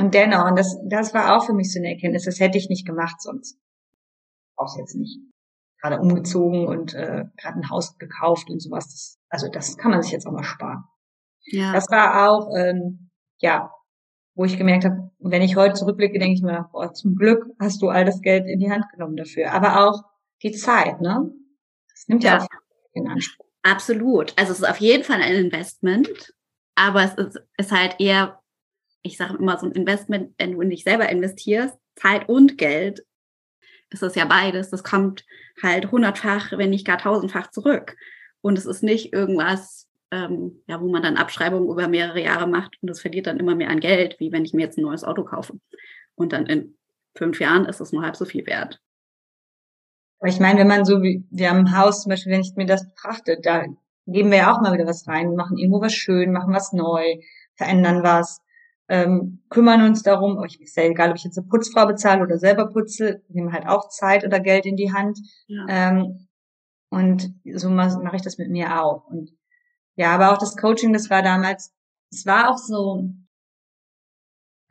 Und 0.03 0.15
dennoch, 0.15 0.47
und 0.49 0.59
das, 0.59 0.79
das 0.87 1.13
war 1.13 1.37
auch 1.37 1.47
für 1.47 1.53
mich 1.53 1.73
so 1.73 1.79
eine 1.79 1.91
Erkenntnis, 1.91 2.25
das 2.25 2.41
hätte 2.41 2.59
ich 2.59 2.69
nicht 2.69 2.87
gemacht 2.87 3.21
sonst. 3.21 3.59
Auch 4.57 4.77
jetzt 4.79 4.97
nicht. 4.97 5.19
Gerade 5.83 6.01
umgezogen 6.01 6.67
und 6.69 6.95
äh, 6.95 7.25
gerade 7.37 7.59
ein 7.59 7.69
Haus 7.69 7.99
gekauft 7.99 8.49
und 8.49 8.61
sowas. 8.61 8.87
Das, 8.87 9.19
also 9.29 9.49
das 9.49 9.77
kann 9.77 9.91
man 9.91 10.01
sich 10.01 10.13
jetzt 10.13 10.27
auch 10.27 10.33
mal 10.33 10.45
sparen. 10.45 10.85
Ja. 11.45 11.73
Das 11.73 11.91
war 11.91 12.31
auch, 12.31 12.55
ähm, 12.57 13.11
ja, 13.39 13.73
wo 14.35 14.45
ich 14.45 14.57
gemerkt 14.57 14.85
habe, 14.85 15.11
wenn 15.19 15.43
ich 15.43 15.57
heute 15.57 15.75
zurückblicke, 15.75 16.19
denke 16.19 16.35
ich 16.35 16.43
mir, 16.43 16.69
boah, 16.73 16.93
zum 16.93 17.17
Glück 17.17 17.47
hast 17.61 17.83
du 17.83 17.89
all 17.89 18.05
das 18.05 18.21
Geld 18.23 18.47
in 18.47 18.61
die 18.61 18.71
Hand 18.71 18.85
genommen 18.93 19.17
dafür. 19.17 19.53
Aber 19.53 19.85
auch 19.85 20.05
die 20.43 20.53
Zeit, 20.53 21.01
ne? 21.01 21.31
Das 21.91 22.09
nimmt 22.09 22.23
ja, 22.23 22.39
ja 22.39 22.43
auch 22.45 22.49
in 22.93 23.09
Anspruch. 23.09 23.47
Absolut. 23.63 24.33
Also 24.39 24.53
es 24.53 24.61
ist 24.61 24.69
auf 24.69 24.79
jeden 24.79 25.05
Fall 25.05 25.21
ein 25.21 25.35
Investment, 25.35 26.33
aber 26.75 27.03
es 27.03 27.15
ist, 27.15 27.41
ist 27.57 27.73
halt 27.73 27.97
eher, 27.99 28.41
ich 29.03 29.17
sage 29.17 29.37
immer 29.37 29.59
so 29.59 29.67
ein 29.67 29.73
Investment, 29.73 30.35
wenn 30.39 30.53
du 30.53 30.61
in 30.61 30.71
dich 30.71 30.85
selber 30.85 31.09
investierst, 31.09 31.77
Zeit 31.97 32.29
und 32.29 32.57
Geld, 32.57 33.05
ist 33.91 34.03
es 34.03 34.15
ja 34.15 34.25
beides. 34.25 34.71
Das 34.71 34.83
kommt 34.83 35.25
halt 35.63 35.91
hundertfach, 35.91 36.53
wenn 36.53 36.71
nicht 36.71 36.87
gar 36.87 36.99
tausendfach 36.99 37.51
zurück. 37.51 37.97
Und 38.41 38.59
es 38.59 38.67
ist 38.67 38.83
nicht 38.83 39.13
irgendwas, 39.13 39.89
ähm, 40.11 40.63
ja, 40.67 40.81
wo 40.81 40.91
man 40.91 41.03
dann 41.03 41.17
Abschreibungen 41.17 41.69
über 41.69 41.89
mehrere 41.89 42.23
Jahre 42.23 42.47
macht 42.47 42.77
und 42.83 42.89
das 42.89 43.01
verliert 43.01 43.27
dann 43.27 43.39
immer 43.39 43.55
mehr 43.55 43.71
an 43.71 43.81
Geld, 43.81 44.17
wie 44.19 44.33
wenn 44.33 44.45
ich 44.45 44.53
mir 44.53 44.63
jetzt 44.63 44.79
ein 44.79 44.83
neues 44.83 45.05
Auto 45.05 45.25
kaufe. 45.25 45.55
Und 46.15 46.33
dann 46.33 46.47
in 46.47 46.77
fünf 47.15 47.41
Jahren 47.41 47.67
ist 47.67 47.81
es 47.81 47.93
nur 47.93 48.03
halb 48.03 48.17
so 48.17 48.25
viel 48.25 48.47
wert. 48.47 48.81
Aber 50.19 50.29
ich 50.29 50.39
meine, 50.39 50.61
wenn 50.61 50.69
man 50.69 50.85
so 50.85 51.03
wie, 51.03 51.25
wir 51.31 51.51
haben 51.51 51.77
Haus 51.77 52.03
zum 52.03 52.11
Beispiel, 52.11 52.33
wenn 52.33 52.43
ich 52.43 52.55
mir 52.55 52.67
das 52.67 52.89
betrachte, 52.89 53.39
da 53.43 53.65
geben 54.07 54.31
wir 54.31 54.39
ja 54.39 54.53
auch 54.53 54.61
mal 54.61 54.73
wieder 54.73 54.87
was 54.87 55.07
rein, 55.09 55.35
machen 55.35 55.59
irgendwo 55.59 55.81
was 55.81 55.95
schön, 55.95 56.33
machen 56.33 56.55
was 56.55 56.73
neu, 56.73 57.17
verändern 57.55 58.03
was, 58.03 58.41
ähm, 58.89 59.43
kümmern 59.49 59.83
uns 59.83 60.03
darum, 60.03 60.43
ich 60.45 60.61
ist 60.61 60.77
ja 60.77 60.85
egal, 60.85 61.11
ob 61.11 61.17
ich 61.17 61.25
jetzt 61.25 61.39
eine 61.39 61.47
Putzfrau 61.47 61.87
bezahle 61.87 62.23
oder 62.23 62.39
selber 62.39 62.69
putze, 62.69 63.23
nehmen 63.29 63.53
halt 63.53 63.67
auch 63.67 63.89
Zeit 63.89 64.25
oder 64.25 64.41
Geld 64.41 64.67
in 64.67 64.77
die 64.77 64.93
Hand. 64.93 65.19
Ja. 65.47 65.67
Ähm, 65.69 66.29
und 66.91 67.35
so 67.55 67.71
mache 67.71 68.17
ich 68.17 68.23
das 68.23 68.39
mit 68.39 68.51
mir 68.51 68.83
auch. 68.83 69.07
Und 69.07 69.31
ja, 69.97 70.15
aber 70.15 70.33
auch 70.33 70.39
das 70.39 70.57
Coaching, 70.57 70.93
das 70.93 71.11
war 71.11 71.23
damals, 71.23 71.73
es 72.11 72.27
war 72.27 72.51
auch 72.51 72.59
so, 72.59 73.09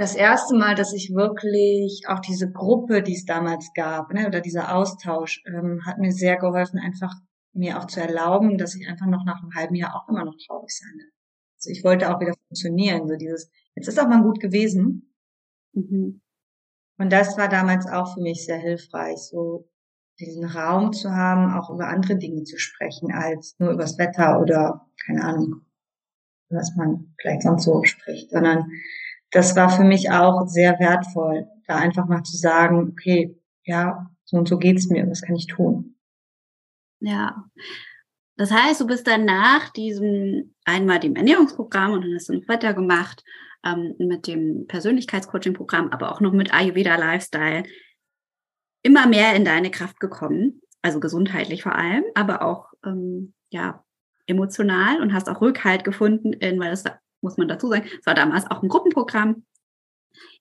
das 0.01 0.15
erste 0.15 0.55
Mal, 0.55 0.73
dass 0.73 0.93
ich 0.93 1.13
wirklich 1.13 2.05
auch 2.07 2.19
diese 2.19 2.51
Gruppe, 2.51 3.03
die 3.03 3.13
es 3.13 3.25
damals 3.25 3.71
gab, 3.75 4.11
ne, 4.11 4.25
oder 4.27 4.41
dieser 4.41 4.75
Austausch, 4.75 5.43
ähm, 5.45 5.81
hat 5.85 5.99
mir 5.99 6.11
sehr 6.11 6.37
geholfen, 6.37 6.79
einfach 6.79 7.13
mir 7.53 7.77
auch 7.77 7.85
zu 7.85 8.01
erlauben, 8.01 8.57
dass 8.57 8.75
ich 8.75 8.87
einfach 8.87 9.05
noch 9.05 9.23
nach 9.25 9.43
einem 9.43 9.53
halben 9.53 9.75
Jahr 9.75 9.95
auch 9.95 10.09
immer 10.09 10.25
noch 10.25 10.35
traurig 10.47 10.71
sein 10.71 10.93
werde. 10.97 11.11
Also 11.61 11.69
ich 11.69 11.83
wollte 11.83 12.09
auch 12.09 12.19
wieder 12.19 12.33
funktionieren, 12.47 13.07
so 13.07 13.15
dieses, 13.15 13.51
jetzt 13.75 13.87
ist 13.87 13.99
auch 13.99 14.07
mal 14.07 14.23
gut 14.23 14.39
gewesen. 14.39 15.13
Mhm. 15.73 16.21
Und 16.97 17.13
das 17.13 17.37
war 17.37 17.49
damals 17.49 17.87
auch 17.87 18.15
für 18.15 18.21
mich 18.21 18.45
sehr 18.45 18.57
hilfreich, 18.57 19.17
so 19.17 19.69
diesen 20.19 20.45
Raum 20.45 20.91
zu 20.91 21.11
haben, 21.11 21.53
auch 21.53 21.69
über 21.69 21.87
andere 21.87 22.15
Dinge 22.15 22.43
zu 22.43 22.57
sprechen, 22.57 23.11
als 23.11 23.55
nur 23.59 23.71
übers 23.71 23.97
Wetter 23.97 24.39
oder 24.39 24.87
keine 25.05 25.23
Ahnung, 25.23 25.61
was 26.49 26.75
man 26.75 27.13
vielleicht 27.19 27.43
sonst 27.43 27.63
so 27.63 27.83
spricht, 27.83 28.31
sondern 28.31 28.71
das 29.31 29.55
war 29.55 29.69
für 29.69 29.83
mich 29.83 30.11
auch 30.11 30.47
sehr 30.47 30.79
wertvoll, 30.79 31.47
da 31.67 31.75
einfach 31.77 32.07
mal 32.07 32.23
zu 32.23 32.37
sagen, 32.37 32.89
okay, 32.91 33.39
ja, 33.63 34.11
so 34.25 34.37
und 34.37 34.47
so 34.47 34.57
geht's 34.57 34.89
mir, 34.89 35.09
was 35.09 35.21
kann 35.21 35.35
ich 35.35 35.47
tun? 35.47 35.95
Ja. 36.99 37.45
Das 38.41 38.49
heißt, 38.49 38.81
du 38.81 38.87
bist 38.87 39.05
dann 39.05 39.23
nach 39.23 39.69
diesem 39.69 40.55
einmal 40.65 40.99
dem 40.99 41.15
Ernährungsprogramm 41.15 41.93
und 41.93 42.01
dann 42.01 42.15
hast 42.15 42.27
du 42.27 42.33
noch 42.33 42.47
weitergemacht 42.47 43.23
ähm, 43.63 43.93
mit 43.99 44.25
dem 44.25 44.65
Persönlichkeitscoaching-Programm, 44.65 45.89
aber 45.91 46.11
auch 46.11 46.21
noch 46.21 46.33
mit 46.33 46.51
Ayurveda 46.51 46.95
Lifestyle 46.95 47.65
immer 48.81 49.05
mehr 49.05 49.35
in 49.35 49.45
deine 49.45 49.69
Kraft 49.69 49.99
gekommen, 49.99 50.59
also 50.81 50.99
gesundheitlich 50.99 51.61
vor 51.61 51.75
allem, 51.75 52.03
aber 52.15 52.41
auch 52.41 52.73
ähm, 52.83 53.35
ja 53.51 53.83
emotional 54.25 55.03
und 55.03 55.13
hast 55.13 55.29
auch 55.29 55.39
Rückhalt 55.39 55.83
gefunden 55.83 56.33
in, 56.33 56.59
weil 56.59 56.71
das 56.71 56.83
muss 57.21 57.37
man 57.37 57.47
dazu 57.47 57.67
sagen, 57.67 57.87
es 57.99 58.07
war 58.07 58.15
damals 58.15 58.49
auch 58.49 58.63
ein 58.63 58.69
Gruppenprogramm 58.69 59.45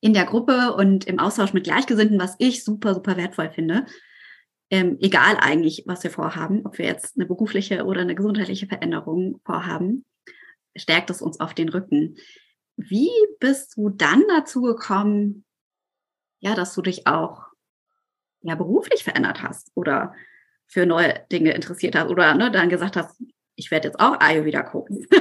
in 0.01 0.15
der 0.15 0.25
Gruppe 0.25 0.73
und 0.73 1.05
im 1.05 1.19
Austausch 1.19 1.53
mit 1.53 1.65
Gleichgesinnten, 1.65 2.19
was 2.19 2.37
ich 2.39 2.65
super, 2.65 2.95
super 2.95 3.19
wertvoll 3.19 3.51
finde. 3.51 3.85
Ähm, 4.71 4.99
egal 5.01 5.37
eigentlich, 5.41 5.85
was 5.87 6.05
wir 6.05 6.11
vorhaben, 6.11 6.65
ob 6.65 6.79
wir 6.79 6.87
jetzt 6.87 7.17
eine 7.17 7.27
berufliche 7.27 7.85
oder 7.85 8.03
eine 8.03 8.15
gesundheitliche 8.15 8.69
Veränderung 8.69 9.41
vorhaben, 9.45 10.05
stärkt 10.77 11.11
es 11.11 11.23
uns 11.23 11.41
auf 11.41 11.55
den 11.55 11.69
Rücken. 11.69 12.17
Wie 12.77 13.11
bist 13.41 13.77
du 13.77 13.91
dann 13.91 14.23
dazu 14.29 14.63
gekommen, 14.63 15.45
ja, 16.39 16.55
dass 16.55 16.75
du 16.75 16.83
dich 16.83 17.07
auch 17.07 17.47
ja 18.43 18.55
beruflich 18.55 19.05
verändert 19.05 19.43
hast 19.43 19.71
oder 19.75 20.15
für 20.67 20.87
neue 20.87 21.15
Dinge 21.33 21.53
interessiert 21.53 21.97
hast 21.97 22.09
oder 22.09 22.35
ne, 22.35 22.51
dann 22.51 22.69
gesagt 22.69 22.97
hast, 22.97 23.21
ich 23.57 23.71
werde 23.71 23.89
jetzt 23.89 24.01
auch 24.01 24.21
Ayurveda 24.21 24.63
gucken. 24.63 25.07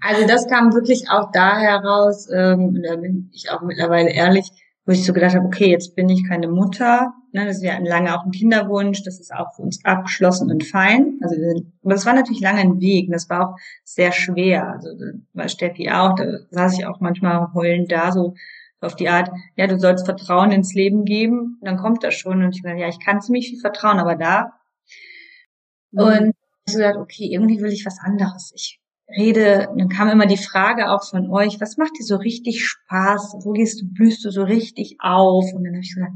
Also 0.00 0.26
das 0.28 0.46
kam 0.46 0.72
wirklich 0.72 1.10
auch 1.10 1.32
da 1.32 1.58
heraus, 1.58 2.28
ähm, 2.30 2.80
da 2.82 2.94
bin 2.96 3.30
ich 3.32 3.50
auch 3.50 3.62
mittlerweile 3.62 4.10
ehrlich, 4.10 4.48
wo 4.88 4.92
ich 4.92 5.04
so 5.04 5.12
gedacht 5.12 5.36
habe, 5.36 5.44
okay, 5.44 5.70
jetzt 5.70 5.94
bin 5.96 6.08
ich 6.08 6.26
keine 6.26 6.48
Mutter. 6.48 7.12
Ne, 7.32 7.44
das 7.44 7.60
wäre 7.60 7.84
lange 7.84 8.18
auch 8.18 8.24
ein 8.24 8.30
Kinderwunsch, 8.30 9.02
das 9.02 9.20
ist 9.20 9.34
auch 9.34 9.54
für 9.54 9.60
uns 9.60 9.84
abgeschlossen 9.84 10.50
und 10.50 10.64
fein. 10.64 11.18
Also 11.22 11.36
aber 11.84 11.92
das 11.92 12.06
war 12.06 12.14
natürlich 12.14 12.40
lange 12.40 12.60
ein 12.60 12.80
Weg, 12.80 13.08
und 13.08 13.12
das 13.12 13.28
war 13.28 13.50
auch 13.50 13.56
sehr 13.84 14.12
schwer. 14.12 14.66
Also 14.66 14.88
bei 15.34 15.46
Steffi 15.48 15.90
auch, 15.90 16.14
da 16.14 16.24
saß 16.48 16.78
ich 16.78 16.86
auch 16.86 17.00
manchmal 17.00 17.52
heulend 17.52 17.92
da, 17.92 18.12
so 18.12 18.32
auf 18.80 18.96
die 18.96 19.10
Art, 19.10 19.30
ja, 19.56 19.66
du 19.66 19.78
sollst 19.78 20.06
Vertrauen 20.06 20.52
ins 20.52 20.72
Leben 20.72 21.04
geben, 21.04 21.58
dann 21.60 21.76
kommt 21.76 22.02
das 22.02 22.14
schon. 22.14 22.42
Und 22.42 22.56
ich 22.56 22.62
dachte, 22.62 22.78
ja, 22.78 22.88
ich 22.88 22.98
kann 22.98 23.20
ziemlich 23.20 23.50
viel 23.50 23.60
vertrauen, 23.60 23.98
aber 23.98 24.16
da. 24.16 24.52
Mhm. 25.90 26.00
Und 26.00 26.32
ich 26.64 26.72
so 26.72 26.78
gedacht, 26.78 26.96
okay, 26.96 27.28
irgendwie 27.30 27.60
will 27.60 27.72
ich 27.74 27.84
was 27.84 27.98
anderes. 28.02 28.52
Ich 28.54 28.80
rede, 29.08 29.68
dann 29.76 29.88
kam 29.88 30.08
immer 30.08 30.26
die 30.26 30.36
Frage 30.36 30.90
auch 30.90 31.04
von 31.04 31.30
euch, 31.30 31.60
was 31.60 31.76
macht 31.76 31.98
dir 31.98 32.04
so 32.04 32.16
richtig 32.16 32.64
Spaß? 32.64 33.36
Wo 33.42 33.52
gehst 33.52 33.80
du, 33.80 33.86
blühst 33.86 34.24
du 34.24 34.30
so 34.30 34.42
richtig 34.42 34.96
auf? 35.00 35.52
Und 35.54 35.64
dann 35.64 35.74
habe 35.74 35.82
ich 35.82 35.94
gesagt, 35.94 36.12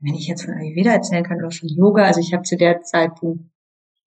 wenn 0.00 0.14
ich 0.14 0.28
jetzt 0.28 0.44
von 0.44 0.54
Ayurveda 0.54 0.92
erzählen 0.92 1.24
kann 1.24 1.38
oder 1.38 1.50
schon 1.50 1.68
Yoga, 1.68 2.04
also 2.04 2.20
ich 2.20 2.32
habe 2.32 2.44
zu 2.44 2.56
der 2.56 2.82
Zeit, 2.82 3.12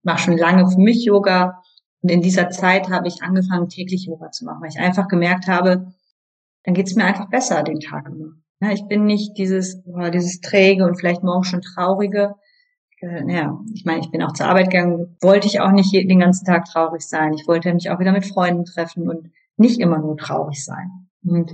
mache 0.02 0.18
schon 0.18 0.38
lange 0.38 0.70
für 0.70 0.80
mich 0.80 1.04
Yoga 1.04 1.62
und 2.00 2.10
in 2.10 2.22
dieser 2.22 2.50
Zeit 2.50 2.88
habe 2.90 3.08
ich 3.08 3.22
angefangen, 3.22 3.68
täglich 3.68 4.06
Yoga 4.06 4.30
zu 4.30 4.44
machen, 4.44 4.62
weil 4.62 4.70
ich 4.70 4.78
einfach 4.78 5.08
gemerkt 5.08 5.46
habe, 5.46 5.92
dann 6.64 6.74
geht's 6.74 6.94
mir 6.94 7.04
einfach 7.04 7.28
besser 7.28 7.62
den 7.62 7.80
Tag 7.80 8.08
über. 8.08 8.32
Ich 8.72 8.86
bin 8.86 9.04
nicht 9.04 9.36
dieses, 9.38 9.82
dieses 9.84 10.40
träge 10.40 10.84
und 10.84 10.96
vielleicht 10.96 11.24
morgen 11.24 11.42
schon 11.42 11.62
traurige, 11.62 12.34
ja, 13.02 13.58
ich 13.74 13.84
meine, 13.84 14.00
ich 14.00 14.10
bin 14.10 14.22
auch 14.22 14.32
zur 14.32 14.46
Arbeit 14.46 14.70
gegangen, 14.70 15.16
wollte 15.20 15.48
ich 15.48 15.60
auch 15.60 15.72
nicht 15.72 15.92
den 15.92 16.20
ganzen 16.20 16.44
Tag 16.44 16.66
traurig 16.66 17.02
sein. 17.02 17.34
Ich 17.34 17.48
wollte 17.48 17.72
mich 17.74 17.90
auch 17.90 17.98
wieder 17.98 18.12
mit 18.12 18.24
Freunden 18.24 18.64
treffen 18.64 19.08
und 19.08 19.30
nicht 19.56 19.80
immer 19.80 19.98
nur 19.98 20.16
traurig 20.16 20.64
sein. 20.64 21.08
Und 21.24 21.52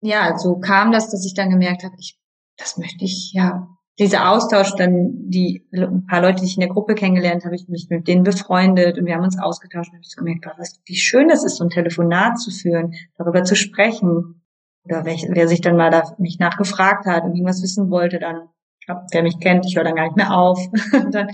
ja, 0.00 0.36
so 0.36 0.58
kam 0.58 0.92
das, 0.92 1.10
dass 1.10 1.24
ich 1.24 1.34
dann 1.34 1.50
gemerkt 1.50 1.82
habe, 1.82 1.94
ich, 1.98 2.18
das 2.58 2.76
möchte 2.76 3.04
ich, 3.04 3.32
ja, 3.32 3.68
dieser 3.98 4.30
Austausch, 4.30 4.74
dann 4.76 5.30
die 5.30 5.66
ein 5.72 6.04
paar 6.06 6.20
Leute, 6.20 6.40
die 6.40 6.46
ich 6.46 6.56
in 6.56 6.60
der 6.60 6.68
Gruppe 6.68 6.94
kennengelernt 6.94 7.46
habe, 7.46 7.54
ich 7.54 7.66
mich 7.68 7.86
mit 7.88 8.06
denen 8.06 8.24
befreundet 8.24 8.98
und 8.98 9.06
wir 9.06 9.14
haben 9.14 9.24
uns 9.24 9.38
ausgetauscht 9.38 9.92
und 9.94 10.00
ich 10.00 10.10
so 10.10 10.22
gemerkt, 10.22 10.46
was, 10.58 10.78
wie 10.84 10.96
schön 10.96 11.28
das 11.28 11.44
ist, 11.44 11.56
so 11.56 11.64
ein 11.64 11.70
Telefonat 11.70 12.38
zu 12.38 12.50
führen, 12.50 12.92
darüber 13.16 13.42
zu 13.44 13.56
sprechen. 13.56 14.42
Oder 14.84 15.06
wer, 15.06 15.16
wer 15.30 15.48
sich 15.48 15.62
dann 15.62 15.76
mal 15.76 15.90
da 15.90 16.14
mich 16.18 16.38
nachgefragt 16.38 17.06
hat 17.06 17.24
und 17.24 17.34
irgendwas 17.34 17.62
wissen 17.62 17.90
wollte, 17.90 18.18
dann 18.18 18.48
glaub, 18.86 19.02
wer 19.10 19.22
mich 19.22 19.38
kennt, 19.40 19.66
ich 19.66 19.76
höre 19.76 19.84
dann 19.84 19.96
gar 19.96 20.04
nicht 20.04 20.16
mehr 20.16 20.32
auf. 20.32 20.58
dann, 21.10 21.28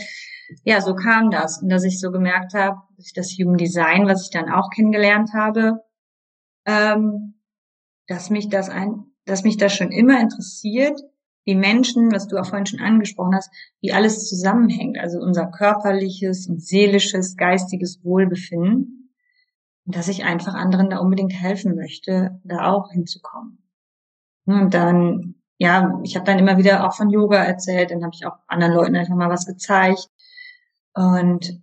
ja, 0.64 0.80
so 0.80 0.94
kam 0.94 1.30
das. 1.30 1.62
Und 1.62 1.68
dass 1.68 1.84
ich 1.84 2.00
so 2.00 2.10
gemerkt 2.10 2.54
habe, 2.54 2.78
das 3.14 3.36
Human 3.38 3.56
Design, 3.56 4.06
was 4.06 4.24
ich 4.24 4.30
dann 4.30 4.50
auch 4.50 4.70
kennengelernt 4.70 5.30
habe, 5.34 5.80
ähm, 6.66 7.34
dass 8.06 8.30
mich 8.30 8.48
das 8.48 8.68
ein, 8.68 9.04
dass 9.24 9.44
mich 9.44 9.56
das 9.56 9.74
schon 9.74 9.92
immer 9.92 10.20
interessiert, 10.20 11.00
wie 11.44 11.54
Menschen, 11.54 12.12
was 12.12 12.28
du 12.28 12.36
auch 12.36 12.46
vorhin 12.46 12.66
schon 12.66 12.80
angesprochen 12.80 13.34
hast, 13.34 13.50
wie 13.80 13.92
alles 13.92 14.28
zusammenhängt, 14.28 14.98
also 14.98 15.18
unser 15.18 15.46
körperliches 15.46 16.46
und 16.46 16.62
seelisches, 16.62 17.36
geistiges 17.36 18.04
Wohlbefinden. 18.04 19.14
Und 19.84 19.96
dass 19.96 20.08
ich 20.08 20.24
einfach 20.24 20.54
anderen 20.54 20.90
da 20.90 20.98
unbedingt 20.98 21.32
helfen 21.32 21.74
möchte, 21.74 22.40
da 22.44 22.70
auch 22.70 22.92
hinzukommen. 22.92 23.58
Und 24.44 24.74
dann 24.74 25.41
ja, 25.62 26.01
ich 26.03 26.16
habe 26.16 26.27
dann 26.27 26.40
immer 26.40 26.59
wieder 26.59 26.85
auch 26.85 26.92
von 26.92 27.09
Yoga 27.09 27.37
erzählt, 27.37 27.92
dann 27.92 28.03
habe 28.03 28.11
ich 28.14 28.27
auch 28.27 28.37
anderen 28.48 28.75
Leuten 28.75 28.96
einfach 28.96 29.14
mal 29.14 29.31
was 29.31 29.46
gezeigt. 29.46 30.09
Und 30.92 31.62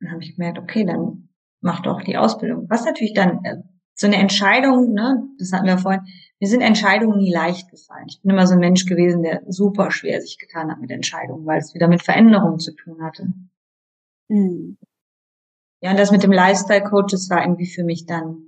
dann 0.00 0.12
habe 0.12 0.22
ich 0.22 0.36
gemerkt, 0.36 0.58
okay, 0.58 0.86
dann 0.86 1.28
mach 1.60 1.80
doch 1.80 2.00
die 2.00 2.16
Ausbildung. 2.16 2.64
Was 2.70 2.86
natürlich 2.86 3.12
dann 3.12 3.44
äh, 3.44 3.58
so 3.94 4.06
eine 4.06 4.16
Entscheidung, 4.16 4.94
ne, 4.94 5.22
das 5.38 5.52
hatten 5.52 5.66
wir 5.66 5.76
vorhin, 5.76 6.00
mir 6.40 6.48
sind 6.48 6.62
Entscheidungen 6.62 7.18
nie 7.18 7.30
leicht 7.30 7.70
gefallen. 7.70 8.06
Ich 8.08 8.22
bin 8.22 8.30
immer 8.30 8.46
so 8.46 8.54
ein 8.54 8.60
Mensch 8.60 8.86
gewesen, 8.86 9.22
der 9.22 9.42
super 9.48 9.90
schwer 9.90 10.22
sich 10.22 10.38
getan 10.38 10.70
hat 10.70 10.80
mit 10.80 10.90
Entscheidungen, 10.90 11.44
weil 11.44 11.58
es 11.58 11.74
wieder 11.74 11.88
mit 11.88 12.02
Veränderungen 12.02 12.58
zu 12.58 12.74
tun 12.74 13.02
hatte. 13.02 13.26
Mhm. 14.28 14.78
Ja, 15.82 15.90
und 15.90 15.98
das 15.98 16.10
mit 16.10 16.22
dem 16.22 16.32
Lifestyle-Coach, 16.32 17.12
das 17.12 17.28
war 17.28 17.42
irgendwie 17.42 17.66
für 17.66 17.84
mich 17.84 18.06
dann, 18.06 18.46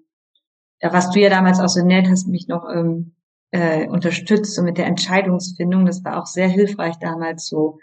da 0.81 0.95
warst 0.95 1.15
du 1.15 1.21
ja 1.21 1.29
damals 1.29 1.61
auch 1.61 1.69
so 1.69 1.85
nett, 1.85 2.09
hast 2.09 2.27
mich 2.27 2.49
noch 2.49 2.67
ähm, 2.75 3.15
äh, 3.53 3.87
unterstützt 3.87 4.55
so 4.55 4.63
mit 4.63 4.77
der 4.77 4.87
Entscheidungsfindung. 4.87 5.87
Das 5.87 6.05
war 6.05 6.21
auch 6.21 6.27
sehr 6.27 6.49
hilfreich 6.49 6.97
damals 6.99 7.47
so. 7.47 7.79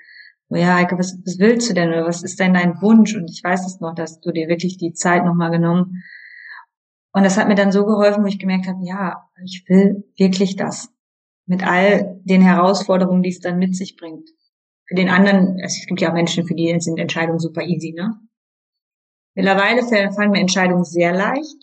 Oh 0.49 0.55
ja, 0.55 0.75
Eike, 0.75 0.97
was, 0.97 1.17
was 1.25 1.39
willst 1.39 1.69
du 1.69 1.73
denn 1.73 1.89
oder 1.89 2.05
was 2.05 2.23
ist 2.23 2.39
denn 2.39 2.53
dein 2.53 2.81
Wunsch? 2.81 3.15
Und 3.15 3.29
ich 3.29 3.43
weiß 3.43 3.65
es 3.65 3.79
noch, 3.79 3.95
dass 3.95 4.19
du 4.19 4.31
dir 4.31 4.47
wirklich 4.49 4.77
die 4.77 4.93
Zeit 4.93 5.23
nochmal 5.23 5.51
genommen 5.51 6.03
und 7.11 7.23
das 7.23 7.37
hat 7.37 7.47
mir 7.47 7.55
dann 7.55 7.71
so 7.71 7.85
geholfen, 7.85 8.23
wo 8.23 8.27
ich 8.27 8.39
gemerkt 8.39 8.67
habe, 8.67 8.83
ja, 8.83 9.29
ich 9.43 9.65
will 9.67 10.05
wirklich 10.17 10.55
das. 10.55 10.89
Mit 11.45 11.65
all 11.65 12.21
den 12.23 12.41
Herausforderungen, 12.41 13.23
die 13.23 13.29
es 13.29 13.39
dann 13.39 13.57
mit 13.57 13.75
sich 13.75 13.95
bringt. 13.97 14.29
Für 14.87 14.95
den 14.95 15.09
anderen, 15.09 15.59
es 15.59 15.85
gibt 15.87 16.01
ja 16.01 16.09
auch 16.09 16.13
Menschen, 16.13 16.45
für 16.45 16.53
die 16.53 16.79
sind 16.79 16.99
Entscheidungen 16.99 17.39
super 17.39 17.63
easy, 17.63 17.93
ne? 17.93 18.19
Mittlerweile 19.35 19.83
fallen 20.11 20.31
mir 20.31 20.39
Entscheidungen 20.39 20.83
sehr 20.83 21.13
leicht, 21.13 21.55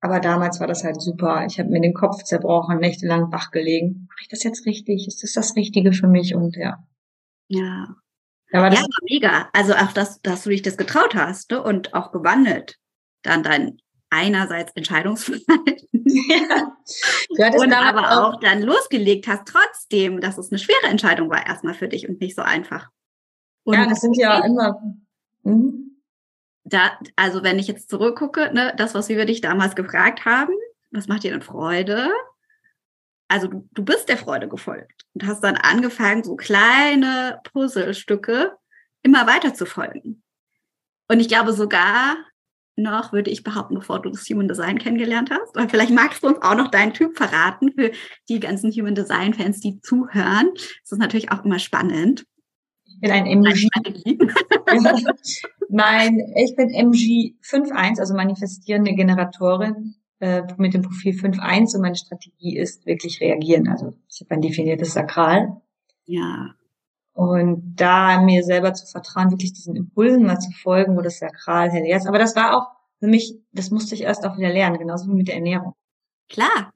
aber 0.00 0.20
damals 0.20 0.60
war 0.60 0.66
das 0.66 0.84
halt 0.84 1.00
super. 1.00 1.44
Ich 1.46 1.58
habe 1.58 1.70
mir 1.70 1.80
den 1.80 1.94
Kopf 1.94 2.22
zerbrochen, 2.22 2.78
nächtelang 2.78 3.32
wach 3.32 3.50
gelegen. 3.50 4.06
Mache 4.08 4.20
ich 4.22 4.28
das 4.28 4.44
jetzt 4.44 4.64
richtig? 4.64 5.08
Ist 5.08 5.22
das 5.22 5.32
das 5.32 5.56
Richtige 5.56 5.92
für 5.92 6.06
mich? 6.06 6.34
Und 6.34 6.56
ja. 6.56 6.78
Ja. 7.48 7.96
Da 8.50 8.62
war 8.62 8.70
das 8.70 8.80
ja, 8.80 8.86
mega. 9.10 9.48
Also 9.52 9.74
auch, 9.74 9.92
dass, 9.92 10.22
dass 10.22 10.44
du 10.44 10.50
dich 10.50 10.62
das 10.62 10.76
getraut 10.76 11.14
hast 11.14 11.50
ne? 11.50 11.62
und 11.62 11.94
auch 11.94 12.12
gewandelt. 12.12 12.78
Dann 13.22 13.42
dein 13.42 13.78
einerseits 14.10 14.72
Entscheidungsverhalten 14.72 15.88
ja. 15.92 17.50
und 17.58 17.72
aber 17.72 18.10
auch, 18.12 18.34
auch 18.34 18.40
dann 18.40 18.62
losgelegt 18.62 19.28
hast, 19.28 19.46
trotzdem, 19.46 20.20
dass 20.20 20.38
es 20.38 20.50
eine 20.50 20.58
schwere 20.58 20.86
Entscheidung 20.88 21.28
war 21.28 21.46
erstmal 21.46 21.74
für 21.74 21.88
dich 21.88 22.08
und 22.08 22.20
nicht 22.20 22.34
so 22.34 22.40
einfach. 22.40 22.88
Und 23.64 23.74
ja, 23.74 23.86
das 23.86 24.00
sind 24.00 24.16
ja 24.16 24.42
immer. 24.44 24.80
Mhm. 25.42 25.97
Da, 26.68 26.98
also 27.16 27.42
wenn 27.42 27.58
ich 27.58 27.66
jetzt 27.66 27.88
zurückgucke, 27.88 28.52
ne, 28.52 28.74
das, 28.76 28.94
was 28.94 29.08
wir 29.08 29.24
dich 29.24 29.40
damals 29.40 29.74
gefragt 29.74 30.24
haben, 30.24 30.52
was 30.90 31.08
macht 31.08 31.22
dir 31.22 31.30
denn 31.30 31.42
Freude? 31.42 32.10
Also 33.28 33.46
du, 33.46 33.68
du 33.72 33.84
bist 33.84 34.08
der 34.08 34.16
Freude 34.16 34.48
gefolgt 34.48 35.04
und 35.14 35.26
hast 35.26 35.42
dann 35.44 35.56
angefangen, 35.56 36.24
so 36.24 36.36
kleine 36.36 37.40
Puzzlestücke 37.44 38.56
immer 39.02 39.26
weiter 39.26 39.54
zu 39.54 39.66
folgen. 39.66 40.22
Und 41.08 41.20
ich 41.20 41.28
glaube 41.28 41.52
sogar, 41.52 42.16
noch, 42.78 43.12
würde 43.12 43.30
ich 43.30 43.42
behaupten, 43.42 43.74
bevor 43.74 44.00
du 44.00 44.10
das 44.10 44.28
Human 44.30 44.48
Design 44.48 44.78
kennengelernt 44.78 45.30
hast. 45.30 45.56
Oder 45.56 45.68
vielleicht 45.68 45.90
magst 45.90 46.22
du 46.22 46.28
uns 46.28 46.40
auch 46.40 46.54
noch 46.54 46.70
deinen 46.70 46.94
Typ 46.94 47.16
verraten 47.16 47.72
für 47.72 47.90
die 48.28 48.40
ganzen 48.40 48.70
Human 48.70 48.94
Design 48.94 49.34
Fans, 49.34 49.60
die 49.60 49.80
zuhören. 49.80 50.50
Das 50.54 50.92
ist 50.92 50.98
natürlich 50.98 51.30
auch 51.32 51.44
immer 51.44 51.58
spannend. 51.58 52.24
Ich 52.98 53.00
bin 53.00 53.12
ein 53.12 53.26
MG. 53.26 53.68
ja. 54.74 54.94
mein, 55.68 56.18
ich 56.34 56.56
bin 56.56 56.70
MG 56.70 57.34
5.1, 57.44 58.00
also 58.00 58.14
manifestierende 58.14 58.92
Generatorin 58.92 59.94
äh, 60.18 60.42
mit 60.56 60.74
dem 60.74 60.82
Profil 60.82 61.14
5.1 61.14 61.76
und 61.76 61.82
meine 61.82 61.94
Strategie 61.94 62.56
ist 62.56 62.86
wirklich 62.86 63.20
reagieren. 63.20 63.68
Also 63.68 63.94
ich 64.08 64.20
habe 64.20 64.34
ein 64.34 64.40
definiertes 64.40 64.94
Sakral. 64.94 65.60
Ja. 66.06 66.54
Und 67.12 67.76
da 67.76 68.20
mir 68.20 68.42
selber 68.42 68.74
zu 68.74 68.86
vertrauen, 68.86 69.30
wirklich 69.30 69.52
diesen 69.52 69.76
Impulsen 69.76 70.26
mal 70.26 70.40
zu 70.40 70.50
folgen, 70.50 70.96
wo 70.96 71.00
das 71.00 71.20
Sakral 71.20 71.70
hell 71.70 71.86
ist. 71.86 72.08
Aber 72.08 72.18
das 72.18 72.34
war 72.34 72.56
auch 72.56 72.66
für 72.98 73.06
mich, 73.06 73.38
das 73.52 73.70
musste 73.70 73.94
ich 73.94 74.02
erst 74.02 74.26
auch 74.26 74.36
wieder 74.36 74.52
lernen, 74.52 74.78
genauso 74.78 75.06
wie 75.06 75.14
mit 75.14 75.28
der 75.28 75.36
Ernährung. 75.36 75.74
Klar. 76.28 76.72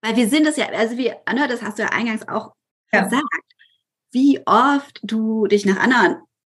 Weil 0.00 0.16
wir 0.16 0.28
sind 0.28 0.46
es 0.46 0.56
ja, 0.56 0.70
also 0.70 0.96
wie, 0.96 1.12
Anna, 1.26 1.48
das 1.48 1.62
hast 1.62 1.78
du 1.78 1.82
ja 1.82 1.90
eingangs 1.90 2.26
auch 2.26 2.54
ja. 2.92 3.04
gesagt, 3.04 3.24
wie 4.12 4.40
oft 4.46 5.00
du 5.02 5.46
dich 5.46 5.66
nach 5.66 5.78
anderen 5.78 6.16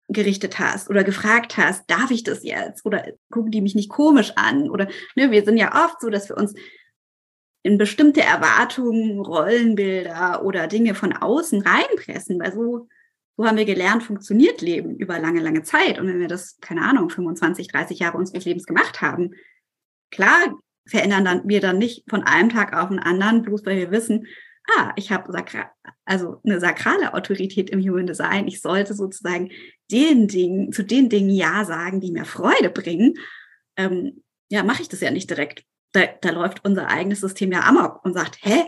gerichtet 0.09 0.59
hast 0.59 0.89
oder 0.89 1.03
gefragt 1.03 1.57
hast, 1.57 1.89
darf 1.89 2.11
ich 2.11 2.23
das 2.23 2.43
jetzt? 2.43 2.85
Oder 2.85 3.05
gucken 3.31 3.51
die 3.51 3.61
mich 3.61 3.75
nicht 3.75 3.89
komisch 3.89 4.33
an? 4.35 4.69
Oder 4.69 4.87
ne, 5.15 5.31
wir 5.31 5.43
sind 5.43 5.57
ja 5.57 5.85
oft 5.85 6.01
so, 6.01 6.09
dass 6.09 6.29
wir 6.29 6.37
uns 6.37 6.53
in 7.63 7.77
bestimmte 7.77 8.21
Erwartungen, 8.21 9.19
Rollenbilder 9.19 10.43
oder 10.43 10.67
Dinge 10.67 10.95
von 10.95 11.13
außen 11.13 11.61
reinpressen, 11.61 12.39
weil 12.39 12.53
so 12.53 12.87
so 13.35 13.45
haben 13.45 13.57
wir 13.57 13.65
gelernt, 13.65 14.03
funktioniert 14.03 14.61
Leben 14.61 14.95
über 14.95 15.17
lange, 15.17 15.41
lange 15.41 15.63
Zeit. 15.63 15.99
Und 15.99 16.07
wenn 16.07 16.19
wir 16.19 16.27
das, 16.27 16.59
keine 16.59 16.83
Ahnung, 16.83 17.09
25, 17.09 17.67
30 17.67 17.99
Jahre 17.99 18.17
unseres 18.17 18.45
Lebens 18.45 18.65
gemacht 18.65 19.01
haben, 19.01 19.31
klar 20.11 20.55
verändern 20.85 21.25
dann, 21.25 21.47
wir 21.47 21.61
dann 21.61 21.77
nicht 21.77 22.03
von 22.09 22.23
einem 22.23 22.49
Tag 22.49 22.75
auf 22.75 22.89
den 22.89 22.99
anderen, 22.99 23.41
bloß 23.41 23.65
weil 23.65 23.77
wir 23.77 23.91
wissen, 23.91 24.27
ah, 24.69 24.93
ich 24.95 25.12
habe 25.12 25.34
also 26.06 26.41
eine 26.43 26.60
sakrale 26.60 27.13
Autorität 27.13 27.69
im 27.69 27.82
Human 27.82 28.08
Design. 28.08 28.47
Ich 28.47 28.62
sollte 28.62 28.93
sozusagen 28.93 29.52
den 29.91 30.28
Dingen, 30.28 30.71
zu 30.71 30.84
den 30.84 31.10
Dingen 31.10 31.30
Ja 31.30 31.65
sagen, 31.65 31.99
die 31.99 32.12
mir 32.12 32.26
Freude 32.26 32.69
bringen. 32.69 33.15
Ähm, 33.78 34.23
ja, 34.49 34.63
mache 34.63 34.82
ich 34.82 34.89
das 34.89 35.02
ja 35.02 35.12
nicht 35.12 35.30
direkt. 35.30 35.63
Da, 35.91 36.06
da 36.21 36.32
läuft 36.32 36.65
unser 36.65 36.88
eigenes 36.88 37.21
System 37.21 37.52
ja 37.52 37.62
amok 37.62 38.04
und 38.04 38.13
sagt, 38.13 38.39
hä? 38.41 38.63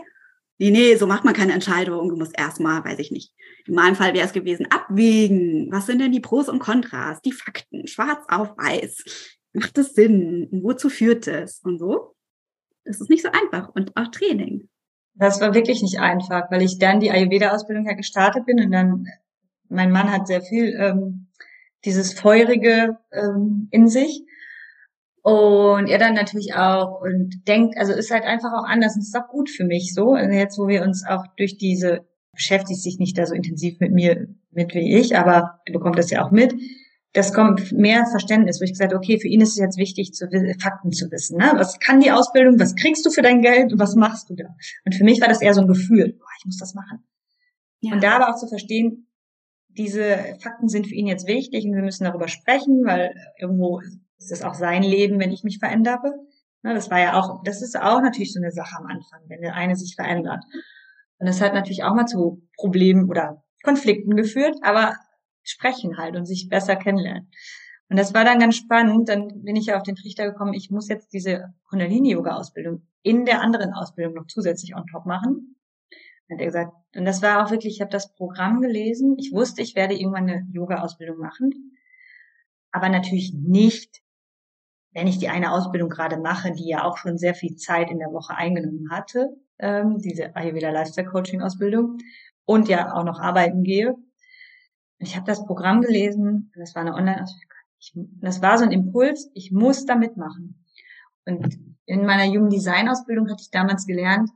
Nee, 0.58 0.70
nee, 0.70 0.96
so 0.96 1.06
macht 1.06 1.24
man 1.24 1.34
keine 1.34 1.52
Entscheidung. 1.52 2.08
Du 2.08 2.16
musst 2.16 2.38
erstmal, 2.38 2.82
weiß 2.82 2.98
ich 2.98 3.10
nicht, 3.10 3.32
in 3.66 3.74
meinem 3.74 3.94
Fall 3.94 4.14
wäre 4.14 4.26
es 4.26 4.32
gewesen, 4.32 4.66
abwägen. 4.70 5.68
Was 5.70 5.86
sind 5.86 6.00
denn 6.00 6.12
die 6.12 6.20
Pros 6.20 6.48
und 6.48 6.60
Kontras, 6.60 7.20
die 7.20 7.32
Fakten, 7.32 7.86
schwarz 7.86 8.24
auf 8.28 8.56
weiß? 8.56 9.36
Macht 9.52 9.76
es 9.78 9.94
Sinn? 9.94 10.48
Wozu 10.50 10.88
führt 10.88 11.26
es? 11.26 11.60
Und 11.62 11.78
so. 11.78 12.14
Das 12.84 13.00
ist 13.00 13.10
nicht 13.10 13.22
so 13.22 13.30
einfach 13.30 13.68
und 13.74 13.96
auch 13.96 14.08
Training. 14.08 14.68
Das 15.18 15.40
war 15.40 15.54
wirklich 15.54 15.82
nicht 15.82 15.98
einfach, 15.98 16.50
weil 16.50 16.62
ich 16.62 16.78
dann 16.78 17.00
die 17.00 17.10
Ayurveda-Ausbildung 17.10 17.86
ja 17.86 17.94
gestartet 17.94 18.44
bin 18.46 18.60
und 18.62 18.70
dann, 18.70 19.06
mein 19.68 19.90
Mann 19.90 20.12
hat 20.12 20.26
sehr 20.26 20.42
viel 20.42 20.76
ähm, 20.78 21.28
dieses 21.84 22.12
Feurige 22.12 22.98
ähm, 23.12 23.68
in 23.70 23.88
sich. 23.88 24.24
Und 25.22 25.88
er 25.88 25.98
dann 25.98 26.14
natürlich 26.14 26.54
auch 26.54 27.00
und 27.00 27.48
denkt, 27.48 27.76
also 27.78 27.92
ist 27.92 28.12
halt 28.12 28.22
einfach 28.22 28.52
auch 28.52 28.64
anders 28.64 28.94
und 28.94 29.02
ist 29.02 29.16
auch 29.16 29.28
gut 29.28 29.50
für 29.50 29.64
mich 29.64 29.92
so. 29.92 30.12
Also 30.12 30.32
jetzt, 30.32 30.56
wo 30.56 30.68
wir 30.68 30.82
uns 30.82 31.04
auch 31.04 31.26
durch 31.36 31.56
diese 31.58 32.06
beschäftigt 32.32 32.80
sich 32.80 32.98
nicht 32.98 33.18
da 33.18 33.26
so 33.26 33.34
intensiv 33.34 33.80
mit 33.80 33.92
mir 33.92 34.28
mit 34.52 34.74
wie 34.74 34.96
ich, 34.96 35.16
aber 35.16 35.60
er 35.64 35.72
bekommt 35.72 35.98
das 35.98 36.10
ja 36.10 36.24
auch 36.24 36.30
mit. 36.30 36.54
Das 37.12 37.32
kommt 37.32 37.72
mehr 37.72 38.06
Verständnis, 38.06 38.60
wo 38.60 38.64
ich 38.64 38.72
gesagt 38.72 38.92
okay, 38.92 39.18
für 39.18 39.28
ihn 39.28 39.40
ist 39.40 39.50
es 39.50 39.58
jetzt 39.58 39.78
wichtig, 39.78 40.12
zu, 40.12 40.28
Fakten 40.60 40.92
zu 40.92 41.10
wissen. 41.10 41.38
Ne? 41.38 41.52
Was 41.54 41.78
kann 41.78 42.00
die 42.00 42.10
Ausbildung, 42.10 42.58
was 42.58 42.74
kriegst 42.74 43.06
du 43.06 43.10
für 43.10 43.22
dein 43.22 43.40
Geld 43.40 43.72
und 43.72 43.78
was 43.78 43.94
machst 43.94 44.28
du 44.28 44.34
da? 44.34 44.48
Und 44.84 44.94
für 44.94 45.04
mich 45.04 45.20
war 45.20 45.28
das 45.28 45.40
eher 45.40 45.54
so 45.54 45.62
ein 45.62 45.68
Gefühl, 45.68 46.14
boah, 46.18 46.28
ich 46.38 46.44
muss 46.44 46.58
das 46.58 46.74
machen. 46.74 47.06
Ja. 47.80 47.94
Und 47.94 48.02
da 48.02 48.16
aber 48.16 48.30
auch 48.30 48.38
zu 48.38 48.48
verstehen, 48.48 49.06
diese 49.68 50.36
Fakten 50.40 50.68
sind 50.68 50.86
für 50.86 50.94
ihn 50.94 51.06
jetzt 51.06 51.26
wichtig 51.26 51.64
und 51.66 51.74
wir 51.74 51.82
müssen 51.82 52.04
darüber 52.04 52.28
sprechen, 52.28 52.84
weil 52.84 53.14
irgendwo 53.38 53.80
ist 54.18 54.32
es 54.32 54.42
auch 54.42 54.54
sein 54.54 54.82
Leben, 54.82 55.18
wenn 55.18 55.32
ich 55.32 55.44
mich 55.44 55.58
verändere. 55.58 56.14
Ne, 56.62 56.74
das 56.74 56.90
war 56.90 56.98
ja 56.98 57.18
auch, 57.18 57.42
das 57.44 57.62
ist 57.62 57.78
auch 57.78 58.00
natürlich 58.00 58.32
so 58.32 58.40
eine 58.40 58.50
Sache 58.50 58.76
am 58.78 58.86
Anfang, 58.86 59.20
wenn 59.28 59.42
der 59.42 59.54
eine 59.54 59.76
sich 59.76 59.94
verändert. 59.94 60.42
Und 61.18 61.26
das 61.26 61.40
hat 61.40 61.54
natürlich 61.54 61.84
auch 61.84 61.94
mal 61.94 62.06
zu 62.06 62.42
Problemen 62.56 63.08
oder 63.08 63.44
Konflikten 63.62 64.16
geführt, 64.16 64.56
aber 64.62 64.96
sprechen 65.48 65.96
halt 65.98 66.16
und 66.16 66.26
sich 66.26 66.48
besser 66.48 66.76
kennenlernen. 66.76 67.30
Und 67.88 67.98
das 67.98 68.14
war 68.14 68.24
dann 68.24 68.40
ganz 68.40 68.56
spannend. 68.56 69.08
Dann 69.08 69.42
bin 69.44 69.56
ich 69.56 69.66
ja 69.66 69.76
auf 69.76 69.82
den 69.82 69.96
Trichter 69.96 70.24
gekommen, 70.30 70.54
ich 70.54 70.70
muss 70.70 70.88
jetzt 70.88 71.12
diese 71.12 71.54
Kundalini-Yoga-Ausbildung 71.68 72.86
in 73.02 73.24
der 73.24 73.40
anderen 73.40 73.72
Ausbildung 73.72 74.14
noch 74.14 74.26
zusätzlich 74.26 74.74
on 74.74 74.86
top 74.86 75.06
machen. 75.06 75.56
Hat 76.30 76.40
er 76.40 76.46
gesagt. 76.46 76.72
Und 76.96 77.04
das 77.04 77.22
war 77.22 77.44
auch 77.44 77.50
wirklich, 77.52 77.76
ich 77.76 77.80
habe 77.80 77.90
das 77.90 78.12
Programm 78.14 78.60
gelesen. 78.60 79.16
Ich 79.18 79.32
wusste, 79.32 79.62
ich 79.62 79.76
werde 79.76 79.94
irgendwann 79.94 80.28
eine 80.28 80.46
Yoga-Ausbildung 80.52 81.18
machen. 81.18 81.76
Aber 82.72 82.88
natürlich 82.88 83.32
nicht, 83.32 84.02
wenn 84.92 85.06
ich 85.06 85.18
die 85.18 85.28
eine 85.28 85.52
Ausbildung 85.52 85.88
gerade 85.88 86.18
mache, 86.18 86.52
die 86.52 86.68
ja 86.68 86.82
auch 86.84 86.96
schon 86.96 87.16
sehr 87.16 87.34
viel 87.34 87.54
Zeit 87.56 87.90
in 87.90 87.98
der 87.98 88.12
Woche 88.12 88.34
eingenommen 88.34 88.90
hatte, 88.90 89.36
ähm, 89.58 89.98
diese 89.98 90.34
Ayurveda 90.34 90.70
Lifestyle 90.70 91.06
Coaching 91.06 91.42
Ausbildung 91.42 91.98
und 92.44 92.68
ja 92.68 92.94
auch 92.94 93.04
noch 93.04 93.20
arbeiten 93.20 93.62
gehe. 93.62 93.94
Ich 94.98 95.16
habe 95.16 95.26
das 95.26 95.44
Programm 95.44 95.82
gelesen, 95.82 96.52
das 96.56 96.74
war 96.74 96.82
eine 96.82 96.94
Online-Ausbildung. 96.94 97.52
Das 98.20 98.42
war 98.42 98.58
so 98.58 98.64
ein 98.64 98.72
Impuls, 98.72 99.30
ich 99.34 99.52
muss 99.52 99.84
da 99.84 99.96
mitmachen. 99.96 100.64
Und 101.26 101.58
in 101.84 102.06
meiner 102.06 102.24
Human 102.24 102.50
Design 102.50 102.88
Ausbildung 102.88 103.28
hatte 103.28 103.42
ich 103.42 103.50
damals 103.50 103.86
gelernt, 103.86 104.30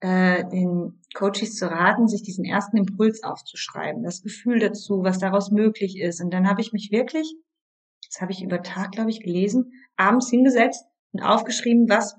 äh, 0.00 0.44
den 0.48 1.02
Coaches 1.14 1.56
zu 1.56 1.70
raten, 1.70 2.06
sich 2.06 2.22
diesen 2.22 2.44
ersten 2.44 2.76
Impuls 2.76 3.22
aufzuschreiben, 3.22 4.02
das 4.02 4.22
Gefühl 4.22 4.60
dazu, 4.60 5.02
was 5.02 5.18
daraus 5.18 5.50
möglich 5.50 5.98
ist. 5.98 6.20
Und 6.20 6.32
dann 6.32 6.48
habe 6.48 6.60
ich 6.60 6.72
mich 6.72 6.90
wirklich, 6.92 7.34
das 8.08 8.20
habe 8.20 8.32
ich 8.32 8.42
über 8.42 8.62
Tag, 8.62 8.92
glaube 8.92 9.10
ich, 9.10 9.20
gelesen, 9.20 9.72
abends 9.96 10.30
hingesetzt 10.30 10.84
und 11.12 11.22
aufgeschrieben, 11.22 11.88
was 11.88 12.16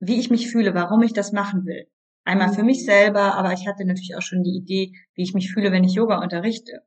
wie 0.00 0.20
ich 0.20 0.30
mich 0.30 0.50
fühle, 0.50 0.74
warum 0.74 1.02
ich 1.02 1.12
das 1.12 1.32
machen 1.32 1.64
will. 1.64 1.86
Einmal 2.24 2.52
für 2.52 2.62
mich 2.62 2.82
mhm. 2.82 2.86
selber, 2.86 3.34
aber 3.34 3.52
ich 3.52 3.66
hatte 3.66 3.84
natürlich 3.84 4.16
auch 4.16 4.22
schon 4.22 4.42
die 4.42 4.56
Idee, 4.56 4.92
wie 5.14 5.22
ich 5.22 5.34
mich 5.34 5.52
fühle, 5.52 5.72
wenn 5.72 5.84
ich 5.84 5.94
Yoga 5.94 6.22
unterrichte. 6.22 6.82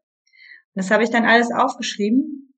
Und 0.78 0.84
das 0.84 0.92
habe 0.92 1.04
ich 1.04 1.10
dann 1.10 1.26
alles 1.26 1.52
aufgeschrieben. 1.52 2.54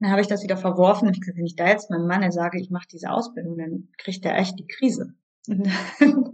Dann 0.00 0.10
habe 0.10 0.22
ich 0.22 0.26
das 0.26 0.42
wieder 0.42 0.56
verworfen. 0.56 1.06
Und 1.06 1.12
ich 1.12 1.20
gesagt, 1.20 1.36
wenn 1.36 1.44
ich 1.44 1.54
da 1.54 1.68
jetzt 1.68 1.90
meinem 1.90 2.06
Mann 2.06 2.32
sage, 2.32 2.58
ich 2.58 2.70
mache 2.70 2.86
diese 2.90 3.10
Ausbildung, 3.10 3.58
dann 3.58 3.88
kriegt 3.98 4.24
er 4.24 4.38
echt 4.38 4.58
die 4.58 4.66
Krise. 4.66 5.12
habe 5.46 6.32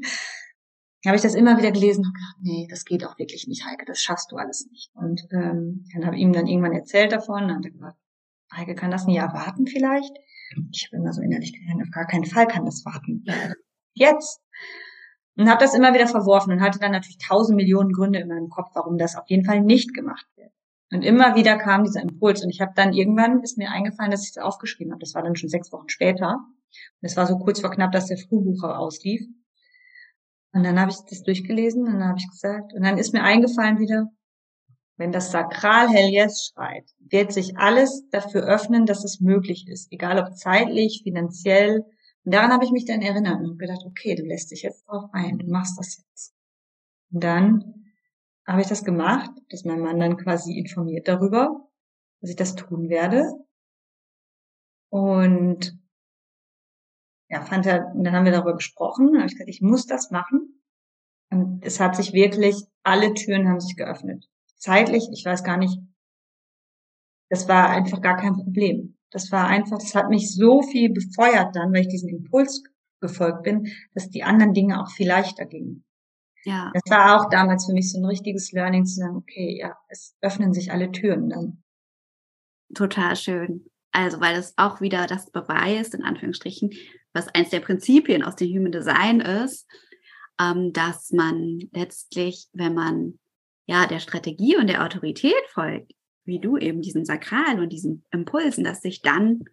ich 1.17 1.23
das 1.23 1.35
immer 1.35 1.59
wieder 1.59 1.73
gelesen 1.73 2.05
und 2.05 2.15
gedacht, 2.15 2.37
nee, 2.41 2.69
das 2.71 2.85
geht 2.85 3.05
auch 3.05 3.19
wirklich 3.19 3.49
nicht, 3.49 3.67
Heike, 3.67 3.85
das 3.85 4.01
schaffst 4.01 4.31
du 4.31 4.37
alles 4.37 4.69
nicht. 4.71 4.93
Und 4.95 5.27
ähm, 5.33 5.87
dann 5.93 6.07
habe 6.07 6.15
ich 6.15 6.23
ihm 6.23 6.33
dann 6.33 6.47
irgendwann 6.47 6.75
erzählt 6.75 7.11
davon 7.11 7.51
und 7.51 7.53
hat 7.53 7.65
gesagt, 7.65 7.99
Heike, 8.53 8.77
kann 8.77 8.93
das 8.93 9.09
ein 9.09 9.11
Jahr 9.11 9.35
warten 9.35 9.67
vielleicht? 9.67 10.17
Ich 10.71 10.87
habe 10.87 11.03
immer 11.03 11.13
so 11.13 11.21
innerlich 11.21 11.53
gedacht, 11.53 11.83
auf 11.83 11.91
gar 11.91 12.07
keinen 12.07 12.27
Fall 12.27 12.47
kann 12.47 12.65
das 12.65 12.85
warten. 12.85 13.25
Jetzt. 13.95 14.41
Und 15.37 15.51
habe 15.51 15.65
das 15.65 15.75
immer 15.75 15.95
wieder 15.95 16.07
verworfen 16.07 16.53
und 16.53 16.61
hatte 16.61 16.79
dann 16.79 16.93
natürlich 16.93 17.19
tausend 17.19 17.57
Millionen 17.57 17.91
Gründe 17.91 18.21
in 18.21 18.29
meinem 18.29 18.51
Kopf, 18.51 18.69
warum 18.75 18.99
das 18.99 19.17
auf 19.17 19.25
jeden 19.27 19.45
Fall 19.45 19.63
nicht 19.63 19.95
gemacht 19.95 20.29
wird. 20.37 20.53
Und 20.93 21.03
immer 21.03 21.37
wieder 21.37 21.57
kam 21.57 21.85
dieser 21.85 22.03
Impuls 22.03 22.43
und 22.43 22.51
ich 22.51 22.61
habe 22.61 22.73
dann 22.75 22.93
irgendwann 22.93 23.43
ist 23.43 23.59
mir 23.59 23.71
eingefallen, 23.71 24.11
dass 24.11 24.25
ich 24.25 24.31
es 24.31 24.39
aufgeschrieben 24.39 24.93
habe. 24.93 25.01
Das 25.01 25.15
war 25.15 25.23
dann 25.23 25.37
schon 25.37 25.49
sechs 25.49 25.73
Wochen 25.73 25.89
später. 25.89 26.35
Und 26.35 27.07
es 27.07 27.17
war 27.17 27.27
so 27.27 27.39
kurz 27.39 27.61
vor 27.61 27.71
knapp, 27.71 27.93
dass 27.93 28.07
der 28.07 28.19
Frühbucher 28.19 28.79
auslief. 28.79 29.23
Und 30.53 30.65
dann 30.65 30.81
habe 30.81 30.91
ich 30.91 30.97
das 31.09 31.23
durchgelesen 31.23 31.87
und 31.87 31.95
dann 31.95 32.09
habe 32.09 32.19
ich 32.19 32.29
gesagt, 32.29 32.73
und 32.73 32.83
dann 32.83 32.99
ist 32.99 33.13
mir 33.13 33.23
eingefallen 33.23 33.79
wieder, 33.79 34.09
wenn 34.97 35.13
das 35.13 35.31
Sakral 35.31 35.89
Hell 35.89 36.11
Yes 36.11 36.51
schreit, 36.53 36.91
wird 36.99 37.33
sich 37.33 37.57
alles 37.57 38.09
dafür 38.11 38.43
öffnen, 38.43 38.85
dass 38.85 39.05
es 39.05 39.21
möglich 39.21 39.67
ist, 39.69 39.91
egal 39.93 40.19
ob 40.19 40.37
zeitlich, 40.37 41.03
finanziell. 41.05 41.85
Und 42.25 42.35
daran 42.35 42.53
habe 42.53 42.65
ich 42.65 42.73
mich 42.73 42.85
dann 42.85 43.01
erinnert 43.01 43.41
und 43.41 43.59
gedacht, 43.59 43.83
okay, 43.87 44.15
du 44.15 44.25
lässt 44.25 44.51
dich 44.51 44.63
jetzt 44.63 44.87
drauf 44.87 45.05
ein, 45.13 45.39
du 45.39 45.47
machst 45.47 45.79
das 45.79 45.99
jetzt. 45.99 46.35
Und 47.13 47.25
dann 47.25 47.80
habe 48.51 48.63
ich 48.63 48.69
das 48.69 48.85
gemacht, 48.85 49.31
dass 49.51 49.65
mein 49.65 49.81
Mann 49.81 50.01
dann 50.01 50.17
quasi 50.17 50.59
informiert 50.59 51.07
darüber, 51.07 51.69
dass 52.21 52.31
ich 52.31 52.37
das 52.37 52.57
tun 52.57 52.89
werde. 52.89 53.33
Und 54.91 55.79
ja, 57.29 57.43
fand 57.43 57.67
er, 57.67 57.93
dann 57.95 58.13
haben 58.13 58.25
wir 58.25 58.33
darüber 58.33 58.55
gesprochen, 58.55 59.17
habe 59.17 59.27
ich 59.27 59.33
gesagt, 59.33 59.49
ich 59.49 59.63
muss 59.63 59.87
das 59.87 60.11
machen. 60.11 60.63
Und 61.31 61.65
es 61.65 61.79
hat 61.79 61.95
sich 61.95 62.13
wirklich, 62.13 62.57
alle 62.83 63.15
Türen 63.15 63.49
haben 63.49 63.61
sich 63.61 63.77
geöffnet. 63.77 64.29
Zeitlich, 64.57 65.09
ich 65.13 65.25
weiß 65.25 65.45
gar 65.45 65.57
nicht, 65.57 65.79
das 67.31 67.47
war 67.47 67.71
einfach 67.71 68.01
gar 68.01 68.17
kein 68.17 68.35
Problem. 68.35 68.99
Das 69.11 69.31
war 69.31 69.47
einfach, 69.47 69.79
das 69.79 69.95
hat 69.95 70.09
mich 70.09 70.35
so 70.35 70.63
viel 70.63 70.93
befeuert 70.93 71.55
dann, 71.55 71.73
weil 71.73 71.83
ich 71.83 71.89
diesen 71.89 72.09
Impuls 72.09 72.65
gefolgt 73.01 73.45
bin, 73.45 73.73
dass 73.95 74.11
die 74.11 74.25
anderen 74.25 74.55
Dinge 74.55 74.83
auch 74.83 74.91
viel 74.91 75.07
leichter 75.07 75.47
gingen. 75.47 75.85
Ja. 76.45 76.71
Das 76.73 76.83
war 76.91 77.21
auch 77.21 77.29
damals 77.29 77.67
für 77.67 77.73
mich 77.73 77.93
so 77.93 77.99
ein 77.99 78.05
richtiges 78.05 78.53
Learning 78.53 78.85
zu 78.87 78.97
sagen, 78.97 79.17
okay, 79.17 79.59
ja, 79.61 79.77
es 79.89 80.17
öffnen 80.21 80.53
sich 80.53 80.73
alle 80.73 80.91
Türen 80.91 81.29
dann. 81.29 81.63
Total 82.75 83.17
schön. 83.17 83.67
Also, 83.93 84.21
weil 84.21 84.37
es 84.37 84.55
auch 84.57 84.81
wieder 84.81 85.07
das 85.07 85.31
beweist, 85.31 85.95
in 85.95 86.05
Anführungsstrichen, 86.05 86.71
was 87.13 87.29
eins 87.29 87.51
der 87.51 87.61
Prinzipien 87.61 88.23
aus 88.23 88.37
dem 88.37 88.49
Human 88.49 88.73
Design 88.73 89.21
ist, 89.21 89.67
ähm, 90.41 90.73
dass 90.73 91.11
man 91.11 91.59
letztlich, 91.73 92.49
wenn 92.53 92.75
man 92.75 93.19
ja 93.67 93.87
der 93.87 93.99
Strategie 93.99 94.57
und 94.57 94.69
der 94.69 94.85
Autorität 94.85 95.35
folgt, 95.53 95.93
wie 96.25 96.41
du 96.41 96.57
eben 96.57 96.83
diesen 96.83 97.05
Sakral 97.05 97.61
und 97.61 97.71
diesen 97.71 98.05
Impulsen, 98.13 98.65
dass 98.65 98.81
sich 98.81 99.03
dann 99.03 99.45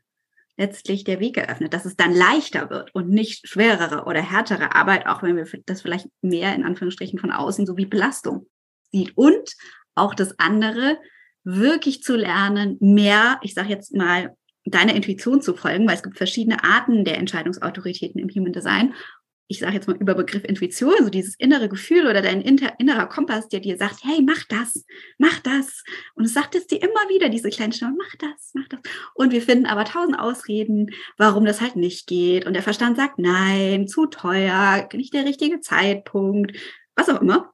letztlich 0.57 1.03
der 1.03 1.19
Weg 1.19 1.35
geöffnet, 1.35 1.73
dass 1.73 1.85
es 1.85 1.95
dann 1.95 2.13
leichter 2.13 2.69
wird 2.69 2.93
und 2.93 3.09
nicht 3.09 3.47
schwerere 3.47 4.05
oder 4.05 4.21
härtere 4.21 4.75
Arbeit, 4.75 5.05
auch 5.05 5.21
wenn 5.23 5.37
wir 5.37 5.45
das 5.65 5.81
vielleicht 5.81 6.07
mehr 6.21 6.53
in 6.55 6.65
Anführungsstrichen 6.65 7.19
von 7.19 7.31
außen 7.31 7.65
so 7.65 7.77
wie 7.77 7.85
Belastung 7.85 8.47
sieht. 8.91 9.15
Und 9.15 9.55
auch 9.95 10.15
das 10.15 10.37
andere, 10.39 10.97
wirklich 11.43 12.03
zu 12.03 12.15
lernen, 12.17 12.77
mehr, 12.81 13.39
ich 13.41 13.53
sage 13.53 13.69
jetzt 13.69 13.95
mal, 13.95 14.35
deiner 14.65 14.95
Intuition 14.95 15.41
zu 15.41 15.53
folgen, 15.53 15.87
weil 15.87 15.95
es 15.95 16.03
gibt 16.03 16.17
verschiedene 16.17 16.61
Arten 16.63 17.05
der 17.05 17.17
Entscheidungsautoritäten 17.17 18.19
im 18.19 18.29
Human 18.29 18.51
Design 18.51 18.93
ich 19.49 19.59
sage 19.59 19.75
jetzt 19.75 19.87
mal 19.87 19.95
über 19.97 20.13
Begriff 20.13 20.43
Intuition, 20.43 20.93
so 20.99 21.09
dieses 21.09 21.35
innere 21.35 21.69
Gefühl 21.69 22.07
oder 22.07 22.21
dein 22.21 22.41
innerer 22.41 23.07
Kompass, 23.07 23.47
der 23.47 23.61
dir 23.61 23.77
sagt, 23.77 24.03
hey, 24.03 24.21
mach 24.21 24.43
das, 24.49 24.85
mach 25.17 25.39
das. 25.39 25.83
Und 26.15 26.25
es 26.25 26.33
sagt 26.33 26.55
es 26.55 26.67
dir 26.67 26.81
immer 26.81 27.09
wieder, 27.09 27.29
diese 27.29 27.49
kleine 27.49 27.71
Stimme, 27.71 27.95
mach 27.97 28.15
das, 28.17 28.51
mach 28.53 28.67
das. 28.67 28.81
Und 29.15 29.31
wir 29.31 29.41
finden 29.41 29.65
aber 29.65 29.85
tausend 29.85 30.19
Ausreden, 30.19 30.91
warum 31.17 31.45
das 31.45 31.61
halt 31.61 31.77
nicht 31.77 32.07
geht. 32.07 32.45
Und 32.45 32.53
der 32.53 32.63
Verstand 32.63 32.97
sagt, 32.97 33.19
nein, 33.19 33.87
zu 33.87 34.07
teuer, 34.07 34.87
nicht 34.93 35.13
der 35.13 35.25
richtige 35.25 35.61
Zeitpunkt, 35.61 36.57
was 36.95 37.09
auch 37.09 37.21
immer. 37.21 37.53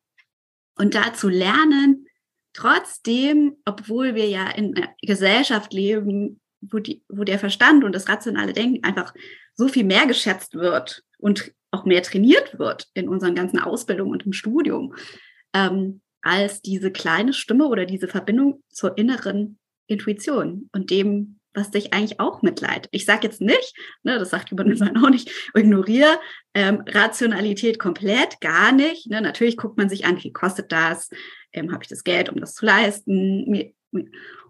Und 0.75 0.95
da 0.95 1.13
zu 1.13 1.29
lernen, 1.29 2.08
trotzdem, 2.53 3.58
obwohl 3.65 4.15
wir 4.15 4.27
ja 4.27 4.49
in 4.49 4.75
einer 4.75 4.95
Gesellschaft 5.01 5.73
leben, 5.73 6.41
wo, 6.62 6.79
die, 6.79 7.03
wo 7.08 7.23
der 7.23 7.38
Verstand 7.38 7.84
und 7.84 7.93
das 7.93 8.10
rationale 8.10 8.53
Denken 8.53 8.84
einfach 8.84 9.13
so 9.53 9.67
viel 9.67 9.84
mehr 9.84 10.08
geschätzt 10.08 10.56
wird 10.56 11.03
und 11.19 11.53
auch 11.73 11.86
mehr 11.86 12.03
trainiert 12.03 12.59
wird 12.59 12.88
in 12.93 13.09
unseren 13.09 13.36
ganzen 13.36 13.59
Ausbildungen 13.59 14.12
und 14.12 14.25
im 14.25 14.33
Studium, 14.33 14.95
ähm, 15.53 16.01
als 16.21 16.62
diese 16.62 16.91
kleine 16.91 17.33
Stimme 17.33 17.67
oder 17.67 17.86
diese 17.86 18.07
Verbindung 18.07 18.63
zur 18.69 18.97
inneren 18.97 19.57
Intuition 19.88 20.69
und 20.71 20.89
dem, 20.89 21.39
was 21.53 21.71
dich 21.71 21.93
eigentlich 21.93 22.19
auch 22.19 22.41
mitleidet. 22.41 22.88
Ich 22.91 23.05
sage 23.05 23.27
jetzt 23.27 23.41
nicht, 23.41 23.75
ne, 24.03 24.17
das 24.17 24.29
sagt 24.29 24.51
Human 24.51 24.97
auch 24.97 25.09
nicht, 25.09 25.31
ignoriere 25.53 26.19
ähm, 26.53 26.83
Rationalität 26.88 27.79
komplett, 27.79 28.39
gar 28.41 28.71
nicht. 28.71 29.09
Ne? 29.09 29.21
Natürlich 29.21 29.57
guckt 29.57 29.77
man 29.77 29.89
sich 29.89 30.05
an, 30.05 30.23
wie 30.23 30.33
kostet 30.33 30.71
das? 30.71 31.09
Ähm, 31.51 31.71
Habe 31.71 31.83
ich 31.83 31.89
das 31.89 32.03
Geld, 32.03 32.29
um 32.29 32.39
das 32.39 32.55
zu 32.55 32.65
leisten? 32.65 33.73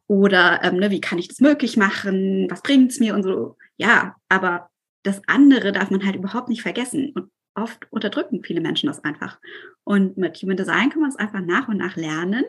Oder 0.08 0.62
ähm, 0.64 0.78
ne, 0.78 0.92
wie 0.92 1.02
kann 1.02 1.18
ich 1.18 1.28
das 1.28 1.40
möglich 1.40 1.76
machen? 1.76 2.48
Was 2.50 2.62
bringt's 2.62 3.00
mir 3.00 3.16
und 3.16 3.24
so? 3.24 3.58
Ja, 3.78 4.16
aber 4.30 4.70
das 5.04 5.22
andere 5.28 5.72
darf 5.72 5.92
man 5.92 6.06
halt 6.06 6.16
überhaupt 6.16 6.50
nicht 6.50 6.62
vergessen. 6.62 7.12
Und 7.16 7.30
oft 7.56 7.92
unterdrücken 7.92 8.44
viele 8.44 8.62
Menschen 8.62 8.88
das 8.88 9.04
einfach. 9.04 9.40
Und 9.84 10.18
mit 10.18 10.38
Human 10.38 10.58
Design 10.58 10.90
kann 10.90 11.02
man 11.02 11.10
es 11.10 11.18
einfach 11.18 11.42
nach 11.42 11.68
und 11.68 11.78
nach 11.78 11.96
lernen, 11.96 12.46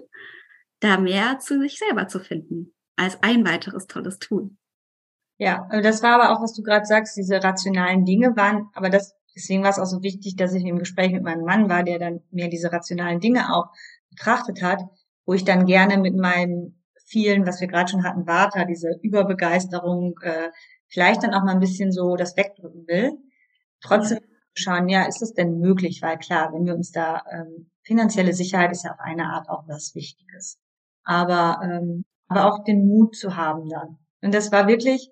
da 0.80 0.98
mehr 0.98 1.38
zu 1.38 1.60
sich 1.60 1.78
selber 1.78 2.08
zu 2.08 2.20
finden, 2.20 2.74
als 2.96 3.22
ein 3.22 3.44
weiteres 3.46 3.86
tolles 3.86 4.18
Tool. 4.18 4.50
Ja, 5.38 5.68
das 5.82 6.02
war 6.02 6.20
aber 6.20 6.30
auch, 6.30 6.42
was 6.42 6.54
du 6.54 6.62
gerade 6.62 6.86
sagst, 6.86 7.16
diese 7.16 7.42
rationalen 7.42 8.04
Dinge 8.04 8.36
waren, 8.36 8.68
aber 8.74 8.88
das, 8.88 9.14
deswegen 9.34 9.64
war 9.64 9.70
es 9.70 9.80
auch 9.80 9.86
so 9.86 10.02
wichtig, 10.02 10.36
dass 10.36 10.54
ich 10.54 10.64
im 10.64 10.78
Gespräch 10.78 11.12
mit 11.12 11.24
meinem 11.24 11.44
Mann 11.44 11.68
war, 11.68 11.82
der 11.82 11.98
dann 11.98 12.20
mir 12.30 12.48
diese 12.48 12.70
rationalen 12.70 13.18
Dinge 13.18 13.52
auch 13.52 13.66
betrachtet 14.10 14.62
hat, 14.62 14.80
wo 15.26 15.34
ich 15.34 15.44
dann 15.44 15.66
gerne 15.66 15.98
mit 15.98 16.14
meinem 16.14 16.80
vielen, 17.06 17.46
was 17.46 17.60
wir 17.60 17.68
gerade 17.68 17.90
schon 17.90 18.04
hatten, 18.04 18.26
Vata, 18.26 18.64
diese 18.64 18.98
Überbegeisterung, 19.02 20.18
äh, 20.22 20.50
vielleicht 20.88 21.22
dann 21.22 21.34
auch 21.34 21.42
mal 21.42 21.52
ein 21.52 21.60
bisschen 21.60 21.92
so 21.92 22.16
das 22.16 22.36
wegdrücken 22.36 22.86
will. 22.86 23.12
Trotzdem 23.80 24.20
schauen, 24.54 24.88
ja, 24.88 25.04
ist 25.06 25.22
es 25.22 25.34
denn 25.34 25.58
möglich? 25.58 26.00
Weil 26.02 26.18
klar, 26.18 26.52
wenn 26.52 26.64
wir 26.64 26.74
uns 26.74 26.92
da 26.92 27.22
ähm, 27.30 27.70
finanzielle 27.82 28.32
Sicherheit 28.32 28.72
ist 28.72 28.84
ja 28.84 28.92
auf 28.92 29.00
eine 29.00 29.26
Art 29.26 29.48
auch 29.48 29.66
was 29.66 29.94
Wichtiges. 29.94 30.58
Aber 31.04 31.60
ähm, 31.62 32.04
aber 32.28 32.46
auch 32.46 32.64
den 32.64 32.86
Mut 32.86 33.16
zu 33.16 33.36
haben 33.36 33.68
dann. 33.68 33.98
Und 34.22 34.34
das 34.34 34.50
war 34.50 34.66
wirklich 34.66 35.10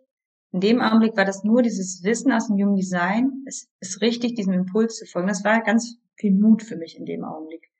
in 0.52 0.60
dem 0.60 0.80
Augenblick 0.82 1.16
war 1.16 1.24
das 1.24 1.44
nur 1.44 1.62
dieses 1.62 2.02
Wissen 2.02 2.30
aus 2.30 2.48
dem 2.48 2.56
Human 2.56 2.76
Design. 2.76 3.42
Es 3.46 3.68
ist 3.80 4.02
richtig, 4.02 4.34
diesem 4.34 4.52
Impuls 4.52 4.98
zu 4.98 5.06
folgen. 5.06 5.28
Das 5.28 5.44
war 5.44 5.62
ganz 5.62 5.96
viel 6.16 6.34
Mut 6.34 6.62
für 6.62 6.76
mich 6.76 6.98
in 6.98 7.06
dem 7.06 7.24
Augenblick, 7.24 7.70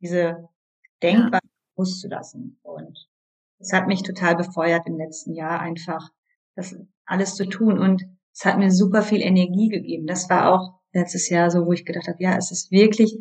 diese 0.00 0.48
Denkweise 1.02 1.40
ja. 1.44 1.50
loszulassen. 1.76 2.58
Und 2.62 3.08
es 3.58 3.72
hat 3.72 3.86
mich 3.86 4.02
total 4.02 4.34
befeuert 4.34 4.86
im 4.86 4.96
letzten 4.96 5.34
Jahr 5.34 5.60
einfach, 5.60 6.10
das 6.56 6.76
alles 7.06 7.34
zu 7.34 7.46
tun. 7.46 7.78
Und 7.78 8.04
es 8.34 8.44
hat 8.44 8.58
mir 8.58 8.70
super 8.70 9.02
viel 9.02 9.22
Energie 9.22 9.68
gegeben. 9.68 10.06
Das 10.06 10.28
war 10.28 10.52
auch 10.52 10.80
letztes 10.92 11.28
Jahr 11.28 11.50
so, 11.50 11.66
wo 11.66 11.72
ich 11.72 11.84
gedacht 11.84 12.08
habe, 12.08 12.22
ja, 12.22 12.36
es 12.36 12.50
ist 12.50 12.70
wirklich, 12.70 13.16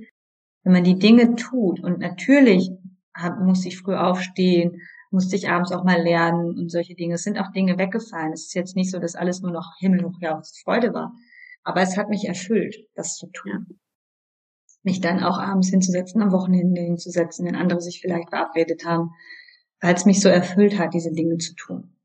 wenn 0.63 0.73
man 0.73 0.83
die 0.83 0.99
Dinge 0.99 1.35
tut 1.35 1.81
und 1.81 1.99
natürlich 1.99 2.71
hab, 3.13 3.39
musste 3.39 3.67
ich 3.67 3.77
früh 3.77 3.95
aufstehen, 3.95 4.81
musste 5.11 5.35
ich 5.35 5.49
abends 5.49 5.71
auch 5.71 5.83
mal 5.83 6.01
lernen 6.01 6.57
und 6.57 6.69
solche 6.69 6.95
Dinge. 6.95 7.15
Es 7.15 7.23
sind 7.23 7.39
auch 7.39 7.51
Dinge 7.53 7.77
weggefallen. 7.77 8.33
Es 8.33 8.47
ist 8.47 8.55
jetzt 8.55 8.75
nicht 8.75 8.91
so, 8.91 8.99
dass 8.99 9.15
alles 9.15 9.41
nur 9.41 9.51
noch 9.51 9.73
himmelhoch 9.79 10.19
Freude 10.63 10.93
war. 10.93 11.13
Aber 11.63 11.81
es 11.81 11.95
hat 11.97 12.09
mich 12.09 12.25
erfüllt, 12.27 12.75
das 12.95 13.15
zu 13.15 13.27
tun. 13.27 13.79
Mich 14.83 15.01
dann 15.01 15.23
auch 15.23 15.39
abends 15.39 15.69
hinzusetzen, 15.69 16.21
am 16.21 16.31
Wochenende 16.31 16.81
hinzusetzen, 16.81 17.45
wenn 17.45 17.55
andere 17.55 17.81
sich 17.81 18.01
vielleicht 18.01 18.29
verabredet 18.29 18.85
haben, 18.85 19.11
weil 19.81 19.95
es 19.95 20.05
mich 20.05 20.21
so 20.21 20.29
erfüllt 20.29 20.77
hat, 20.77 20.93
diese 20.93 21.11
Dinge 21.11 21.37
zu 21.37 21.55
tun. 21.55 21.95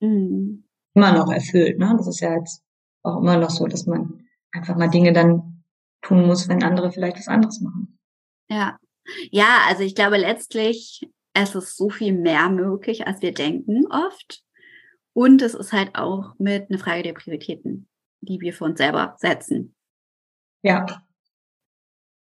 Mhm 0.00 0.63
immer 0.94 1.12
noch 1.12 1.30
erfüllt. 1.30 1.78
Ne? 1.78 1.94
Das 1.96 2.06
ist 2.06 2.20
ja 2.20 2.36
jetzt 2.36 2.62
auch 3.02 3.18
immer 3.18 3.36
noch 3.36 3.50
so, 3.50 3.66
dass 3.66 3.86
man 3.86 4.26
einfach 4.52 4.76
mal 4.76 4.88
Dinge 4.88 5.12
dann 5.12 5.64
tun 6.02 6.26
muss, 6.26 6.48
wenn 6.48 6.62
andere 6.62 6.92
vielleicht 6.92 7.18
was 7.18 7.28
anderes 7.28 7.60
machen. 7.60 7.98
Ja. 8.48 8.78
Ja, 9.30 9.58
also 9.68 9.82
ich 9.82 9.94
glaube 9.94 10.16
letztlich, 10.16 11.08
es 11.34 11.54
ist 11.54 11.76
so 11.76 11.90
viel 11.90 12.12
mehr 12.12 12.48
möglich, 12.48 13.06
als 13.06 13.20
wir 13.20 13.34
denken 13.34 13.86
oft. 13.90 14.42
Und 15.12 15.42
es 15.42 15.54
ist 15.54 15.72
halt 15.72 15.94
auch 15.94 16.34
mit 16.38 16.70
einer 16.70 16.78
Frage 16.78 17.02
der 17.02 17.12
Prioritäten, 17.12 17.88
die 18.20 18.40
wir 18.40 18.52
für 18.52 18.64
uns 18.64 18.78
selber 18.78 19.14
setzen. 19.18 19.74
Ja. 20.62 20.86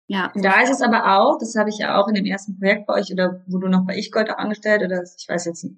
Ja. 0.07 0.31
Da 0.35 0.61
ist 0.61 0.71
es 0.71 0.81
aber 0.81 1.19
auch, 1.19 1.37
das 1.37 1.55
habe 1.55 1.69
ich 1.69 1.79
ja 1.79 1.99
auch 1.99 2.07
in 2.07 2.15
dem 2.15 2.25
ersten 2.25 2.57
Projekt 2.57 2.87
bei 2.87 2.93
euch 2.95 3.11
oder 3.11 3.43
wo 3.47 3.57
du 3.57 3.67
noch 3.67 3.85
bei 3.85 3.97
Ich 3.97 4.11
Gold 4.11 4.29
auch 4.29 4.37
angestellt 4.37 4.81
oder 4.83 5.03
ich 5.03 5.27
weiß 5.27 5.45
jetzt 5.45 5.63
nicht, 5.63 5.75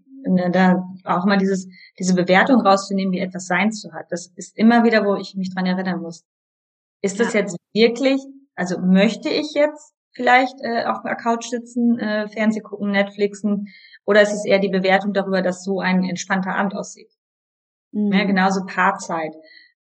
da 0.52 0.84
auch 1.04 1.26
mal 1.26 1.38
dieses, 1.38 1.68
diese 1.98 2.16
Bewertung 2.16 2.62
rauszunehmen, 2.62 3.14
wie 3.14 3.20
etwas 3.20 3.48
sein 3.48 3.72
zu 3.72 3.92
hat. 3.94 4.06
Das 4.10 4.28
ist 4.36 4.58
immer 4.58 4.84
wieder, 4.84 5.06
wo 5.06 5.16
ich 5.16 5.36
mich 5.36 5.54
dran 5.54 5.66
erinnern 5.66 6.02
muss. 6.02 6.24
Ist 7.02 7.20
das 7.20 7.34
ja. 7.34 7.42
jetzt 7.42 7.58
wirklich, 7.74 8.22
Also 8.56 8.80
möchte 8.80 9.30
ich 9.30 9.54
jetzt 9.54 9.94
vielleicht 10.12 10.56
äh, 10.62 10.86
auf 10.86 11.02
der 11.04 11.16
Couch 11.16 11.46
sitzen, 11.46 11.98
äh, 12.00 12.28
Fernseh 12.28 12.62
gucken, 12.62 12.92
Netflixen, 12.92 13.68
oder 14.06 14.22
ist 14.22 14.34
es 14.34 14.46
eher 14.46 14.60
die 14.60 14.70
Bewertung 14.70 15.14
darüber, 15.14 15.42
dass 15.42 15.64
so 15.64 15.80
ein 15.80 16.04
entspannter 16.04 16.56
Abend 16.56 16.76
aussieht? 16.76 17.12
Mhm. 17.92 18.12
Ja, 18.12 18.26
genauso 18.26 18.66
Paarzeit. 18.66 19.34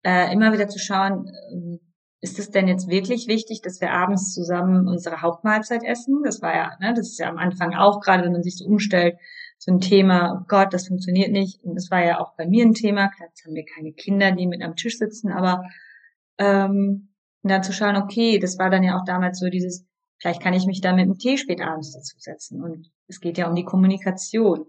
Äh, 0.03 0.32
immer 0.32 0.53
wieder 0.53 0.68
zu 0.68 0.78
schauen, 0.78 1.28
äh, 1.28 1.78
ist 2.20 2.39
es 2.39 2.51
denn 2.51 2.66
jetzt 2.66 2.89
wirklich 2.89 3.28
wichtig, 3.28 3.61
dass 3.62 3.80
wir 3.80 3.93
abends 3.93 4.32
zusammen 4.32 4.89
unsere 4.89 5.22
Hauptmahlzeit 5.22 5.84
essen? 5.84 6.22
Das 6.24 6.43
war 6.43 6.55
ja, 6.55 6.76
ne, 6.80 6.93
das 6.95 7.09
ist 7.09 7.18
ja 7.18 7.28
am 7.28 7.39
Anfang 7.39 7.74
auch, 7.74 8.01
gerade 8.01 8.24
wenn 8.24 8.32
man 8.32 8.43
sich 8.43 8.57
so 8.57 8.64
umstellt, 8.64 9.16
so 9.66 9.72
ein 9.72 9.80
Thema, 9.80 10.32
oh 10.32 10.44
Gott, 10.46 10.72
das 10.72 10.86
funktioniert 10.86 11.32
nicht. 11.32 11.60
Und 11.64 11.74
das 11.74 11.90
war 11.90 12.04
ja 12.04 12.20
auch 12.20 12.36
bei 12.36 12.46
mir 12.46 12.64
ein 12.64 12.74
Thema. 12.74 13.10
Jetzt 13.20 13.44
haben 13.44 13.54
wir 13.56 13.64
keine 13.64 13.92
Kinder, 13.92 14.30
die 14.30 14.46
mit 14.46 14.62
am 14.62 14.76
Tisch 14.76 14.96
sitzen, 14.96 15.32
aber 15.32 15.64
ähm, 16.38 17.12
dann 17.42 17.64
zu 17.64 17.72
schauen, 17.72 17.96
okay, 17.96 18.38
das 18.38 18.58
war 18.58 18.70
dann 18.70 18.84
ja 18.84 18.96
auch 18.96 19.04
damals 19.04 19.40
so 19.40 19.48
dieses, 19.48 19.84
vielleicht 20.18 20.40
kann 20.40 20.54
ich 20.54 20.66
mich 20.66 20.80
da 20.80 20.92
mit 20.92 21.02
einem 21.02 21.18
Tee 21.18 21.36
spät 21.36 21.60
abends 21.60 21.92
dazusetzen. 21.92 22.62
Und 22.62 22.92
es 23.08 23.18
geht 23.18 23.38
ja 23.38 23.48
um 23.48 23.56
die 23.56 23.64
Kommunikation. 23.64 24.66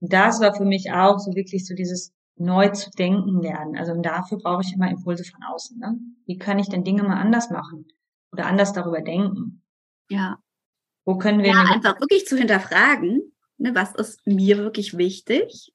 Und 0.00 0.12
das 0.12 0.40
war 0.42 0.54
für 0.54 0.66
mich 0.66 0.92
auch 0.92 1.18
so 1.18 1.34
wirklich 1.34 1.66
so 1.66 1.74
dieses 1.74 2.12
neu 2.36 2.68
zu 2.68 2.90
denken 2.90 3.40
lernen. 3.40 3.76
Also 3.78 3.98
dafür 3.98 4.36
brauche 4.36 4.60
ich 4.60 4.74
immer 4.74 4.90
Impulse 4.90 5.24
von 5.24 5.42
außen. 5.42 5.78
Ne? 5.78 5.98
Wie 6.26 6.36
kann 6.36 6.58
ich 6.58 6.68
denn 6.68 6.84
Dinge 6.84 7.02
mal 7.02 7.18
anders 7.18 7.48
machen 7.48 7.86
oder 8.30 8.44
anders 8.44 8.74
darüber 8.74 9.00
denken? 9.00 9.62
Ja. 10.10 10.36
Wo 11.06 11.16
können 11.16 11.38
wir 11.38 11.48
ja, 11.48 11.64
einfach 11.72 11.98
wirklich 12.00 12.26
zu 12.26 12.36
hinterfragen, 12.36 13.33
ne, 13.58 13.74
was 13.74 13.94
ist 13.94 14.26
mir 14.26 14.58
wirklich 14.58 14.96
wichtig 14.96 15.72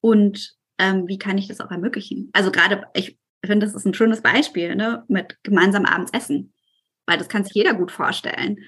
und 0.00 0.56
ähm, 0.78 1.08
wie 1.08 1.18
kann 1.18 1.38
ich 1.38 1.48
das 1.48 1.60
auch 1.60 1.70
ermöglichen? 1.70 2.30
Also 2.32 2.50
gerade, 2.50 2.86
ich 2.94 3.18
finde, 3.44 3.66
das 3.66 3.74
ist 3.74 3.84
ein 3.84 3.94
schönes 3.94 4.22
Beispiel 4.22 4.76
ne, 4.76 5.04
mit 5.08 5.38
gemeinsam 5.42 5.84
abends 5.84 6.12
essen, 6.12 6.54
weil 7.06 7.18
das 7.18 7.28
kann 7.28 7.44
sich 7.44 7.54
jeder 7.54 7.74
gut 7.74 7.90
vorstellen. 7.90 8.58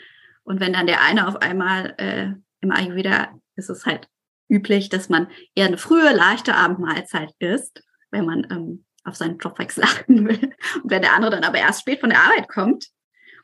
Und 0.43 0.61
wenn 0.61 0.73
dann 0.73 0.87
der 0.87 1.03
eine 1.03 1.29
auf 1.29 1.37
einmal 1.37 1.95
äh, 1.99 2.33
im 2.61 2.73
Ayurveda 2.73 3.39
ist 3.57 3.71
es 3.71 3.87
halt 3.87 4.09
üblich, 4.49 4.89
dass 4.89 5.09
man 5.09 5.29
eher 5.55 5.67
eine 5.67 5.79
frühe, 5.79 6.13
leichte 6.13 6.55
Abendmahlzeit 6.55 7.31
isst, 7.39 7.85
wenn 8.11 8.27
man 8.27 8.47
ähm, 8.51 8.85
auf 9.05 9.17
seinen 9.17 9.39
Jobwechsel 9.39 9.85
achten 9.85 10.27
will. 10.27 10.53
Und 10.83 10.91
wenn 10.91 11.03
der 11.03 11.15
andere 11.15 11.31
dann 11.31 11.45
aber 11.45 11.59
erst 11.59 11.83
spät 11.83 12.01
von 12.01 12.11
der 12.11 12.23
Arbeit 12.23 12.49
kommt 12.49 12.89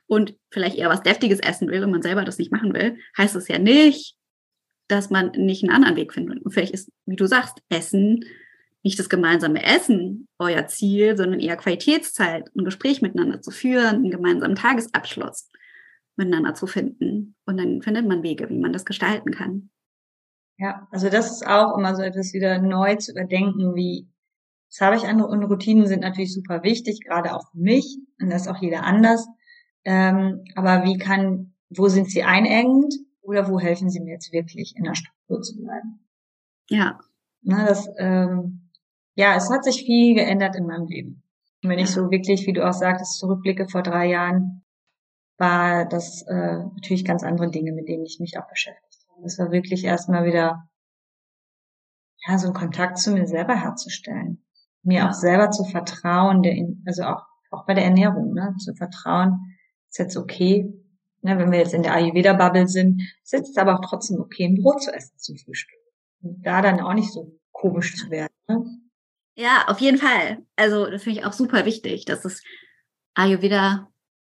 und 0.06 0.34
vielleicht 0.50 0.76
eher 0.76 0.88
was 0.88 1.02
Deftiges 1.02 1.40
essen 1.40 1.68
will 1.68 1.84
und 1.84 1.90
man 1.90 2.02
selber 2.02 2.24
das 2.24 2.38
nicht 2.38 2.52
machen 2.52 2.74
will, 2.74 2.98
heißt 3.16 3.36
es 3.36 3.48
ja 3.48 3.58
nicht, 3.58 4.16
dass 4.88 5.10
man 5.10 5.32
nicht 5.32 5.62
einen 5.62 5.72
anderen 5.72 5.96
Weg 5.96 6.12
findet. 6.12 6.44
Und 6.44 6.52
vielleicht 6.52 6.74
ist, 6.74 6.90
wie 7.06 7.16
du 7.16 7.26
sagst, 7.26 7.58
Essen 7.68 8.20
nicht 8.86 9.00
das 9.00 9.08
gemeinsame 9.08 9.64
Essen 9.64 10.28
euer 10.38 10.68
Ziel, 10.68 11.16
sondern 11.16 11.40
eher 11.40 11.56
Qualitätszeit, 11.56 12.48
ein 12.56 12.64
Gespräch 12.64 13.02
miteinander 13.02 13.42
zu 13.42 13.50
führen, 13.50 13.96
einen 13.96 14.10
gemeinsamen 14.12 14.54
Tagesabschluss 14.54 15.50
miteinander 16.14 16.54
zu 16.54 16.68
finden. 16.68 17.34
Und 17.46 17.58
dann 17.58 17.82
findet 17.82 18.06
man 18.06 18.22
Wege, 18.22 18.48
wie 18.48 18.58
man 18.58 18.72
das 18.72 18.84
gestalten 18.84 19.32
kann. 19.32 19.70
Ja, 20.58 20.86
also 20.92 21.10
das 21.10 21.32
ist 21.32 21.46
auch 21.46 21.76
immer 21.76 21.96
so 21.96 22.02
etwas 22.02 22.32
wieder 22.32 22.62
neu 22.62 22.94
zu 22.94 23.10
überdenken, 23.10 23.74
wie 23.74 24.08
das 24.70 24.80
habe 24.80 24.96
ich 24.96 25.04
an 25.04 25.20
und 25.20 25.44
Routinen 25.44 25.86
sind 25.86 26.00
natürlich 26.00 26.34
super 26.34 26.62
wichtig, 26.62 27.00
gerade 27.04 27.34
auch 27.34 27.50
für 27.50 27.58
mich 27.58 27.98
und 28.20 28.30
das 28.30 28.42
ist 28.42 28.48
auch 28.48 28.60
jeder 28.60 28.84
anders. 28.84 29.26
Ähm, 29.84 30.44
aber 30.54 30.84
wie 30.84 30.98
kann, 30.98 31.54
wo 31.70 31.88
sind 31.88 32.10
sie 32.10 32.22
einengend 32.22 32.94
oder 33.26 33.48
wo 33.48 33.58
helfen 33.58 33.90
sie 33.90 34.00
mir 34.00 34.12
jetzt 34.12 34.32
wirklich 34.32 34.74
in 34.76 34.84
der 34.84 34.94
Struktur 34.94 35.42
zu 35.42 35.56
bleiben? 35.56 36.00
Ja. 36.68 36.98
Na, 37.42 37.66
das, 37.66 37.88
ähm, 37.98 38.70
ja, 39.14 39.34
es 39.34 39.50
hat 39.50 39.64
sich 39.64 39.84
viel 39.84 40.14
geändert 40.14 40.56
in 40.56 40.66
meinem 40.66 40.86
Leben. 40.86 41.22
Und 41.62 41.70
wenn 41.70 41.78
ich 41.78 41.90
so 41.90 42.10
wirklich, 42.10 42.46
wie 42.46 42.52
du 42.52 42.66
auch 42.66 42.72
sagtest, 42.72 43.18
zurückblicke 43.18 43.68
vor 43.68 43.82
drei 43.82 44.06
Jahren, 44.06 44.64
war 45.38 45.86
das 45.86 46.22
äh, 46.22 46.58
natürlich 46.58 47.04
ganz 47.04 47.22
andere 47.22 47.50
Dinge, 47.50 47.72
mit 47.72 47.88
denen 47.88 48.04
ich 48.04 48.18
mich 48.20 48.38
auch 48.38 48.48
beschäftigt 48.48 49.06
habe. 49.10 49.26
Es 49.26 49.38
war 49.38 49.50
wirklich 49.50 49.84
erstmal 49.84 50.24
wieder 50.24 50.68
ja, 52.26 52.38
so 52.38 52.46
einen 52.46 52.54
Kontakt 52.54 52.98
zu 52.98 53.12
mir 53.12 53.26
selber 53.26 53.54
herzustellen. 53.54 54.44
Mir 54.82 54.98
ja. 54.98 55.08
auch 55.08 55.12
selber 55.12 55.50
zu 55.50 55.64
vertrauen, 55.64 56.42
der, 56.42 56.54
also 56.86 57.04
auch, 57.04 57.22
auch 57.50 57.66
bei 57.66 57.74
der 57.74 57.84
Ernährung, 57.84 58.32
ne, 58.32 58.54
zu 58.58 58.74
vertrauen, 58.74 59.56
ist 59.90 59.98
jetzt 59.98 60.16
okay, 60.16 60.72
ne, 61.26 61.38
wenn 61.38 61.52
wir 61.52 61.58
jetzt 61.58 61.74
in 61.74 61.82
der 61.82 61.94
Ayurveda-Bubble 61.94 62.68
sind, 62.68 63.02
ist 63.22 63.32
jetzt 63.32 63.58
aber 63.58 63.74
auch 63.74 63.84
trotzdem 63.84 64.20
okay, 64.20 64.46
ein 64.46 64.62
Brot 64.62 64.82
zu 64.82 64.92
essen 64.92 65.18
zum 65.18 65.36
Frühstück. 65.36 65.78
Und 66.22 66.44
da 66.44 66.62
dann 66.62 66.80
auch 66.80 66.94
nicht 66.94 67.12
so 67.12 67.38
komisch 67.52 67.96
zu 67.96 68.10
werden. 68.10 68.32
Ne? 68.48 68.64
Ja, 69.34 69.64
auf 69.68 69.80
jeden 69.80 69.98
Fall. 69.98 70.38
Also 70.56 70.86
das 70.86 71.02
finde 71.02 71.20
ich 71.20 71.26
auch 71.26 71.32
super 71.32 71.64
wichtig, 71.64 72.04
dass 72.06 72.24
es 72.24 72.42
Ayurveda 73.14 73.88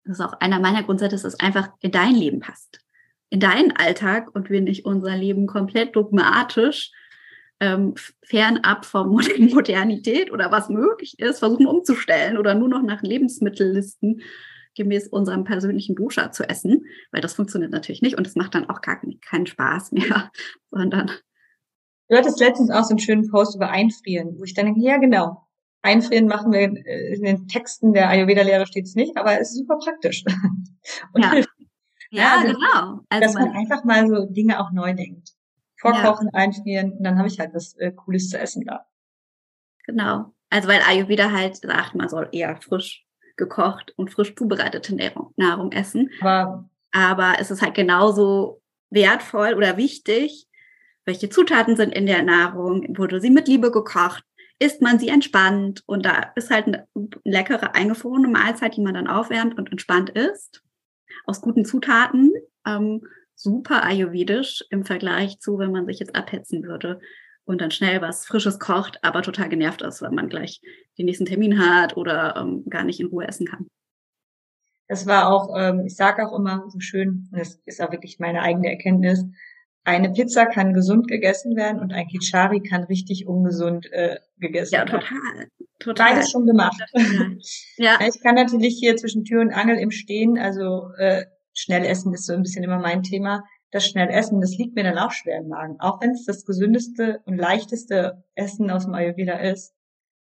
das 0.08 0.20
ist 0.20 0.26
auch 0.26 0.40
einer 0.40 0.60
meiner 0.60 0.84
Grundsätze, 0.84 1.16
dass 1.16 1.24
es 1.26 1.40
einfach 1.40 1.70
in 1.82 1.92
dein 1.92 2.16
Leben 2.16 2.40
passt. 2.40 2.80
In 3.30 3.42
deinen 3.42 3.76
Alltag 3.76 4.34
und 4.34 4.50
wir 4.50 4.62
nicht 4.62 4.86
unser 4.86 5.16
Leben 5.18 5.48
komplett 5.48 5.96
dogmatisch 5.96 6.92
ähm, 7.60 7.96
fernab 8.24 8.86
von 8.86 9.10
Modernität 9.38 10.32
oder 10.32 10.52
was 10.52 10.70
möglich 10.70 11.20
ist, 11.20 11.40
versuchen 11.40 11.68
umzustellen 11.68 12.38
oder 12.38 12.56
nur 12.56 12.70
noch 12.70 12.82
nach 12.82 13.02
Lebensmittellisten 13.02 14.22
gemäß 14.78 15.08
unserem 15.08 15.44
persönlichen 15.44 15.96
Dosha 15.96 16.32
zu 16.32 16.48
essen, 16.48 16.86
weil 17.12 17.22
das 17.22 17.34
funktioniert 17.34 17.72
natürlich 17.72 18.02
nicht 18.02 18.18
und 18.18 18.26
es 18.26 18.36
macht 18.36 18.56
dann 18.56 18.70
auch 18.70 18.82
gar 18.82 19.02
keinen 19.22 19.46
Spaß 19.48 19.92
mehr, 19.92 20.32
sondern. 20.72 21.12
Du 22.10 22.16
hattest 22.16 22.40
letztens 22.40 22.72
auch 22.72 22.84
so 22.84 22.92
einen 22.92 23.00
schönen 23.00 23.30
Post 23.30 23.56
über 23.56 23.70
Einfrieren, 23.70 24.40
wo 24.40 24.44
ich 24.46 24.54
dann 24.54 24.66
denke, 24.68 24.80
ja 24.80 24.98
genau, 24.98 25.48
Einfrieren 25.82 26.28
machen 26.28 26.52
wir 26.52 26.62
äh, 26.62 27.16
in 27.16 27.24
den 27.24 27.48
Texten 27.48 27.94
der 27.94 28.10
Ayurveda-Lehre 28.10 28.66
steht 28.66 28.86
es 28.86 28.96
nicht, 28.96 29.18
aber 29.18 29.40
es 29.40 29.52
ist 29.52 29.58
super 29.58 29.78
praktisch. 29.78 30.24
Und 31.14 31.24
ja. 31.24 31.32
hilft. 31.32 31.50
Ja, 32.10 32.38
also, 32.40 32.54
genau. 32.54 33.00
Also 33.10 33.22
dass 33.22 33.34
man, 33.34 33.50
man 33.50 33.58
einfach 33.58 33.84
mal 33.84 34.08
so 34.08 34.26
Dinge 34.26 34.60
auch 34.60 34.72
neu 34.72 34.94
denkt. 34.94 35.32
Vorkochen, 35.80 36.30
ja. 36.34 36.40
einfrieren 36.40 36.94
und 36.94 37.04
dann 37.04 37.18
habe 37.18 37.28
ich 37.28 37.40
halt 37.40 37.54
was 37.54 37.76
äh, 37.76 37.92
Cooles 37.92 38.30
zu 38.30 38.40
essen 38.40 38.66
da. 38.66 38.86
Genau. 39.86 40.34
Also 40.50 40.68
weil 40.68 40.82
Ayurveda 40.82 41.32
halt 41.32 41.58
sagt, 41.58 41.96
man 41.96 42.10
soll 42.10 42.30
eher 42.32 42.56
frisch 42.58 43.07
gekocht 43.38 43.94
und 43.96 44.12
frisch 44.12 44.36
zubereitete 44.36 44.96
Nahrung, 44.96 45.34
Nahrung 45.38 45.72
essen. 45.72 46.10
Aber, 46.22 46.70
aber 46.92 47.36
es 47.40 47.52
ist 47.52 47.62
halt 47.62 47.76
genauso 47.76 48.62
wertvoll 48.90 49.54
oder 49.54 49.78
wichtig, 49.78 50.48
welche 51.06 51.30
Zutaten 51.30 51.76
sind 51.78 51.94
in 51.94 52.06
der 52.06 52.24
Nahrung, 52.24 52.98
wurde 52.98 53.22
sie 53.22 53.30
mit 53.30 53.48
Liebe 53.48 53.72
gekocht, 53.72 54.24
isst 54.60 54.82
man 54.82 55.00
sie 55.00 55.10
entspannt 55.10 55.84
und 55.86 56.06
da 56.06 56.34
ist 56.36 56.52
halt 56.52 56.68
eine 56.68 56.88
leckere 57.24 57.76
eingefrorene 57.76 58.28
Mahlzeit, 58.28 58.76
die 58.76 58.82
man 58.82 58.96
dann 58.96 59.08
aufwärmt 59.08 59.58
und 59.58 59.72
entspannt 59.72 60.10
isst, 60.10 60.64
aus 61.26 61.42
guten 61.42 61.64
Zutaten. 61.64 62.34
Ähm, 62.66 63.02
super 63.36 63.84
ayurvedisch 63.84 64.66
im 64.72 64.84
Vergleich 64.84 65.40
zu, 65.40 65.60
wenn 65.60 65.72
man 65.72 65.86
sich 65.86 66.00
jetzt 66.00 66.16
abhetzen 66.16 66.64
würde 66.64 67.00
und 67.48 67.62
dann 67.62 67.72
schnell 67.72 68.02
was 68.02 68.26
Frisches 68.26 68.60
kocht, 68.60 69.00
aber 69.04 69.22
total 69.22 69.48
genervt 69.48 69.82
ist, 69.82 70.02
weil 70.02 70.12
man 70.12 70.28
gleich 70.28 70.62
den 70.98 71.06
nächsten 71.06 71.26
Termin 71.26 71.60
hat 71.60 71.96
oder 71.96 72.36
ähm, 72.36 72.66
gar 72.70 72.84
nicht 72.84 73.00
in 73.00 73.08
Ruhe 73.08 73.26
essen 73.26 73.48
kann. 73.48 73.68
Das 74.90 75.08
war 75.08 75.32
auch, 75.32 75.56
ähm, 75.58 75.86
ich 75.86 75.96
sage 75.96 76.28
auch 76.28 76.38
immer 76.38 76.66
so 76.70 76.80
schön, 76.80 77.30
und 77.32 77.40
das 77.40 77.60
ist 77.66 77.82
auch 77.82 77.92
wirklich 77.92 78.20
meine 78.20 78.42
eigene 78.42 78.70
Erkenntnis, 78.70 79.26
eine 79.86 80.12
Pizza 80.12 80.46
kann 80.46 80.74
gesund 80.74 81.08
gegessen 81.08 81.56
werden 81.56 81.80
und 81.80 81.94
ein 81.94 82.08
Kichari 82.08 82.62
kann 82.62 82.84
richtig 82.84 83.26
ungesund 83.26 83.90
äh, 83.94 84.18
gegessen 84.38 84.74
werden. 84.74 84.90
Ja, 84.90 85.00
total. 85.00 85.48
total. 85.80 86.12
Beides 86.12 86.32
schon 86.32 86.46
gemacht. 86.46 86.82
ja. 87.78 87.98
Ich 88.06 88.22
kann 88.22 88.36
natürlich 88.36 88.78
hier 88.78 88.98
zwischen 88.98 89.24
Tür 89.24 89.40
und 89.40 89.54
Angel 89.54 89.78
im 89.78 89.92
Stehen, 89.92 90.38
also 90.38 90.90
äh, 90.98 91.26
schnell 91.54 91.86
essen 91.86 92.14
ist 92.14 92.26
so 92.26 92.34
ein 92.34 92.44
bisschen 92.44 92.66
immer 92.66 92.80
mein 92.80 93.04
Thema. 93.04 93.44
Das 93.72 93.86
schnell 93.86 94.10
essen, 94.10 94.40
das 94.40 94.58
liegt 94.58 94.76
mir 94.76 94.84
dann 94.84 94.98
auch 94.98 95.12
schwer 95.12 95.40
im 95.40 95.50
Magen. 95.50 95.80
Auch 95.80 96.00
wenn 96.02 96.12
es 96.12 96.26
das 96.26 96.46
gesündeste 96.46 97.22
und 97.26 97.38
leichteste 97.38 98.24
Essen 98.36 98.72
aus 98.72 98.86
dem 98.86 98.94
Ayurveda 98.94 99.38
ist. 99.40 99.74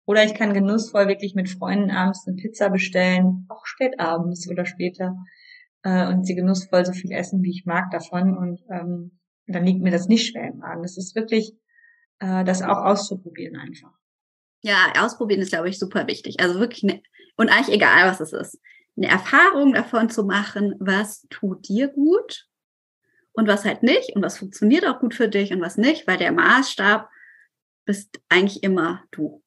Oder 0.05 0.25
ich 0.25 0.35
kann 0.35 0.55
genussvoll 0.55 1.09
wirklich 1.09 1.35
mit 1.35 1.49
Freunden 1.49 1.91
abends 1.91 2.27
eine 2.27 2.37
Pizza 2.37 2.71
bestellen, 2.71 3.47
auch 3.49 3.67
spät 3.67 3.99
abends 3.99 4.49
oder 4.49 4.65
später, 4.65 5.17
äh, 5.83 6.07
und 6.09 6.25
sie 6.25 6.35
genussvoll 6.35 6.85
so 6.85 6.93
viel 6.93 7.13
essen, 7.13 7.43
wie 7.43 7.51
ich 7.51 7.65
mag 7.67 7.91
davon. 7.91 8.37
Und 8.37 8.63
ähm, 8.71 9.19
dann 9.47 9.65
liegt 9.65 9.83
mir 9.83 9.91
das 9.91 10.09
nicht 10.09 10.31
schwer 10.31 10.49
im 10.49 10.59
Magen. 10.59 10.83
Das 10.83 10.97
ist 10.97 11.15
wirklich, 11.15 11.53
äh, 12.21 12.45
das 12.45 12.63
auch 12.63 12.79
auszuprobieren 12.79 13.57
einfach. 13.57 13.93
Ja, 14.63 14.93
ausprobieren 15.01 15.41
ist, 15.41 15.51
glaube 15.51 15.69
ich, 15.69 15.79
super 15.79 16.07
wichtig. 16.07 16.41
Also 16.41 16.61
wirklich, 16.61 16.85
ne, 16.85 17.03
und 17.37 17.49
eigentlich 17.49 17.75
egal, 17.75 18.09
was 18.09 18.21
es 18.21 18.33
ist. 18.33 18.61
Eine 18.97 19.09
Erfahrung 19.09 19.73
davon 19.73 20.11
zu 20.11 20.25
machen, 20.25 20.75
was 20.79 21.27
tut 21.31 21.69
dir 21.69 21.89
gut 21.89 22.49
und 23.33 23.49
was 23.49 23.65
halt 23.65 23.83
nicht 23.83 24.15
und 24.15 24.23
was 24.23 24.39
funktioniert 24.39 24.87
auch 24.87 25.01
gut 25.01 25.15
für 25.15 25.29
dich 25.29 25.53
und 25.53 25.61
was 25.61 25.79
nicht, 25.79 26.07
weil 26.07 26.19
der 26.19 26.33
Maßstab 26.33 27.09
bist 27.85 28.21
eigentlich 28.29 28.63
immer 28.63 29.05
du. 29.11 29.43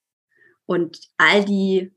Und 0.66 1.00
all 1.18 1.46
die 1.46 1.94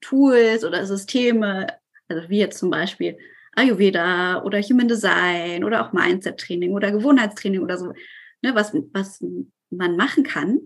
Tools 0.00 0.64
oder 0.64 0.86
Systeme, 0.86 1.68
also 2.08 2.28
wie 2.28 2.38
jetzt 2.38 2.58
zum 2.58 2.70
Beispiel 2.70 3.18
Ayurveda 3.54 4.42
oder 4.42 4.60
Human 4.60 4.88
Design 4.88 5.64
oder 5.64 5.84
auch 5.84 5.92
Mindset-Training 5.92 6.72
oder 6.72 6.92
Gewohnheitstraining 6.92 7.60
oder 7.60 7.78
so, 7.78 7.92
ne, 8.42 8.54
was, 8.54 8.72
was 8.92 9.24
man 9.70 9.96
machen 9.96 10.24
kann, 10.24 10.60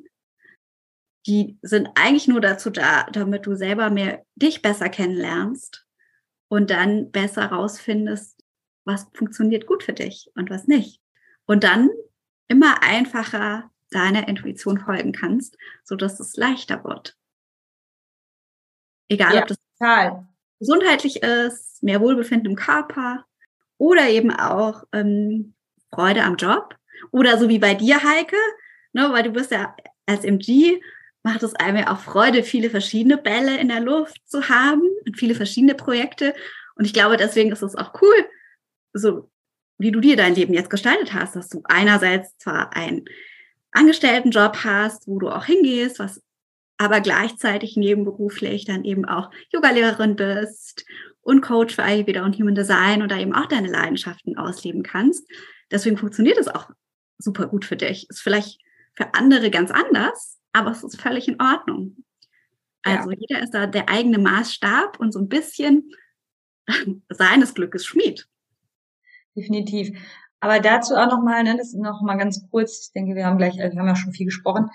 die 1.27 1.59
sind 1.63 1.89
eigentlich 1.95 2.29
nur 2.29 2.41
dazu 2.41 2.71
da, 2.71 3.05
damit 3.13 3.47
du 3.47 3.55
selber 3.55 3.91
mehr 3.91 4.25
dich 4.35 4.61
besser 4.61 4.89
kennenlernst 4.89 5.87
und 6.49 6.71
dann 6.71 7.11
besser 7.11 7.47
rausfindest, 7.47 8.32
was 8.85 9.07
funktioniert 9.15 9.67
gut 9.67 9.83
für 9.83 9.93
dich 9.93 10.31
und 10.35 10.51
was 10.51 10.67
nicht. 10.67 11.01
Und 11.47 11.65
dann 11.65 11.91
immer 12.49 12.83
einfacher 12.83 13.71
deiner 13.91 14.29
Intuition 14.29 14.79
folgen 14.79 15.13
kannst, 15.13 15.57
so 15.85 15.97
dass 15.97 16.21
es 16.21 16.37
leichter 16.37 16.83
wird. 16.85 17.17
Egal, 19.09 19.35
ja, 19.35 19.43
ob 19.43 19.49
das 19.49 19.59
total. 19.79 20.27
gesundheitlich 20.59 21.23
ist, 21.23 21.83
mehr 21.83 22.01
Wohlbefinden 22.01 22.51
im 22.51 22.57
Körper 22.57 23.27
oder 23.79 24.09
eben 24.09 24.31
auch 24.31 24.85
ähm, 24.93 25.55
Freude 25.91 26.25
am 26.25 26.37
Job 26.37 26.77
oder 27.11 27.39
so 27.39 27.49
wie 27.49 27.59
bei 27.59 27.75
dir, 27.75 28.03
Heike, 28.03 28.37
ne, 28.93 29.13
weil 29.13 29.25
du 29.25 29.31
bist 29.31 29.51
ja 29.51 29.77
als 30.07 30.25
MG 30.25 30.81
macht 31.23 31.43
es 31.43 31.55
einem 31.55 31.79
ja 31.79 31.93
auch 31.93 31.99
Freude, 31.99 32.43
viele 32.43 32.71
verschiedene 32.71 33.17
Bälle 33.17 33.59
in 33.59 33.69
der 33.69 33.81
Luft 33.81 34.21
zu 34.29 34.49
haben 34.49 34.83
und 35.07 35.17
viele 35.17 35.35
verschiedene 35.35 35.75
Projekte. 35.75 36.35
Und 36.75 36.85
ich 36.85 36.93
glaube, 36.93 37.17
deswegen 37.17 37.53
ist 37.53 37.63
es 37.63 37.77
auch 37.77 37.93
cool, 38.03 38.27
so 38.93 39.31
wie 39.79 39.91
du 39.91 40.01
dir 40.01 40.17
dein 40.17 40.35
Leben 40.35 40.55
jetzt 40.55 40.71
gestaltet 40.71 41.13
hast, 41.13 41.35
dass 41.35 41.49
du 41.49 41.63
einerseits 41.65 42.37
zwar 42.39 42.75
einen 42.77 43.05
Angestelltenjob 43.73 44.59
hast, 44.65 45.09
wo 45.09 45.19
du 45.19 45.29
auch 45.29 45.45
hingehst, 45.45 45.99
was 45.99 46.23
aber 46.79 47.01
gleichzeitig 47.01 47.77
nebenberuflich 47.77 48.65
dann 48.65 48.85
eben 48.85 49.05
auch 49.05 49.31
Yogalehrerin 49.51 50.17
bist 50.17 50.85
und 51.21 51.41
Coach 51.41 51.75
für 51.75 51.83
Ayurveda 51.83 52.25
und 52.25 52.37
Human 52.39 52.55
Design 52.55 53.03
und 53.03 53.11
da 53.11 53.19
eben 53.19 53.35
auch 53.35 53.47
deine 53.47 53.69
Leidenschaften 53.69 54.37
ausleben 54.37 54.83
kannst. 54.83 55.29
Deswegen 55.71 55.97
funktioniert 55.97 56.39
es 56.39 56.49
auch 56.49 56.71
super 57.19 57.47
gut 57.47 57.65
für 57.65 57.77
dich. 57.77 58.09
Ist 58.11 58.21
vielleicht 58.21 58.61
für 58.95 59.15
andere 59.15 59.51
ganz 59.51 59.71
anders, 59.71 60.39
aber 60.53 60.71
es 60.71 60.83
ist 60.83 61.01
völlig 61.01 61.29
in 61.29 61.41
Ordnung. 61.41 62.05
Also 62.83 63.11
ja. 63.11 63.17
jeder 63.19 63.43
ist 63.43 63.55
da 63.55 63.67
der 63.67 63.89
eigene 63.89 64.19
Maßstab 64.19 64.99
und 64.99 65.13
so 65.13 65.21
ein 65.21 65.29
bisschen 65.29 65.91
seines 67.09 67.55
Glückes 67.55 67.87
Schmied. 67.87 68.27
Definitiv. 69.37 69.99
Aber 70.41 70.59
dazu 70.59 70.95
auch 70.95 71.09
nochmal, 71.09 71.45
ne, 71.45 71.57
das 71.57 71.69
ist 71.69 71.79
nochmal 71.79 72.19
ganz 72.19 72.45
kurz, 72.51 72.87
ich 72.87 72.93
denke, 72.93 73.15
wir 73.15 73.27
haben 73.27 73.39
gleich, 73.39 73.57
wir 73.57 73.71
haben 73.71 73.87
ja 73.87 73.97
schon 73.97 74.13
viel 74.13 74.27
gesprochen. 74.27 74.71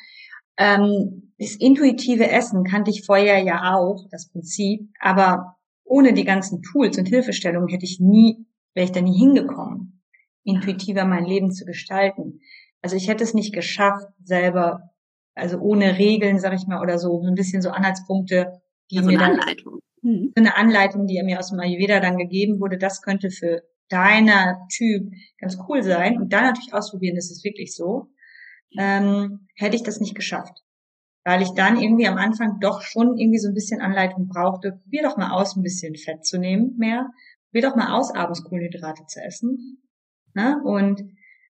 Ähm, 0.57 1.33
das 1.37 1.55
intuitive 1.55 2.29
Essen 2.29 2.63
kannte 2.63 2.89
ich 2.89 3.05
vorher 3.05 3.39
ja 3.43 3.75
auch, 3.75 4.07
das 4.09 4.29
Prinzip, 4.29 4.89
aber 4.99 5.57
ohne 5.83 6.13
die 6.13 6.23
ganzen 6.23 6.61
Tools 6.61 6.97
und 6.97 7.07
Hilfestellungen 7.07 7.69
hätte 7.69 7.85
ich 7.85 7.99
nie, 7.99 8.45
wäre 8.73 8.85
ich 8.85 8.91
da 8.91 9.01
nie 9.01 9.17
hingekommen, 9.17 10.03
intuitiver 10.43 11.05
mein 11.05 11.25
Leben 11.25 11.51
zu 11.51 11.65
gestalten. 11.65 12.39
Also 12.81 12.95
ich 12.95 13.07
hätte 13.07 13.23
es 13.23 13.33
nicht 13.33 13.53
geschafft, 13.53 14.07
selber, 14.23 14.91
also 15.35 15.59
ohne 15.59 15.97
Regeln, 15.97 16.39
sag 16.39 16.53
ich 16.53 16.65
mal, 16.65 16.81
oder 16.81 16.97
so, 16.97 17.21
so 17.21 17.27
ein 17.27 17.35
bisschen 17.35 17.61
so 17.61 17.69
Anhaltspunkte, 17.69 18.61
die 18.89 18.99
also 18.99 19.09
mir 19.09 19.17
dann, 19.17 19.39
Anleitung. 19.39 19.79
Mhm. 20.01 20.31
eine 20.35 20.55
Anleitung, 20.55 21.07
die 21.07 21.21
mir 21.23 21.39
aus 21.39 21.49
dem 21.49 21.59
Ayurveda 21.59 21.99
dann 21.99 22.17
gegeben 22.17 22.59
wurde, 22.59 22.77
das 22.77 23.01
könnte 23.01 23.29
für 23.31 23.63
deiner 23.89 24.67
Typ 24.69 25.11
ganz 25.39 25.57
cool 25.67 25.83
sein 25.83 26.17
und 26.17 26.33
dann 26.33 26.43
natürlich 26.43 26.73
ausprobieren, 26.73 27.17
ist 27.17 27.31
es 27.31 27.43
wirklich 27.43 27.75
so, 27.75 28.09
ähm, 28.77 29.47
hätte 29.55 29.75
ich 29.75 29.83
das 29.83 29.99
nicht 29.99 30.15
geschafft. 30.15 30.63
Weil 31.23 31.41
ich 31.41 31.53
dann 31.53 31.79
irgendwie 31.79 32.07
am 32.07 32.17
Anfang 32.17 32.59
doch 32.61 32.81
schon 32.81 33.17
irgendwie 33.17 33.39
so 33.39 33.49
ein 33.49 33.53
bisschen 33.53 33.81
Anleitung 33.81 34.27
brauchte. 34.27 34.79
Probier 34.83 35.03
doch 35.03 35.17
mal 35.17 35.31
aus, 35.31 35.55
ein 35.55 35.63
bisschen 35.63 35.95
Fett 35.95 36.25
zu 36.25 36.37
nehmen 36.37 36.75
mehr. 36.77 37.09
Probier 37.51 37.69
doch 37.69 37.75
mal 37.75 37.97
aus, 37.97 38.15
abends 38.15 38.43
Kohlenhydrate 38.43 39.05
zu 39.07 39.21
essen. 39.21 39.81
Ne? 40.33 40.61
Und 40.63 41.03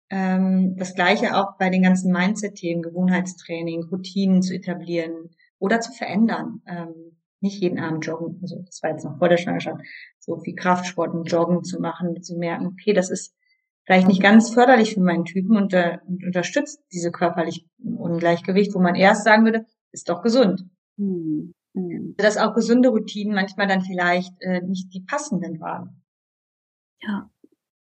ähm, 0.09 0.77
das 0.79 0.95
gleiche 0.95 1.37
auch 1.37 1.59
bei 1.59 1.69
den 1.69 1.83
ganzen 1.83 2.13
Mindset-Themen, 2.13 2.83
Gewohnheitstraining, 2.83 3.85
Routinen 3.85 4.41
zu 4.41 4.55
etablieren 4.55 5.31
oder 5.59 5.81
zu 5.81 5.93
verändern. 5.93 6.63
Ähm, 6.67 7.19
nicht 7.41 7.61
jeden 7.61 7.79
Abend 7.79 8.05
joggen, 8.07 8.39
also 8.43 8.63
das 8.65 8.83
war 8.83 8.91
jetzt 8.91 9.05
noch 9.05 9.19
vor 9.19 9.29
der 9.29 9.37
Schwangerschaft, 9.37 9.81
so 10.27 10.39
viel 10.39 10.55
Kraftsport 10.55 11.15
und 11.15 11.31
Joggen 11.31 11.65
zu 11.65 11.81
machen, 11.81 12.23
zu 12.23 12.37
merken, 12.37 12.67
okay, 12.67 12.93
das 12.93 13.11
ist 13.11 13.35
vielleicht 13.85 14.09
nicht 14.09 14.23
ganz 14.23 14.53
förderlich 14.53 14.95
für 14.95 15.01
meinen 15.01 15.25
Typen 15.25 15.57
und, 15.57 15.73
äh, 15.73 15.99
und 16.07 16.25
unterstützt 16.25 16.83
diese 16.93 17.13
körperliche 17.13 17.65
Ungleichgewicht, 17.79 18.75
wo 18.75 18.81
man 18.81 18.97
erst 18.97 19.25
sagen 19.25 19.45
würde, 19.45 19.67
ist 19.93 20.09
doch 20.09 20.23
gesund. 20.23 20.69
Mhm. 20.97 21.55
Dass 22.17 22.37
auch 22.37 22.55
gesunde 22.55 22.89
Routinen 22.89 23.35
manchmal 23.35 23.69
dann 23.69 23.83
vielleicht 23.83 24.35
äh, 24.41 24.61
nicht 24.63 24.93
die 24.93 25.03
passenden 25.03 25.61
waren. 25.61 26.03
Ja. 27.01 27.31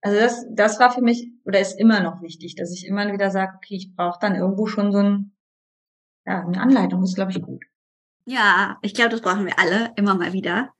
Also 0.03 0.19
das, 0.19 0.47
das 0.51 0.81
war 0.81 0.91
für 0.91 1.01
mich 1.01 1.33
oder 1.47 1.61
ist 1.61 1.81
immer 1.81 2.03
noch 2.03 2.21
wichtig, 2.21 2.57
dass 2.57 2.73
ich 2.73 2.87
immer 2.87 3.11
wieder 3.11 3.31
sage, 3.31 3.55
okay, 3.57 3.77
ich 3.77 3.95
brauche 3.97 4.19
dann 4.21 4.35
irgendwo 4.35 4.67
schon 4.67 4.93
so 4.93 4.99
ein, 4.99 5.37
ja, 6.27 6.45
eine 6.45 6.61
Anleitung, 6.61 7.03
ist, 7.03 7.15
glaube 7.15 7.31
ich, 7.31 7.41
gut. 7.41 7.65
Ja, 8.27 8.79
ich 8.83 8.95
glaube, 8.95 9.11
das 9.11 9.23
brauchen 9.23 9.47
wir 9.47 9.59
alle 9.59 9.93
immer 9.97 10.15
mal 10.15 10.33
wieder. 10.33 10.75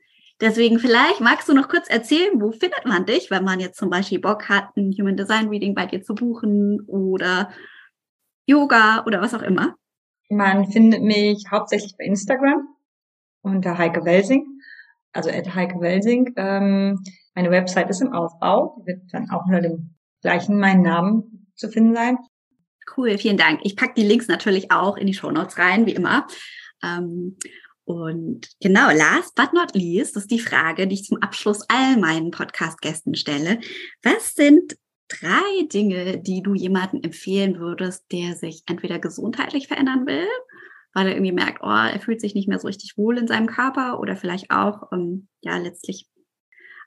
Deswegen 0.45 0.79
vielleicht 0.79 1.23
magst 1.23 1.49
du 1.49 1.55
noch 1.55 1.71
kurz 1.71 1.89
erzählen, 1.89 2.39
wo 2.39 2.53
findet 2.53 2.85
man 2.85 3.07
dich, 3.07 3.31
wenn 3.31 3.45
man 3.45 3.61
jetzt 3.61 3.79
zum 3.79 3.89
Beispiel 3.89 4.21
Bock 4.21 4.51
hat, 4.51 4.77
ein 4.77 4.93
Human 4.93 5.17
Design 5.17 5.49
Reading 5.49 5.75
bei 5.75 5.87
dir 5.87 6.03
zu 6.03 6.15
buchen 6.15 6.83
oder 6.87 7.51
Yoga 8.45 9.05
oder 9.07 9.23
was 9.23 9.33
auch 9.33 9.41
immer? 9.41 9.75
Man 10.29 10.71
findet 10.71 11.03
mich 11.03 11.47
hauptsächlich 11.51 11.95
bei 11.97 12.05
Instagram 12.05 12.69
unter 13.41 13.79
Heike 13.79 14.05
Welsing, 14.05 14.61
also 15.15 15.31
at 15.31 15.55
Heike 15.55 15.81
Welsing. 15.81 16.35
Ähm, 16.37 17.03
meine 17.35 17.51
Website 17.51 17.89
ist 17.89 18.03
im 18.03 18.13
Aufbau, 18.13 18.77
die 18.79 18.89
wird 18.89 19.01
dann 19.13 19.31
auch 19.31 19.47
unter 19.47 19.63
dem 19.63 19.95
gleichen 20.21 20.59
meinen 20.59 20.83
Namen 20.83 21.49
zu 21.55 21.71
finden 21.71 21.95
sein. 21.95 22.19
Cool, 22.95 23.17
vielen 23.17 23.39
Dank. 23.39 23.61
Ich 23.63 23.77
packe 23.77 23.95
die 23.97 24.07
Links 24.07 24.29
natürlich 24.29 24.71
auch 24.71 24.99
in 24.99 25.07
die 25.07 25.15
Show 25.15 25.31
Notes 25.31 25.57
rein, 25.57 25.87
wie 25.87 25.95
immer. 25.95 26.27
Ähm, 26.83 27.39
und 27.85 28.49
genau, 28.61 28.91
last 28.91 29.35
but 29.35 29.53
not 29.53 29.75
least 29.75 30.17
ist 30.17 30.31
die 30.31 30.39
Frage, 30.39 30.87
die 30.87 30.95
ich 30.95 31.05
zum 31.05 31.19
Abschluss 31.23 31.65
all 31.69 31.99
meinen 31.99 32.31
Podcast-Gästen 32.31 33.15
stelle. 33.15 33.61
Was 34.03 34.35
sind 34.35 34.77
drei 35.09 35.67
Dinge, 35.73 36.19
die 36.19 36.43
du 36.43 36.55
jemandem 36.55 37.03
empfehlen 37.03 37.59
würdest, 37.59 38.05
der 38.11 38.37
sich 38.37 38.63
entweder 38.67 38.99
gesundheitlich 38.99 39.69
verändern 39.69 40.07
will, 40.07 40.27
weil 40.95 41.09
er 41.09 41.15
irgendwie 41.15 41.33
merkt, 41.33 41.61
oh, 41.63 41.69
er 41.69 42.01
fühlt 42.01 42.21
sich 42.21 42.35
nicht 42.35 42.49
mehr 42.49 42.59
so 42.59 42.69
richtig 42.69 42.97
wohl 42.97 43.19
in 43.19 43.27
seinem 43.27 43.49
Körper 43.49 44.01
oder 44.01 44.17
vielleicht 44.17 44.51
auch, 44.51 44.91
ähm, 44.93 45.29
ja, 45.43 45.59
letztlich 45.59 46.09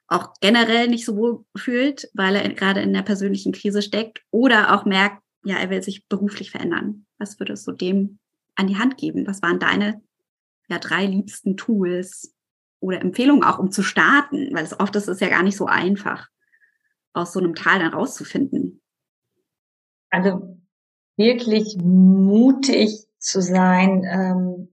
auch 0.08 0.34
generell 0.42 0.88
nicht 0.88 1.06
so 1.06 1.16
wohl 1.18 1.46
fühlt, 1.56 2.10
weil 2.14 2.36
er 2.36 2.50
gerade 2.54 2.82
in 2.82 2.94
der 2.94 3.02
persönlichen 3.02 3.52
Krise 3.52 3.82
steckt 3.82 4.24
oder 4.32 4.74
auch 4.74 4.86
merkt, 4.86 5.22
ja, 5.44 5.58
er 5.58 5.70
will 5.70 5.84
sich 5.84 6.08
beruflich 6.08 6.50
verändern. 6.50 7.06
Was 7.20 7.40
würdest 7.40 7.68
du 7.68 7.72
dem 7.74 8.20
an 8.56 8.68
die 8.68 8.78
Hand 8.78 8.98
geben? 8.98 9.28
Was 9.28 9.42
waren 9.42 9.60
deine 9.60 10.02
ja, 10.68 10.80
drei 10.80 11.06
liebsten 11.06 11.58
Tools 11.58 12.36
oder 12.80 13.02
Empfehlungen 13.02 13.44
auch, 13.44 13.60
um 13.60 13.72
zu 13.72 13.84
starten, 13.84 14.50
weil 14.54 14.64
es 14.64 14.80
oft 14.80 14.96
ist 14.96 15.08
es 15.08 15.20
ja 15.20 15.30
gar 15.30 15.44
nicht 15.44 15.58
so 15.58 15.66
einfach, 15.66 16.28
aus 17.14 17.34
so 17.34 17.40
einem 17.40 17.56
Tal 17.56 17.80
dann 17.80 17.94
rauszufinden. 17.94 18.82
Also 20.10 20.58
wirklich 21.18 21.78
mutig 21.82 23.08
zu 23.18 23.42
sein, 23.42 24.04
ähm, 24.10 24.70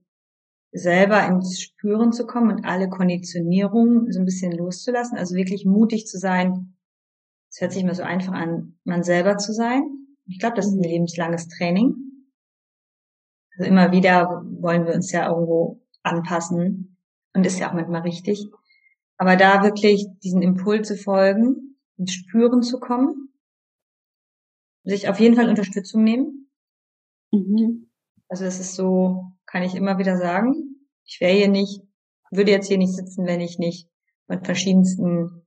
selber 0.71 1.25
ins 1.25 1.61
Spüren 1.61 2.11
zu 2.11 2.27
kommen 2.27 2.57
und 2.57 2.65
alle 2.65 2.89
Konditionierungen 2.89 4.11
so 4.11 4.19
ein 4.19 4.25
bisschen 4.25 4.51
loszulassen. 4.51 5.17
Also 5.17 5.35
wirklich 5.35 5.65
mutig 5.65 6.05
zu 6.05 6.19
sein. 6.19 6.75
Es 7.49 7.61
hört 7.61 7.71
sich 7.71 7.81
immer 7.81 7.95
so 7.95 8.03
einfach 8.03 8.33
an, 8.33 8.77
man 8.83 9.03
selber 9.03 9.37
zu 9.37 9.53
sein. 9.53 9.83
Ich 10.27 10.39
glaube, 10.39 10.55
das 10.55 10.67
ist 10.67 10.73
ein 10.73 10.79
mhm. 10.79 10.83
lebenslanges 10.83 11.47
Training. 11.47 11.95
Also 13.57 13.69
immer 13.69 13.91
wieder 13.91 14.43
wollen 14.59 14.85
wir 14.85 14.93
uns 14.93 15.11
ja 15.11 15.29
irgendwo 15.29 15.81
anpassen 16.05 16.97
und 17.33 17.45
ist 17.45 17.59
ja 17.59 17.69
auch 17.69 17.73
manchmal 17.73 18.01
richtig. 18.01 18.47
Aber 19.17 19.35
da 19.35 19.63
wirklich 19.63 20.07
diesen 20.23 20.41
Impuls 20.41 20.87
zu 20.87 20.97
folgen, 20.97 21.77
ins 21.97 22.13
Spüren 22.13 22.61
zu 22.61 22.79
kommen, 22.79 23.33
sich 24.83 25.09
auf 25.09 25.19
jeden 25.19 25.35
Fall 25.35 25.49
Unterstützung 25.49 26.03
nehmen. 26.03 26.49
Mhm. 27.31 27.89
Also 28.27 28.43
das 28.43 28.59
ist 28.59 28.75
so, 28.75 29.23
kann 29.45 29.63
ich 29.63 29.75
immer 29.75 29.97
wieder 29.97 30.17
sagen. 30.17 30.87
Ich 31.05 31.21
wäre 31.21 31.35
hier 31.35 31.47
nicht, 31.47 31.81
würde 32.31 32.51
jetzt 32.51 32.67
hier 32.67 32.77
nicht 32.77 32.93
sitzen, 32.93 33.25
wenn 33.25 33.39
ich 33.39 33.57
nicht 33.57 33.89
mit 34.27 34.45
verschiedensten 34.45 35.45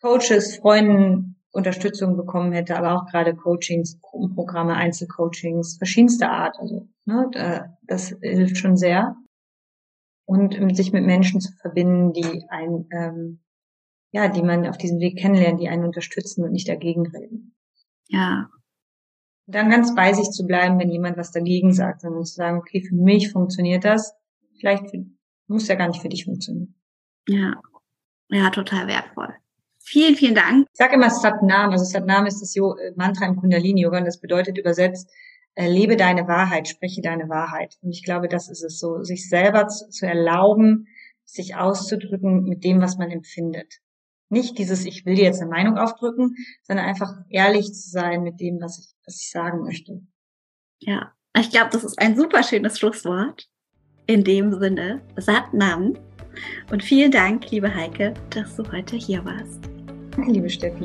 Coaches, 0.00 0.56
Freunden 0.56 1.36
Unterstützung 1.50 2.16
bekommen 2.16 2.52
hätte, 2.52 2.76
aber 2.76 2.94
auch 2.94 3.06
gerade 3.06 3.34
Coachings, 3.34 4.00
Gruppenprogramme, 4.00 4.74
Einzelcoachings, 4.74 5.76
verschiedenster 5.76 6.30
Art. 6.30 6.56
Also 6.58 6.88
ne, 7.04 7.68
das 7.82 8.14
hilft 8.20 8.56
schon 8.56 8.76
sehr 8.76 9.16
und 10.26 10.76
sich 10.76 10.92
mit 10.92 11.04
Menschen 11.04 11.40
zu 11.40 11.52
verbinden, 11.52 12.12
die 12.12 12.44
ein, 12.48 12.86
ähm, 12.90 13.40
ja, 14.10 14.28
die 14.28 14.42
man 14.42 14.66
auf 14.66 14.78
diesem 14.78 15.00
Weg 15.00 15.18
kennenlernt, 15.18 15.60
die 15.60 15.68
einen 15.68 15.84
unterstützen 15.84 16.44
und 16.44 16.52
nicht 16.52 16.68
dagegen 16.68 17.06
reden. 17.06 17.54
Ja. 18.08 18.50
Und 19.46 19.54
dann 19.54 19.70
ganz 19.70 19.94
bei 19.94 20.12
sich 20.12 20.30
zu 20.30 20.46
bleiben, 20.46 20.78
wenn 20.78 20.90
jemand 20.90 21.16
was 21.16 21.32
dagegen 21.32 21.72
sagt, 21.72 22.00
sondern 22.00 22.24
zu 22.24 22.34
sagen, 22.34 22.58
okay, 22.58 22.80
für 22.80 22.94
mich 22.94 23.30
funktioniert 23.30 23.84
das, 23.84 24.14
vielleicht 24.58 24.90
für, 24.90 25.04
muss 25.46 25.68
ja 25.68 25.74
gar 25.74 25.88
nicht 25.88 26.00
für 26.00 26.08
dich 26.08 26.24
funktionieren. 26.24 26.74
Ja. 27.28 27.60
Ja, 28.30 28.50
total 28.50 28.86
wertvoll. 28.86 29.34
Vielen, 29.78 30.16
vielen 30.16 30.34
Dank. 30.34 30.66
Ich 30.72 30.78
sage 30.78 30.94
immer 30.94 31.10
Satnam. 31.10 31.70
Also 31.70 31.84
Satnam 31.84 32.24
ist 32.24 32.40
das 32.40 32.56
äh, 32.56 32.92
Mantra 32.96 33.26
im 33.26 33.36
Kundalini-Yoga 33.36 33.98
und 33.98 34.06
das 34.06 34.18
bedeutet 34.18 34.56
übersetzt, 34.56 35.10
lebe 35.56 35.96
deine 35.96 36.26
Wahrheit, 36.26 36.68
spreche 36.68 37.00
deine 37.00 37.28
Wahrheit. 37.28 37.76
Und 37.82 37.90
ich 37.90 38.04
glaube, 38.04 38.28
das 38.28 38.48
ist 38.48 38.62
es 38.62 38.78
so, 38.78 39.02
sich 39.02 39.28
selber 39.28 39.68
zu, 39.68 39.88
zu 39.88 40.06
erlauben, 40.06 40.88
sich 41.24 41.56
auszudrücken 41.56 42.44
mit 42.44 42.64
dem, 42.64 42.80
was 42.80 42.98
man 42.98 43.10
empfindet. 43.10 43.80
Nicht 44.28 44.58
dieses, 44.58 44.84
ich 44.84 45.06
will 45.06 45.14
dir 45.14 45.24
jetzt 45.24 45.40
eine 45.40 45.50
Meinung 45.50 45.78
aufdrücken, 45.78 46.34
sondern 46.62 46.86
einfach 46.86 47.12
ehrlich 47.28 47.66
zu 47.66 47.90
sein 47.90 48.22
mit 48.22 48.40
dem, 48.40 48.60
was 48.60 48.78
ich, 48.78 48.94
was 49.06 49.20
ich 49.20 49.30
sagen 49.30 49.62
möchte. 49.62 50.02
Ja, 50.80 51.12
ich 51.38 51.50
glaube, 51.50 51.70
das 51.70 51.84
ist 51.84 51.98
ein 51.98 52.16
super 52.16 52.42
schönes 52.42 52.78
Schlusswort. 52.78 53.48
In 54.06 54.22
dem 54.22 54.58
Sinne, 54.58 55.02
Satnam. 55.16 55.94
Und 56.70 56.82
vielen 56.82 57.10
Dank, 57.10 57.50
liebe 57.50 57.74
Heike, 57.74 58.14
dass 58.30 58.56
du 58.56 58.70
heute 58.70 58.96
hier 58.96 59.24
warst. 59.24 59.60
Liebe 60.26 60.50
Steffi. 60.50 60.84